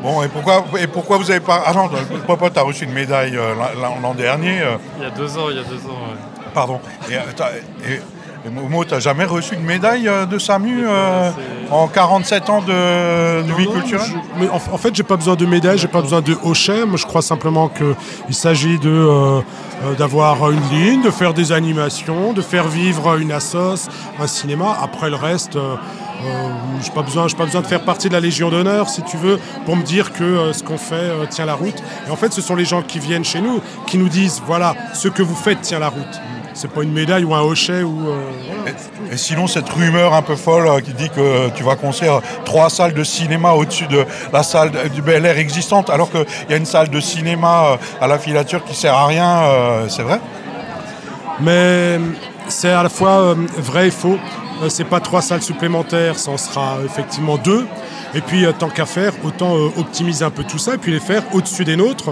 Bon, 0.06 0.22
et 0.22 0.28
pourquoi, 0.28 0.64
et 0.80 0.86
pourquoi 0.88 1.18
vous 1.18 1.32
avez 1.32 1.40
pas... 1.40 1.64
Ah 1.66 1.74
non, 1.74 1.90
Popote 2.28 2.56
a 2.58 2.62
reçu 2.62 2.84
une 2.86 2.94
médaille 2.94 3.36
euh, 3.36 3.56
l'an- 4.04 4.14
dernier. 4.14 4.62
euh, 4.62 4.76
Il 5.00 5.04
y 5.04 5.08
a 5.08 5.10
deux 5.10 5.36
ans, 5.38 5.48
il 5.50 5.56
y 5.58 5.60
a 5.60 5.64
deux 5.64 5.78
ans. 5.78 5.98
ouais. 6.12 6.46
Pardon. 6.54 6.80
Et, 7.10 7.16
euh, 7.16 7.20
t'as- 7.36 7.50
et- 7.90 8.02
et 8.48 8.50
Momo, 8.52 8.86
t'as 8.86 9.00
jamais 9.00 9.26
reçu 9.26 9.56
une 9.56 9.64
médaille 9.64 10.08
euh, 10.08 10.28
de 10.28 10.38
SAMU 10.38 10.86
euh, 10.86 11.32
en 11.72 11.88
47 11.88 12.50
ans 12.52 12.62
de, 12.62 13.42
de 13.42 13.54
vie 13.58 13.66
culturelle 13.68 14.08
Mais 14.40 14.48
en, 14.50 14.58
en 14.58 14.78
fait, 14.78 14.94
j'ai 14.94 15.02
pas 15.02 15.16
besoin 15.16 15.36
de 15.36 15.48
médaille, 15.48 15.80
j'ai 15.80 15.88
pas 15.88 16.02
besoin 16.04 16.22
de 16.22 16.38
hochet. 16.44 16.86
Moi, 16.86 16.98
je 16.98 17.08
crois 17.08 17.24
simplement 17.24 17.68
qu'il 17.70 18.36
s'agit 18.36 18.78
de 18.78 18.88
euh, 18.92 19.40
euh, 19.86 19.96
d'avoir 19.98 20.52
une 20.52 20.62
ligne, 20.70 21.02
de 21.02 21.10
faire 21.10 21.34
des 21.34 21.52
animations, 21.52 22.34
de 22.34 22.44
faire 22.44 22.68
vivre 22.68 23.18
une 23.18 23.32
assos, 23.32 23.90
un 24.20 24.28
cinéma. 24.28 24.78
Après 24.80 25.10
le 25.10 25.16
reste, 25.16 25.56
euh, 25.56 25.74
euh, 26.24 26.50
j'ai 26.84 26.92
pas 26.92 27.02
besoin, 27.02 27.28
pas 27.38 27.46
besoin 27.46 27.62
de 27.62 27.68
faire 27.68 27.82
partie 27.84 28.08
de 28.10 28.14
la 28.14 28.20
Légion 28.20 28.50
d'honneur, 28.50 28.90
si 28.90 29.02
tu 29.04 29.18
veux, 29.18 29.40
pour 29.66 29.76
me 29.76 29.84
dire 29.84 30.14
que 30.14 30.24
euh, 30.24 30.54
ce 30.54 30.64
qu'on 30.64 30.78
fait 30.78 30.96
euh, 30.96 31.26
tient 31.30 31.46
la 31.46 31.56
route. 31.56 31.82
Et 32.08 32.12
en 32.12 32.16
fait, 32.16 32.32
ce 32.34 32.42
sont 32.42 32.56
les 32.56 32.66
gens 32.66 32.82
qui 32.82 33.00
viennent 33.00 33.26
chez 33.26 33.42
nous, 33.42 33.62
qui 33.88 33.98
nous 33.98 34.10
disent 34.10 34.42
voilà, 34.46 34.74
ce 34.94 35.08
que 35.08 35.22
vous 35.24 35.36
faites 35.36 35.62
tient 35.62 35.80
la 35.80 35.90
route. 35.90 36.22
C'est 36.58 36.72
pas 36.72 36.84
une 36.84 36.94
médaille 36.94 37.26
ou 37.26 37.36
un 37.36 37.42
hochet 37.42 37.84
ou. 37.84 38.08
euh, 38.08 38.18
voilà. 38.48 38.72
Et 39.12 39.18
sinon, 39.18 39.46
cette 39.46 39.68
rumeur 39.70 40.14
un 40.14 40.22
peu 40.22 40.38
folle 40.38 40.68
euh, 40.68 40.80
qui 40.80 40.94
dit 40.94 41.10
que 41.10 41.50
tu 41.50 41.64
vas 41.64 41.76
construire 41.76 42.22
trois 42.46 42.70
salles 42.70 42.94
de 42.94 43.04
cinéma 43.04 43.52
au-dessus 43.52 43.88
de 43.88 44.06
la 44.32 44.42
salle 44.42 44.72
de- 44.72 44.88
du 44.88 45.02
Bel 45.02 45.26
Air 45.26 45.38
existante, 45.38 45.90
alors 45.90 46.10
qu'il 46.10 46.26
y 46.50 46.54
a 46.54 46.58
une 46.58 46.66
salle 46.66 46.90
de 46.90 47.00
cinéma 47.02 47.78
à 48.00 48.08
la 48.08 48.18
filature 48.18 48.64
qui 48.64 48.74
sert 48.74 48.94
à 48.96 49.06
rien, 49.08 49.42
c'est 49.90 50.04
vrai? 50.04 50.22
Mais 51.42 52.00
c'est 52.48 52.72
à 52.72 52.84
la 52.84 52.90
fois 52.90 53.36
vrai 53.58 53.88
et 53.88 53.92
faux. 53.92 54.18
Euh, 54.62 54.70
c'est 54.70 54.86
pas 54.86 55.00
trois 55.00 55.22
salles 55.22 55.42
supplémentaires, 55.42 56.18
ça 56.18 56.32
en 56.32 56.38
sera 56.38 56.78
effectivement 56.86 57.38
deux. 57.38 57.66
Et 58.14 58.22
puis, 58.22 58.46
euh, 58.46 58.52
tant 58.58 58.70
qu'à 58.70 58.86
faire, 58.86 59.12
autant 59.24 59.56
euh, 59.56 59.70
optimiser 59.78 60.24
un 60.24 60.30
peu 60.30 60.44
tout 60.44 60.58
ça 60.58 60.76
et 60.76 60.78
puis 60.78 60.92
les 60.94 61.00
faire 61.00 61.24
au-dessus 61.34 61.66
des 61.66 61.76
nôtres. 61.76 62.12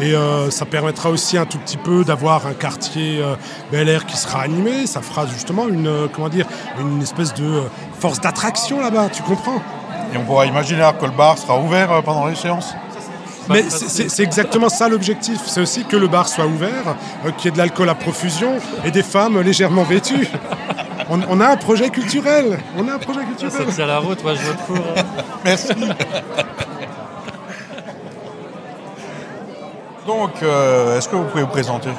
Et 0.00 0.14
euh, 0.14 0.50
ça 0.50 0.64
permettra 0.64 1.10
aussi 1.10 1.38
un 1.38 1.44
tout 1.46 1.58
petit 1.58 1.76
peu 1.76 2.04
d'avoir 2.04 2.46
un 2.46 2.52
quartier 2.54 3.20
euh, 3.20 3.36
Bel 3.70 3.88
Air 3.88 4.06
qui 4.06 4.16
sera 4.16 4.40
animé. 4.40 4.86
Ça 4.86 5.02
fera 5.02 5.26
justement 5.26 5.68
une, 5.68 5.86
euh, 5.86 6.06
comment 6.12 6.28
dire, 6.28 6.46
une 6.80 7.00
espèce 7.02 7.32
de 7.34 7.62
force 8.00 8.20
d'attraction 8.20 8.80
là-bas, 8.80 9.08
tu 9.12 9.22
comprends? 9.22 9.62
Et 10.12 10.16
on 10.16 10.24
pourra 10.24 10.46
imaginer 10.46 10.88
que 10.98 11.04
le 11.04 11.12
bar 11.12 11.38
sera 11.38 11.58
ouvert 11.60 12.02
pendant 12.02 12.26
les 12.26 12.34
séances. 12.34 12.74
Mais 13.48 13.62
c'est- 13.68 14.22
exactement 14.22 14.68
ça 14.70 14.88
l'objectif. 14.88 15.38
C'est 15.46 15.60
aussi 15.60 15.84
que 15.84 15.96
le 15.96 16.08
bar 16.08 16.26
soit 16.28 16.46
ouvert, 16.46 16.96
qu'il 17.36 17.46
y 17.46 17.48
ait 17.48 17.50
de 17.52 17.58
l'alcool 17.58 17.88
à 17.90 17.94
profusion 17.94 18.54
et 18.84 18.90
des 18.90 19.02
femmes 19.02 19.40
légèrement 19.40 19.82
vêtues. 19.84 20.28
On, 21.10 21.20
on 21.28 21.40
a 21.40 21.48
un 21.48 21.56
projet 21.56 21.90
culturel. 21.90 22.58
On 22.78 22.88
a 22.88 22.94
un 22.94 22.98
projet 22.98 23.20
Ça 23.20 23.26
culturel. 23.26 23.74
tient 23.74 23.86
la 23.86 23.98
route, 23.98 24.22
moi 24.22 24.34
je 24.34 24.42
vote 24.42 24.56
pour. 24.66 24.76
hein. 24.76 25.02
Merci. 25.44 25.68
Donc, 30.06 30.42
euh, 30.42 30.98
est-ce 30.98 31.08
que 31.08 31.16
vous 31.16 31.24
pouvez 31.24 31.42
vous 31.42 31.48
présenter? 31.50 31.90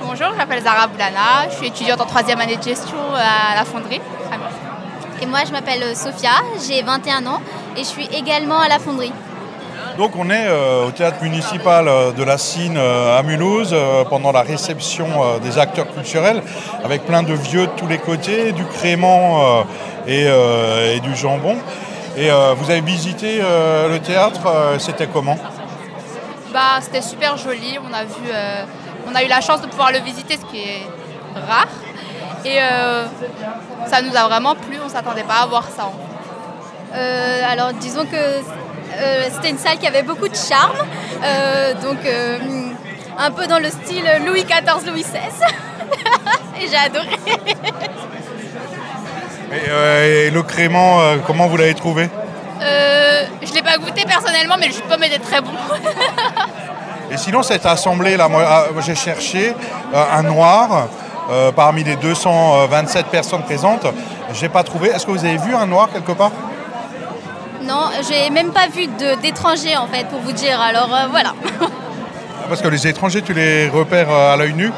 Bonjour, 0.00 0.28
je 0.32 0.36
m'appelle 0.36 0.62
Zara 0.62 0.86
Boulana, 0.86 1.48
je 1.50 1.56
suis 1.56 1.66
étudiante 1.68 2.00
en 2.00 2.04
troisième 2.06 2.40
année 2.40 2.56
de 2.56 2.62
gestion 2.62 2.96
à 3.14 3.54
la 3.56 3.64
fonderie. 3.64 4.00
Et 5.20 5.26
moi, 5.26 5.40
je 5.46 5.52
m'appelle 5.52 5.96
Sophia, 5.96 6.30
j'ai 6.66 6.82
21 6.82 7.26
ans 7.26 7.40
et 7.76 7.80
je 7.80 7.84
suis 7.88 8.06
également 8.06 8.58
à 8.58 8.68
la 8.68 8.78
fonderie. 8.78 9.12
Donc 9.98 10.12
on 10.16 10.30
est 10.30 10.46
euh, 10.46 10.86
au 10.86 10.90
théâtre 10.90 11.18
municipal 11.22 11.86
euh, 11.86 12.12
de 12.12 12.24
la 12.24 12.38
Cine 12.38 12.76
euh, 12.78 13.18
à 13.18 13.22
Mulhouse 13.22 13.70
euh, 13.72 14.04
pendant 14.04 14.32
la 14.32 14.40
réception 14.40 15.06
euh, 15.06 15.38
des 15.38 15.58
acteurs 15.58 15.92
culturels 15.92 16.42
avec 16.82 17.04
plein 17.04 17.22
de 17.22 17.34
vieux 17.34 17.66
de 17.66 17.72
tous 17.76 17.86
les 17.86 17.98
côtés, 17.98 18.52
du 18.52 18.64
crément 18.64 19.60
euh, 19.60 19.62
et, 20.06 20.24
euh, 20.26 20.96
et 20.96 21.00
du 21.00 21.14
jambon. 21.14 21.58
Et 22.16 22.30
euh, 22.30 22.54
vous 22.56 22.70
avez 22.70 22.80
visité 22.80 23.40
euh, 23.42 23.88
le 23.90 23.98
théâtre, 24.00 24.40
euh, 24.46 24.78
c'était 24.78 25.06
comment? 25.06 25.36
Bah, 26.52 26.80
c'était 26.80 27.02
super 27.02 27.36
joli. 27.36 27.78
On 27.78 27.92
a 27.92 28.04
vu, 28.04 28.30
euh, 28.32 28.64
on 29.10 29.14
a 29.14 29.22
eu 29.22 29.28
la 29.28 29.40
chance 29.40 29.60
de 29.60 29.66
pouvoir 29.66 29.92
le 29.92 29.98
visiter, 29.98 30.38
ce 30.38 30.44
qui 30.50 30.58
est 30.58 30.86
rare. 31.48 31.68
Et 32.44 32.58
euh, 32.60 33.04
ça 33.86 34.02
nous 34.02 34.14
a 34.16 34.26
vraiment 34.26 34.54
plu. 34.54 34.78
On 34.84 34.88
s'attendait 34.88 35.22
pas 35.22 35.42
à 35.42 35.46
voir 35.46 35.68
ça. 35.74 35.90
Euh, 36.94 37.42
alors 37.50 37.72
disons 37.72 38.04
que 38.04 38.16
euh, 39.00 39.28
c'était 39.32 39.50
une 39.50 39.58
salle 39.58 39.78
qui 39.78 39.86
avait 39.86 40.02
beaucoup 40.02 40.28
de 40.28 40.36
charme, 40.36 40.76
euh, 41.22 41.74
donc 41.74 41.98
euh, 42.04 42.38
un 43.18 43.30
peu 43.30 43.46
dans 43.46 43.58
le 43.58 43.68
style 43.70 44.04
Louis 44.26 44.44
XIV, 44.44 44.90
Louis 44.90 45.02
XVI. 45.02 45.20
Et 46.60 46.68
j'ai 46.68 46.76
adoré. 46.76 47.08
et, 49.52 50.26
et 50.26 50.30
le 50.30 50.42
crément, 50.42 51.00
comment 51.26 51.48
vous 51.48 51.56
l'avez 51.56 51.74
trouvé 51.74 52.08
je 53.44 53.52
l'ai 53.54 53.62
pas 53.62 53.76
goûté 53.76 54.04
personnellement, 54.04 54.54
mais 54.58 54.68
le 54.68 54.72
jus 54.72 54.82
de 54.82 54.86
pomme 54.86 55.02
était 55.02 55.18
très 55.18 55.40
bon. 55.40 55.50
Et 57.10 57.16
sinon, 57.16 57.42
cette 57.42 57.66
assemblée-là, 57.66 58.28
moi, 58.28 58.44
ah, 58.46 58.64
moi, 58.72 58.82
j'ai 58.86 58.94
cherché 58.94 59.54
un 59.92 60.22
noir 60.22 60.88
euh, 61.30 61.52
parmi 61.52 61.84
les 61.84 61.96
227 61.96 63.06
personnes 63.06 63.42
présentes. 63.42 63.86
J'ai 64.34 64.48
pas 64.48 64.64
trouvé. 64.64 64.88
Est-ce 64.88 65.06
que 65.06 65.12
vous 65.12 65.24
avez 65.24 65.36
vu 65.36 65.54
un 65.54 65.66
noir 65.66 65.88
quelque 65.92 66.12
part? 66.12 66.32
Non, 67.64 67.90
j'ai 68.08 68.30
même 68.30 68.52
pas 68.52 68.68
vu 68.68 68.86
de- 68.86 69.20
d'étrangers 69.20 69.76
en 69.76 69.86
fait, 69.86 70.04
pour 70.08 70.20
vous 70.20 70.32
dire. 70.32 70.60
Alors 70.60 70.92
euh, 70.94 71.06
voilà. 71.10 71.34
Parce 72.48 72.60
que 72.60 72.68
les 72.68 72.86
étrangers, 72.86 73.22
tu 73.22 73.32
les 73.34 73.68
repères 73.68 74.10
euh, 74.10 74.34
à 74.34 74.36
l'œil 74.36 74.54
nu? 74.54 74.70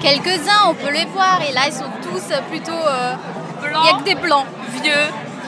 Quelques-uns, 0.00 0.68
on 0.68 0.74
peut 0.74 0.90
les 0.92 1.06
voir, 1.06 1.40
et 1.48 1.52
là 1.52 1.62
ils 1.66 1.72
sont 1.72 1.84
tous 2.02 2.22
plutôt. 2.50 2.72
euh, 2.72 3.14
Il 3.62 3.80
n'y 3.80 3.88
a 3.88 3.92
que 3.98 4.04
des 4.04 4.14
blancs. 4.16 4.44
Vieux. 4.82 4.92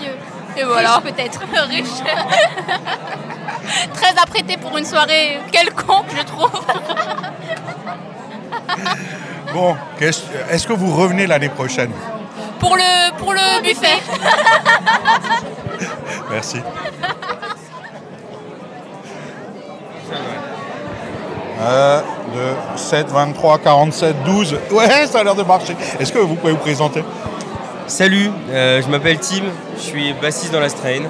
Vieux. 0.01 0.17
Et 0.57 0.65
voilà. 0.65 1.01
Peut-être. 1.03 1.41
Riche. 1.69 1.89
Très 3.95 4.15
apprêté 4.23 4.57
pour 4.57 4.79
une 4.79 4.85
soirée 4.85 5.39
quelconque, 5.53 6.07
je 6.17 6.23
trouve. 6.23 6.51
Bon, 9.53 9.75
est-ce 10.01 10.67
que 10.67 10.73
vous 10.75 10.95
revenez 10.95 11.27
l'année 11.27 11.49
prochaine? 11.49 11.91
Pour 12.59 12.77
le, 12.77 13.13
pour 13.19 13.33
le 13.33 13.63
buffet. 13.63 14.01
Merci. 16.31 16.59
1, 21.59 22.03
2, 22.35 22.41
7, 22.77 23.09
23, 23.09 23.59
47, 23.59 24.23
12. 24.25 24.57
Ouais, 24.73 25.07
ça 25.07 25.21
a 25.21 25.25
l'air 25.25 25.35
de 25.35 25.43
marcher. 25.43 25.75
Est-ce 25.99 26.13
que 26.13 26.19
vous 26.19 26.35
pouvez 26.35 26.53
vous 26.53 26.59
présenter? 26.59 27.03
Salut, 27.87 28.31
euh, 28.51 28.83
je 28.83 28.89
m'appelle 28.89 29.19
Tim, 29.21 29.45
je 29.77 29.81
suis 29.81 30.13
bassiste 30.15 30.53
dans 30.53 30.61
la 30.61 30.69
Strain. 30.69 31.03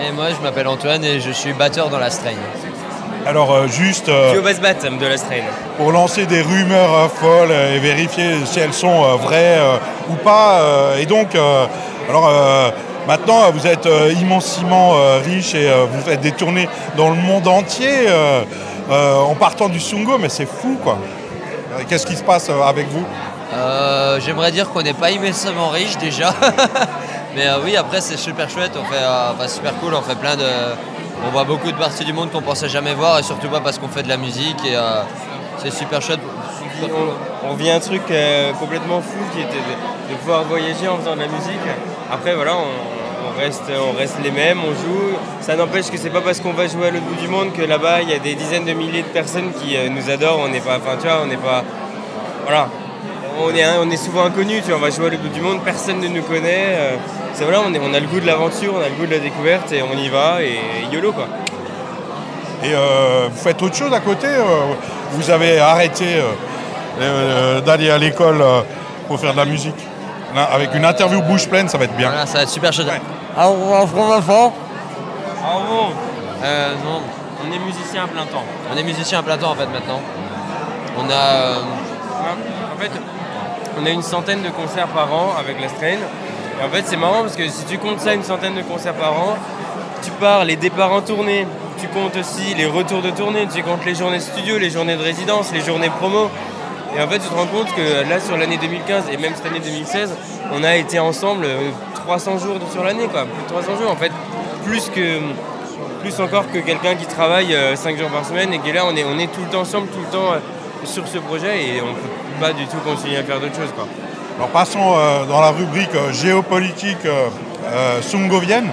Et 0.00 0.12
moi, 0.12 0.26
je 0.36 0.42
m'appelle 0.42 0.66
Antoine 0.66 1.04
et 1.04 1.20
je 1.20 1.30
suis 1.30 1.52
batteur 1.52 1.88
dans 1.88 1.98
la 1.98 2.10
Strain. 2.10 2.34
Alors, 3.26 3.52
euh, 3.52 3.66
juste 3.68 4.08
euh, 4.08 4.32
de 4.32 5.06
la 5.06 5.16
Strain. 5.16 5.36
pour 5.76 5.92
lancer 5.92 6.26
des 6.26 6.40
rumeurs 6.40 6.94
euh, 6.94 7.08
folles 7.08 7.52
et 7.52 7.78
vérifier 7.78 8.32
si 8.46 8.60
elles 8.60 8.72
sont 8.72 9.04
euh, 9.04 9.16
vraies 9.16 9.58
euh, 9.58 9.76
ou 10.10 10.14
pas. 10.14 10.60
euh, 10.60 10.98
et 10.98 11.06
donc, 11.06 11.34
euh, 11.34 11.66
alors 12.08 12.26
euh, 12.28 12.70
maintenant, 13.06 13.50
vous 13.52 13.66
êtes 13.66 13.86
euh, 13.86 14.12
immensément 14.20 14.94
euh, 14.94 15.20
riche 15.24 15.54
et 15.54 15.68
euh, 15.70 15.84
vous 15.90 16.00
faites 16.00 16.20
des 16.22 16.32
tournées 16.32 16.68
dans 16.96 17.10
le 17.10 17.16
monde 17.16 17.46
entier 17.46 17.90
euh, 18.08 18.42
euh, 18.90 19.16
en 19.18 19.34
partant 19.34 19.68
du 19.68 19.80
Sungo, 19.80 20.16
mais 20.18 20.28
c'est 20.30 20.48
fou, 20.48 20.78
quoi. 20.82 20.98
Qu'est-ce 21.88 22.06
qui 22.06 22.16
se 22.16 22.24
passe 22.24 22.50
avec 22.50 22.88
vous? 22.88 23.04
Euh, 23.54 24.18
J'aimerais 24.20 24.50
dire 24.50 24.70
qu'on 24.70 24.82
n'est 24.82 24.92
pas 24.94 25.10
immensément 25.10 25.68
riche 25.68 25.96
déjà. 25.98 26.32
Mais 27.36 27.46
euh, 27.46 27.58
oui, 27.64 27.76
après, 27.76 28.00
c'est 28.00 28.16
super 28.16 28.50
chouette. 28.50 28.72
On 28.76 28.84
fait, 28.84 29.00
euh, 29.00 29.48
super 29.48 29.72
cool. 29.80 29.94
On 29.94 30.02
fait 30.02 30.16
plein 30.16 30.34
de. 30.36 30.42
On 31.26 31.30
voit 31.30 31.44
beaucoup 31.44 31.70
de 31.70 31.76
parties 31.76 32.04
du 32.04 32.12
monde 32.12 32.30
qu'on 32.30 32.40
pensait 32.40 32.68
jamais 32.68 32.94
voir 32.94 33.18
et 33.18 33.22
surtout 33.22 33.48
pas 33.48 33.60
parce 33.60 33.78
qu'on 33.78 33.88
fait 33.88 34.02
de 34.02 34.08
la 34.08 34.16
musique. 34.16 34.64
Et 34.64 34.74
euh, 34.74 35.02
c'est 35.58 35.72
super 35.72 36.00
chouette. 36.00 36.20
On 37.44 37.68
à 37.68 37.74
un 37.74 37.80
truc 37.80 38.02
euh, 38.10 38.52
complètement 38.54 39.02
fou 39.02 39.18
qui 39.34 39.40
était 39.40 39.50
de, 39.50 40.14
pouvoir 40.16 40.44
voyager 40.44 40.88
en 40.88 40.96
faisant 40.96 41.14
de 41.14 41.20
la 41.20 41.28
musique. 41.28 41.60
Après 42.10 42.34
voilà, 42.34 42.54
on, 42.56 43.38
reste, 43.38 43.62
les 44.24 44.30
mêmes, 44.30 44.60
on 44.64 44.70
joue. 44.70 45.16
Ça 45.42 45.56
n'empêche 45.56 45.90
que 45.90 45.98
c'est 45.98 46.10
pas 46.10 46.22
parce 46.22 46.40
qu'on 46.40 46.52
va 46.52 46.66
jouer 46.66 46.88
à 46.88 46.90
l'autre 46.90 47.04
bout 47.04 47.20
du 47.20 47.28
monde 47.28 47.52
que 47.52 47.62
là-bas 47.62 48.00
il 48.02 48.08
y 48.08 48.14
a 48.14 48.18
des 48.18 48.34
dizaines 48.34 48.64
de 48.64 48.72
milliers 48.72 49.02
de 49.02 49.08
personnes 49.08 49.52
qui 49.52 49.76
euh, 49.76 49.90
nous 49.90 50.10
adorent. 50.10 50.40
On 50.40 50.48
n'est 50.48 50.60
pas, 50.60 50.78
enfin 50.78 50.96
on 51.22 51.26
n'est 51.26 51.36
pas, 51.36 51.64
voilà. 52.44 52.68
On 53.42 53.54
est, 53.54 53.64
on 53.78 53.90
est 53.90 53.96
souvent 53.96 54.24
inconnus, 54.24 54.62
tu 54.64 54.70
vois, 54.70 54.78
on 54.78 54.82
va 54.82 54.90
jouer 54.90 55.06
à 55.06 55.10
l'autre 55.10 55.22
bout 55.22 55.28
du 55.28 55.40
monde, 55.40 55.60
personne 55.64 56.00
ne 56.00 56.08
nous 56.08 56.22
connaît. 56.22 56.98
C'est 57.34 57.44
voilà, 57.44 57.60
on, 57.66 57.72
est- 57.74 57.80
on 57.80 57.92
a 57.94 58.00
le 58.00 58.06
goût 58.06 58.20
de 58.20 58.26
l'aventure, 58.26 58.74
on 58.76 58.80
a 58.82 58.88
le 58.88 58.94
goût 58.94 59.06
de 59.06 59.12
la 59.12 59.18
découverte 59.18 59.70
et 59.72 59.82
on 59.82 59.96
y 59.96 60.08
va 60.08 60.42
et 60.42 60.58
YOLO 60.92 61.12
quoi. 61.12 61.26
Et 62.62 62.72
euh, 62.74 63.28
vous 63.30 63.38
faites 63.38 63.60
autre 63.62 63.74
chose 63.74 63.92
à 63.94 64.00
côté 64.00 64.26
euh, 64.26 64.42
Vous 65.12 65.30
avez 65.30 65.58
arrêté 65.58 66.04
euh, 66.16 66.22
euh, 67.00 67.60
d'aller 67.62 67.90
à 67.90 67.96
l'école 67.98 68.42
euh, 68.42 68.60
pour 69.08 69.18
faire 69.18 69.32
de 69.32 69.38
la 69.38 69.46
musique? 69.46 69.76
Là, 70.34 70.44
Avec 70.52 70.74
une 70.74 70.84
interview 70.84 71.22
bouche 71.22 71.48
pleine, 71.48 71.68
ça 71.68 71.78
va 71.78 71.84
être 71.84 71.96
bien. 71.96 72.08
Voilà, 72.10 72.26
ça 72.26 72.34
va 72.38 72.42
être 72.42 72.50
super 72.50 72.72
chouette. 72.72 72.86
Alors, 73.36 73.56
on 73.58 74.12
enfant 74.12 74.52
Alors 75.42 75.62
bon, 75.68 75.94
Euh, 76.44 76.72
non, 76.84 77.00
on 77.42 77.52
est 77.52 77.58
musicien 77.58 78.04
à 78.04 78.06
plein 78.08 78.26
temps. 78.26 78.44
on 78.72 78.76
est 78.76 78.82
musicien 78.82 79.20
à 79.20 79.22
plein 79.22 79.38
temps 79.38 79.52
en 79.52 79.54
fait 79.54 79.66
maintenant. 79.66 80.00
On 80.98 81.08
a. 81.08 81.12
euh, 81.14 81.54
En 82.76 82.78
fait, 82.80 82.90
on 83.80 83.86
a 83.86 83.90
une 83.90 84.02
centaine 84.02 84.42
de 84.42 84.50
concerts 84.50 84.88
par 84.88 85.12
an 85.14 85.30
avec 85.38 85.60
la 85.60 85.68
Strain. 85.68 85.96
Et 86.60 86.62
en 86.62 86.68
fait, 86.68 86.82
c'est 86.86 86.96
marrant 86.96 87.22
parce 87.22 87.36
que 87.36 87.48
si 87.48 87.64
tu 87.64 87.78
comptes 87.78 88.00
ça, 88.00 88.12
une 88.14 88.22
centaine 88.22 88.54
de 88.54 88.62
concerts 88.62 88.94
par 88.94 89.12
an, 89.12 89.36
tu 90.02 90.10
pars 90.12 90.44
les 90.44 90.56
départs 90.56 90.92
en 90.92 91.00
tournée, 91.00 91.46
tu 91.78 91.88
comptes 91.88 92.16
aussi 92.16 92.54
les 92.54 92.66
retours 92.66 93.00
de 93.00 93.10
tournée, 93.10 93.46
tu 93.52 93.62
comptes 93.62 93.84
les 93.86 93.94
journées 93.94 94.20
studio, 94.20 94.58
les 94.58 94.70
journées 94.70 94.96
de 94.96 95.02
résidence, 95.02 95.52
les 95.52 95.60
journées 95.60 95.90
promo. 95.90 96.30
Et 96.96 97.00
en 97.00 97.08
fait, 97.08 97.18
tu 97.18 97.28
te 97.28 97.34
rends 97.34 97.46
compte 97.46 97.72
que 97.74 98.08
là, 98.08 98.20
sur 98.20 98.36
l'année 98.36 98.58
2015 98.58 99.04
et 99.12 99.16
même 99.16 99.32
cette 99.34 99.46
année 99.46 99.60
2016, 99.60 100.12
on 100.52 100.62
a 100.62 100.76
été 100.76 100.98
ensemble 100.98 101.44
euh, 101.44 101.70
300 101.94 102.38
jours 102.38 102.58
sur 102.70 102.84
l'année, 102.84 103.06
quoi. 103.06 103.24
Plus 103.24 103.42
de 103.42 103.48
300 103.48 103.76
jours, 103.80 103.90
en 103.90 103.96
fait. 103.96 104.12
Plus 104.64 104.90
que 104.90 105.20
plus 106.00 106.18
encore 106.20 106.50
que 106.50 106.58
quelqu'un 106.58 106.94
qui 106.94 107.06
travaille 107.06 107.54
5 107.74 107.98
jours 107.98 108.08
par 108.08 108.24
semaine 108.24 108.52
et 108.52 108.58
qui 108.58 108.70
est 108.70 108.72
là, 108.72 108.84
on 108.86 108.96
est, 108.96 109.04
on 109.04 109.18
est 109.18 109.26
tout 109.26 109.42
le 109.42 109.50
temps 109.50 109.60
ensemble, 109.60 109.88
tout 109.88 110.00
le 110.00 110.06
temps 110.06 110.32
euh, 110.32 110.38
sur 110.84 111.06
ce 111.06 111.18
projet 111.18 111.62
et 111.62 111.82
on 111.82 111.88
ne 111.88 111.92
peut 111.92 112.40
pas 112.40 112.52
du 112.52 112.66
tout 112.66 112.78
continuer 112.78 113.18
à 113.18 113.22
faire 113.22 113.38
d'autres 113.38 113.54
choses. 113.56 113.72
Quoi. 113.74 113.86
Alors 114.40 114.48
passons 114.52 114.94
euh, 114.96 115.26
dans 115.26 115.42
la 115.42 115.50
rubrique 115.50 115.94
euh, 115.94 116.12
géopolitique 116.12 117.04
euh, 117.04 117.28
euh, 117.66 118.00
sungovienne. 118.00 118.70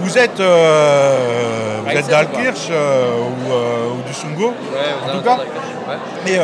Vous 0.00 0.16
êtes, 0.18 0.40
vous 0.40 2.08
d'Alkirch 2.10 2.70
ou, 2.70 3.52
ou 3.52 4.02
du 4.06 4.14
Sungo, 4.14 4.52
en 5.06 5.12
tout 5.18 5.22
cas. 5.22 5.36
Et 6.26 6.38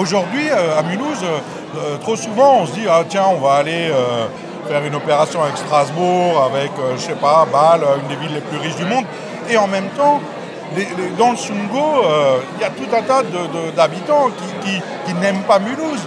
aujourd'hui, 0.00 0.48
à 0.50 0.82
Mulhouse, 0.82 1.24
trop 2.02 2.14
souvent, 2.16 2.58
on 2.60 2.66
se 2.66 2.72
dit 2.72 2.86
ah 2.88 3.02
tiens, 3.08 3.24
on 3.30 3.40
va 3.40 3.54
aller 3.54 3.90
faire 4.68 4.84
une 4.84 4.94
opération 4.94 5.42
avec 5.42 5.56
Strasbourg, 5.56 6.48
avec 6.54 6.70
je 6.96 7.00
sais 7.00 7.14
pas 7.14 7.46
Bâle, 7.52 7.82
une 8.02 8.08
des 8.08 8.16
villes 8.16 8.34
les 8.34 8.40
plus 8.42 8.58
riches 8.58 8.76
du 8.76 8.84
monde. 8.84 9.04
Et 9.48 9.56
en 9.56 9.66
même 9.66 9.88
temps, 9.96 10.20
les- 10.76 10.84
les- 10.84 11.10
dans 11.18 11.30
le 11.32 11.36
Sungo, 11.36 12.04
il 12.56 12.62
y 12.62 12.64
a 12.64 12.70
tout 12.70 12.94
un 12.96 13.02
tas 13.02 13.22
d'habitants 13.76 14.28
qui, 14.62 14.68
qui- 14.70 14.82
qui 15.06 15.14
n'aiment 15.14 15.42
pas 15.42 15.58
Mulhouse. 15.58 16.00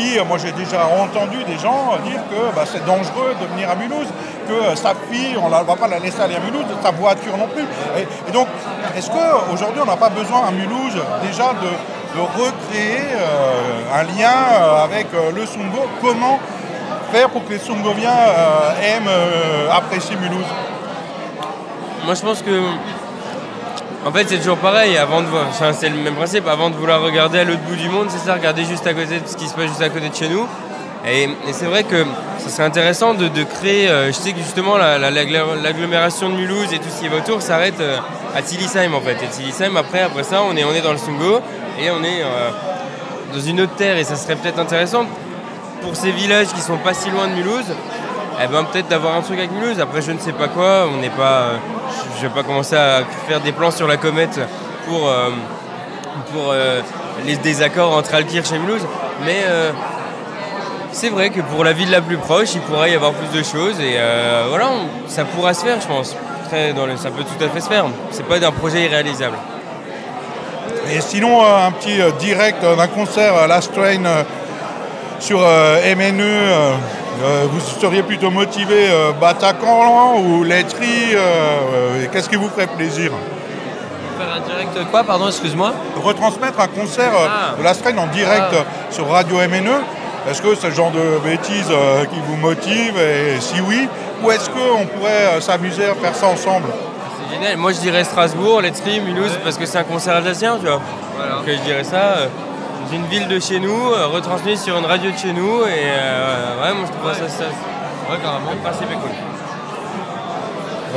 Euh, 0.00 0.24
moi 0.24 0.38
j'ai 0.38 0.52
déjà 0.52 0.86
entendu 0.86 1.44
des 1.44 1.58
gens 1.58 1.96
dire 2.04 2.20
que 2.30 2.54
bah, 2.56 2.64
c'est 2.64 2.84
dangereux 2.84 3.34
de 3.40 3.46
venir 3.46 3.70
à 3.70 3.74
Mulhouse, 3.74 4.06
que 4.48 4.52
euh, 4.52 4.74
sa 4.74 4.94
fille, 5.10 5.36
on 5.40 5.46
ne 5.46 5.50
va 5.50 5.76
pas 5.76 5.88
la 5.88 5.98
laisser 5.98 6.20
aller 6.20 6.36
à 6.36 6.40
Mulhouse, 6.40 6.64
sa 6.82 6.90
voiture 6.90 7.36
non 7.36 7.48
plus. 7.48 7.64
Et, 7.98 8.32
donc, 8.32 8.48
est-ce 8.96 9.10
qu'aujourd'hui 9.10 9.80
on 9.82 9.86
n'a 9.86 9.96
pas 9.96 10.08
besoin 10.08 10.48
à 10.48 10.50
Mulhouse 10.50 11.00
déjà 11.22 11.52
de, 11.52 11.68
recréer 12.20 13.02
euh, 13.14 13.94
un 13.94 14.02
lien 14.02 14.82
avec 14.82 15.06
le 15.12 15.46
Sungo 15.46 15.86
Comment 16.02 16.40
faire 17.12 17.30
pour 17.30 17.44
que 17.44 17.52
les 17.52 17.58
Sungoviens 17.60 18.10
aiment 18.82 19.10
apprécier 19.70 20.16
Mulhouse? 20.16 20.50
Moi 22.04 22.14
je 22.14 22.22
pense 22.22 22.42
que. 22.42 22.62
En 24.04 24.12
fait, 24.12 24.26
c'est 24.28 24.38
toujours 24.38 24.56
pareil. 24.56 24.96
Avant 24.96 25.20
de 25.20 25.26
enfin, 25.26 25.72
c'est 25.72 25.90
le 25.90 25.96
même 25.96 26.14
principe. 26.14 26.46
Avant 26.48 26.70
de 26.70 26.74
vouloir 26.74 27.02
regarder 27.02 27.40
à 27.40 27.44
l'autre 27.44 27.60
bout 27.68 27.76
du 27.76 27.88
monde, 27.88 28.06
c'est 28.08 28.18
ça, 28.18 28.34
regarder 28.34 28.64
juste 28.64 28.86
à 28.86 28.94
côté 28.94 29.20
de 29.20 29.26
ce 29.26 29.36
qui 29.36 29.46
se 29.46 29.54
passe 29.54 29.66
juste 29.68 29.82
à 29.82 29.90
côté 29.90 30.08
de 30.08 30.14
chez 30.14 30.28
nous. 30.28 30.46
Et, 31.06 31.28
c'est 31.52 31.66
vrai 31.66 31.84
que 31.84 32.04
ça 32.38 32.48
serait 32.50 32.64
intéressant 32.64 33.14
de, 33.14 33.28
créer. 33.42 33.88
euh, 33.88 34.08
je 34.08 34.12
sais 34.12 34.32
que 34.32 34.38
justement 34.38 34.76
l'agglomération 34.76 36.28
de 36.28 36.34
Mulhouse 36.34 36.72
et 36.72 36.78
tout 36.78 36.88
ce 36.94 37.00
qui 37.00 37.08
va 37.08 37.16
autour 37.16 37.40
s'arrête 37.40 37.80
euh, 37.80 37.96
à 38.34 38.42
Tillisheim 38.42 38.94
en 38.94 39.00
fait. 39.00 39.16
Et 39.22 39.28
Tillisheim, 39.28 39.76
après, 39.76 40.08
ça, 40.22 40.42
on 40.42 40.56
est, 40.56 40.64
on 40.64 40.72
est 40.72 40.82
dans 40.82 40.92
le 40.92 40.98
Sungo 40.98 41.40
et 41.78 41.90
on 41.90 42.02
est 42.02 42.22
euh, 42.22 42.50
dans 43.34 43.40
une 43.40 43.60
autre 43.62 43.74
terre. 43.76 43.98
Et 43.98 44.04
ça 44.04 44.16
serait 44.16 44.36
peut-être 44.36 44.58
intéressant 44.58 45.04
pour 45.82 45.96
ces 45.96 46.10
villages 46.10 46.48
qui 46.48 46.60
sont 46.60 46.78
pas 46.78 46.94
si 46.94 47.10
loin 47.10 47.28
de 47.28 47.34
Mulhouse, 47.34 47.72
eh 48.42 48.46
ben 48.48 48.64
peut-être 48.64 48.88
d'avoir 48.88 49.16
un 49.16 49.20
truc 49.22 49.38
avec 49.38 49.50
Mulhouse. 49.52 49.80
Après, 49.80 50.00
je 50.02 50.12
ne 50.12 50.18
sais 50.18 50.32
pas 50.32 50.48
quoi. 50.48 50.86
On 50.92 50.96
n'est 51.00 51.10
pas. 51.10 51.40
euh, 51.42 51.56
je- 52.16 52.22
vais 52.26 52.32
pas 52.34 52.42
commencer 52.42 52.76
à 52.76 53.00
faire 53.28 53.40
des 53.40 53.52
plans 53.52 53.70
sur 53.70 53.86
la 53.86 53.96
comète 53.96 54.38
pour 54.86 55.08
euh, 55.08 55.30
pour 56.32 56.50
euh, 56.52 56.80
les 57.26 57.36
désaccords 57.36 57.92
entre 57.96 58.14
Alkirch 58.14 58.52
et 58.52 58.58
Mulhouse, 58.58 58.86
mais 59.24 59.42
c'est 60.92 61.08
vrai 61.08 61.30
que 61.30 61.40
pour 61.40 61.64
la 61.64 61.72
ville 61.72 61.90
la 61.90 62.00
plus 62.00 62.16
proche, 62.16 62.54
il 62.54 62.60
pourrait 62.62 62.90
y 62.90 62.94
avoir 62.94 63.12
plus 63.12 63.38
de 63.38 63.42
choses 63.44 63.78
et 63.80 63.96
voilà, 64.48 64.68
ça 65.06 65.24
pourra 65.24 65.54
se 65.54 65.64
faire, 65.64 65.80
je 65.80 65.86
pense. 65.86 66.16
Ça 66.50 67.10
peut 67.10 67.22
tout 67.24 67.44
à 67.44 67.48
fait 67.48 67.60
se 67.60 67.68
faire. 67.68 67.84
C'est 68.10 68.26
pas 68.26 68.38
d'un 68.40 68.50
projet 68.50 68.84
irréalisable. 68.84 69.36
Et 70.92 71.00
sinon, 71.00 71.44
un 71.44 71.70
petit 71.72 71.98
direct 72.18 72.62
d'un 72.62 72.88
concert 72.88 73.46
Last 73.46 73.72
Train 73.72 74.02
sur 75.20 75.40
euh, 75.42 75.94
MNE, 75.94 76.20
euh, 76.20 76.72
euh, 77.22 77.44
vous 77.50 77.60
seriez 77.60 78.02
plutôt 78.02 78.30
motivé 78.30 78.88
Bataclan 79.20 80.18
ou 80.18 80.42
laiterie 80.44 81.14
Qu'est-ce 82.12 82.28
qui 82.28 82.36
vous 82.36 82.48
ferait 82.48 82.66
plaisir 82.66 83.12
Faire 84.18 84.34
un 84.36 84.40
direct 84.40 84.90
quoi, 84.90 85.04
pardon, 85.04 85.28
excuse-moi 85.28 85.72
Retransmettre 86.02 86.60
un 86.60 86.66
concert 86.68 87.12
Ah. 87.18 87.54
de 87.58 87.62
Last 87.62 87.82
Train 87.82 87.96
en 87.98 88.06
direct 88.06 88.54
Ah. 88.54 88.64
sur 88.90 89.08
Radio 89.08 89.36
MNE 89.36 89.70
Est-ce 90.30 90.40
que 90.42 90.54
c'est 90.54 90.68
le 90.68 90.74
genre 90.74 90.90
de 90.92 91.18
bêtises 91.28 91.70
euh, 91.70 92.04
qui 92.06 92.18
vous 92.26 92.36
motive 92.36 92.94
Et 92.98 93.38
si 93.40 93.60
oui, 93.60 93.88
ou 94.22 94.30
est-ce 94.30 94.48
qu'on 94.50 94.86
pourrait 94.86 95.36
euh, 95.36 95.40
s'amuser 95.40 95.84
à 95.86 95.94
faire 95.94 96.14
ça 96.14 96.26
ensemble 96.26 96.68
C'est 97.28 97.34
génial. 97.36 97.56
Moi, 97.56 97.72
je 97.72 97.78
dirais 97.80 98.04
Strasbourg, 98.04 98.60
Letterie, 98.62 99.00
Mulhouse, 99.00 99.38
parce 99.42 99.56
que 99.58 99.64
c'est 99.66 99.78
un 99.78 99.84
concert 99.84 100.16
alsacien, 100.16 100.56
tu 100.58 100.66
vois. 100.66 100.74
Donc, 100.76 101.46
je 101.46 101.62
dirais 101.64 101.84
ça. 101.84 101.96
euh, 101.96 102.26
d'une 102.90 103.06
ville 103.06 103.28
de 103.28 103.38
chez 103.40 103.60
nous, 103.60 103.92
euh, 103.92 104.06
retransmis 104.06 104.56
sur 104.56 104.76
une 104.78 104.86
radio 104.86 105.10
de 105.10 105.16
chez 105.18 105.32
nous, 105.32 105.62
et 105.66 105.84
euh, 105.86 106.62
ouais, 106.62 106.74
moi, 106.74 106.86
je 106.86 106.92
trouve 106.92 107.12
ça, 107.12 107.28
ça, 107.28 107.44
ouais, 107.44 108.18
carrément. 108.22 108.50
Le 108.52 108.58
principe 108.58 108.90
est 108.90 108.94
cool. 108.94 109.10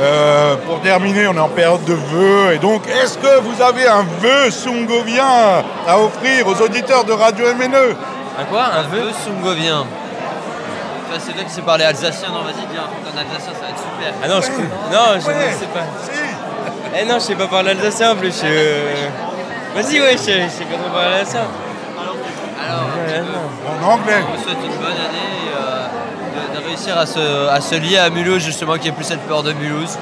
Euh, 0.00 0.56
pour 0.66 0.80
terminer, 0.80 1.28
on 1.28 1.34
est 1.34 1.38
en 1.40 1.48
période 1.48 1.84
de 1.84 1.92
vœux. 1.94 2.52
Et 2.54 2.58
donc, 2.58 2.82
est-ce 2.88 3.16
que 3.16 3.38
vous 3.40 3.62
avez 3.62 3.86
un 3.86 4.04
vœu 4.20 4.50
sungovien 4.50 5.62
à 5.86 5.98
offrir 6.00 6.48
aux 6.48 6.60
auditeurs 6.60 7.04
de 7.04 7.12
Radio 7.12 7.46
MNE 7.54 7.94
Un 8.40 8.44
quoi? 8.46 8.62
Un 8.76 8.82
vœu 8.82 9.10
sungovien. 9.24 9.84
Enfin, 11.06 11.20
c'est 11.24 11.32
toi 11.32 11.44
qui 11.44 11.50
sais 11.52 11.62
parler 11.62 11.84
alsacien, 11.84 12.28
non 12.30 12.42
vas-y, 12.42 12.54
dis 12.54 12.76
un 12.76 12.88
truc 12.90 13.14
en 13.14 13.18
alsacien, 13.18 13.52
ça 13.54 13.60
va 13.60 13.68
être 13.68 13.78
super. 13.78 14.14
Ah 14.20 14.28
non, 14.28 14.40
je, 14.40 14.50
non, 14.96 15.12
je 15.12 15.30
ne 15.30 15.58
sais 15.60 15.66
pas. 15.72 15.84
Eh 17.00 17.04
non, 17.04 17.14
je 17.14 17.20
sais 17.20 17.34
pas 17.36 17.46
parler 17.46 17.70
alsacien 17.70 18.12
en 18.12 18.16
plus. 18.16 18.34
je- 18.42 19.80
Vas-y, 19.80 20.00
ouais, 20.00 20.12
je, 20.12 20.22
je 20.22 20.48
sais 20.48 20.64
pas 20.64 20.76
trop 20.82 20.90
parler 20.92 21.18
alsacien. 21.20 21.42
Ouais, 23.20 23.80
en 23.82 23.92
anglais. 23.92 24.14
On 24.28 24.36
vous 24.36 24.42
souhaite 24.42 24.58
une 24.64 24.76
bonne 24.76 24.92
année 24.92 25.30
et 25.46 25.56
euh, 25.56 26.54
de, 26.54 26.60
de 26.60 26.66
réussir 26.66 26.98
à 26.98 27.06
se, 27.06 27.48
à 27.48 27.60
se 27.60 27.74
lier 27.76 27.98
à 27.98 28.10
Mulhouse, 28.10 28.42
justement, 28.42 28.76
n'y 28.76 28.88
ait 28.88 28.92
plus 28.92 29.04
cette 29.04 29.20
peur 29.20 29.42
de 29.42 29.52
Mulhouse, 29.52 29.98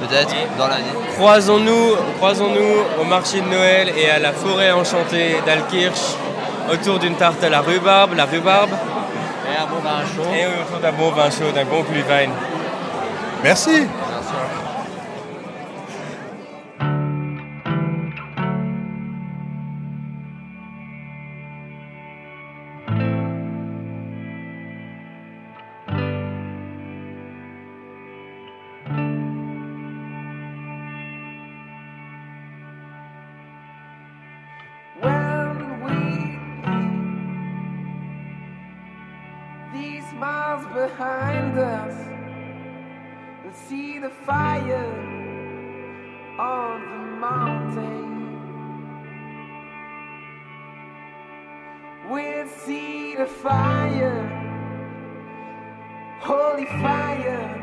peut-être, 0.00 0.34
dans 0.58 0.68
l'année. 0.68 0.92
Croisons-nous 1.16 1.96
croisons-nous 2.16 3.02
au 3.02 3.04
marché 3.04 3.40
de 3.40 3.48
Noël 3.48 3.92
et 3.96 4.10
à 4.10 4.18
la 4.18 4.32
forêt 4.32 4.70
enchantée 4.72 5.36
d'Alkirch 5.44 6.16
autour 6.72 6.98
d'une 6.98 7.14
tarte 7.14 7.42
à 7.44 7.48
la 7.48 7.60
rhubarbe, 7.60 8.14
la 8.16 8.24
rhubarbe. 8.24 8.70
Et 8.70 9.60
un 9.60 9.66
bon 9.66 9.80
vin 9.80 10.00
chaud. 10.14 10.30
Et 10.34 10.46
autour 10.46 10.78
d'un 10.80 10.92
bon 10.92 11.10
vin 11.10 11.30
chaud, 11.30 11.50
d'un 11.54 11.64
bon 11.64 11.82
glühwein. 11.82 12.30
Merci. 13.42 13.86
On 46.60 46.80
the 46.92 47.02
mountain. 47.26 48.08
We 52.12 52.24
see 52.64 53.14
the 53.16 53.26
fire, 53.26 54.20
holy 56.20 56.66
fire. 56.66 57.59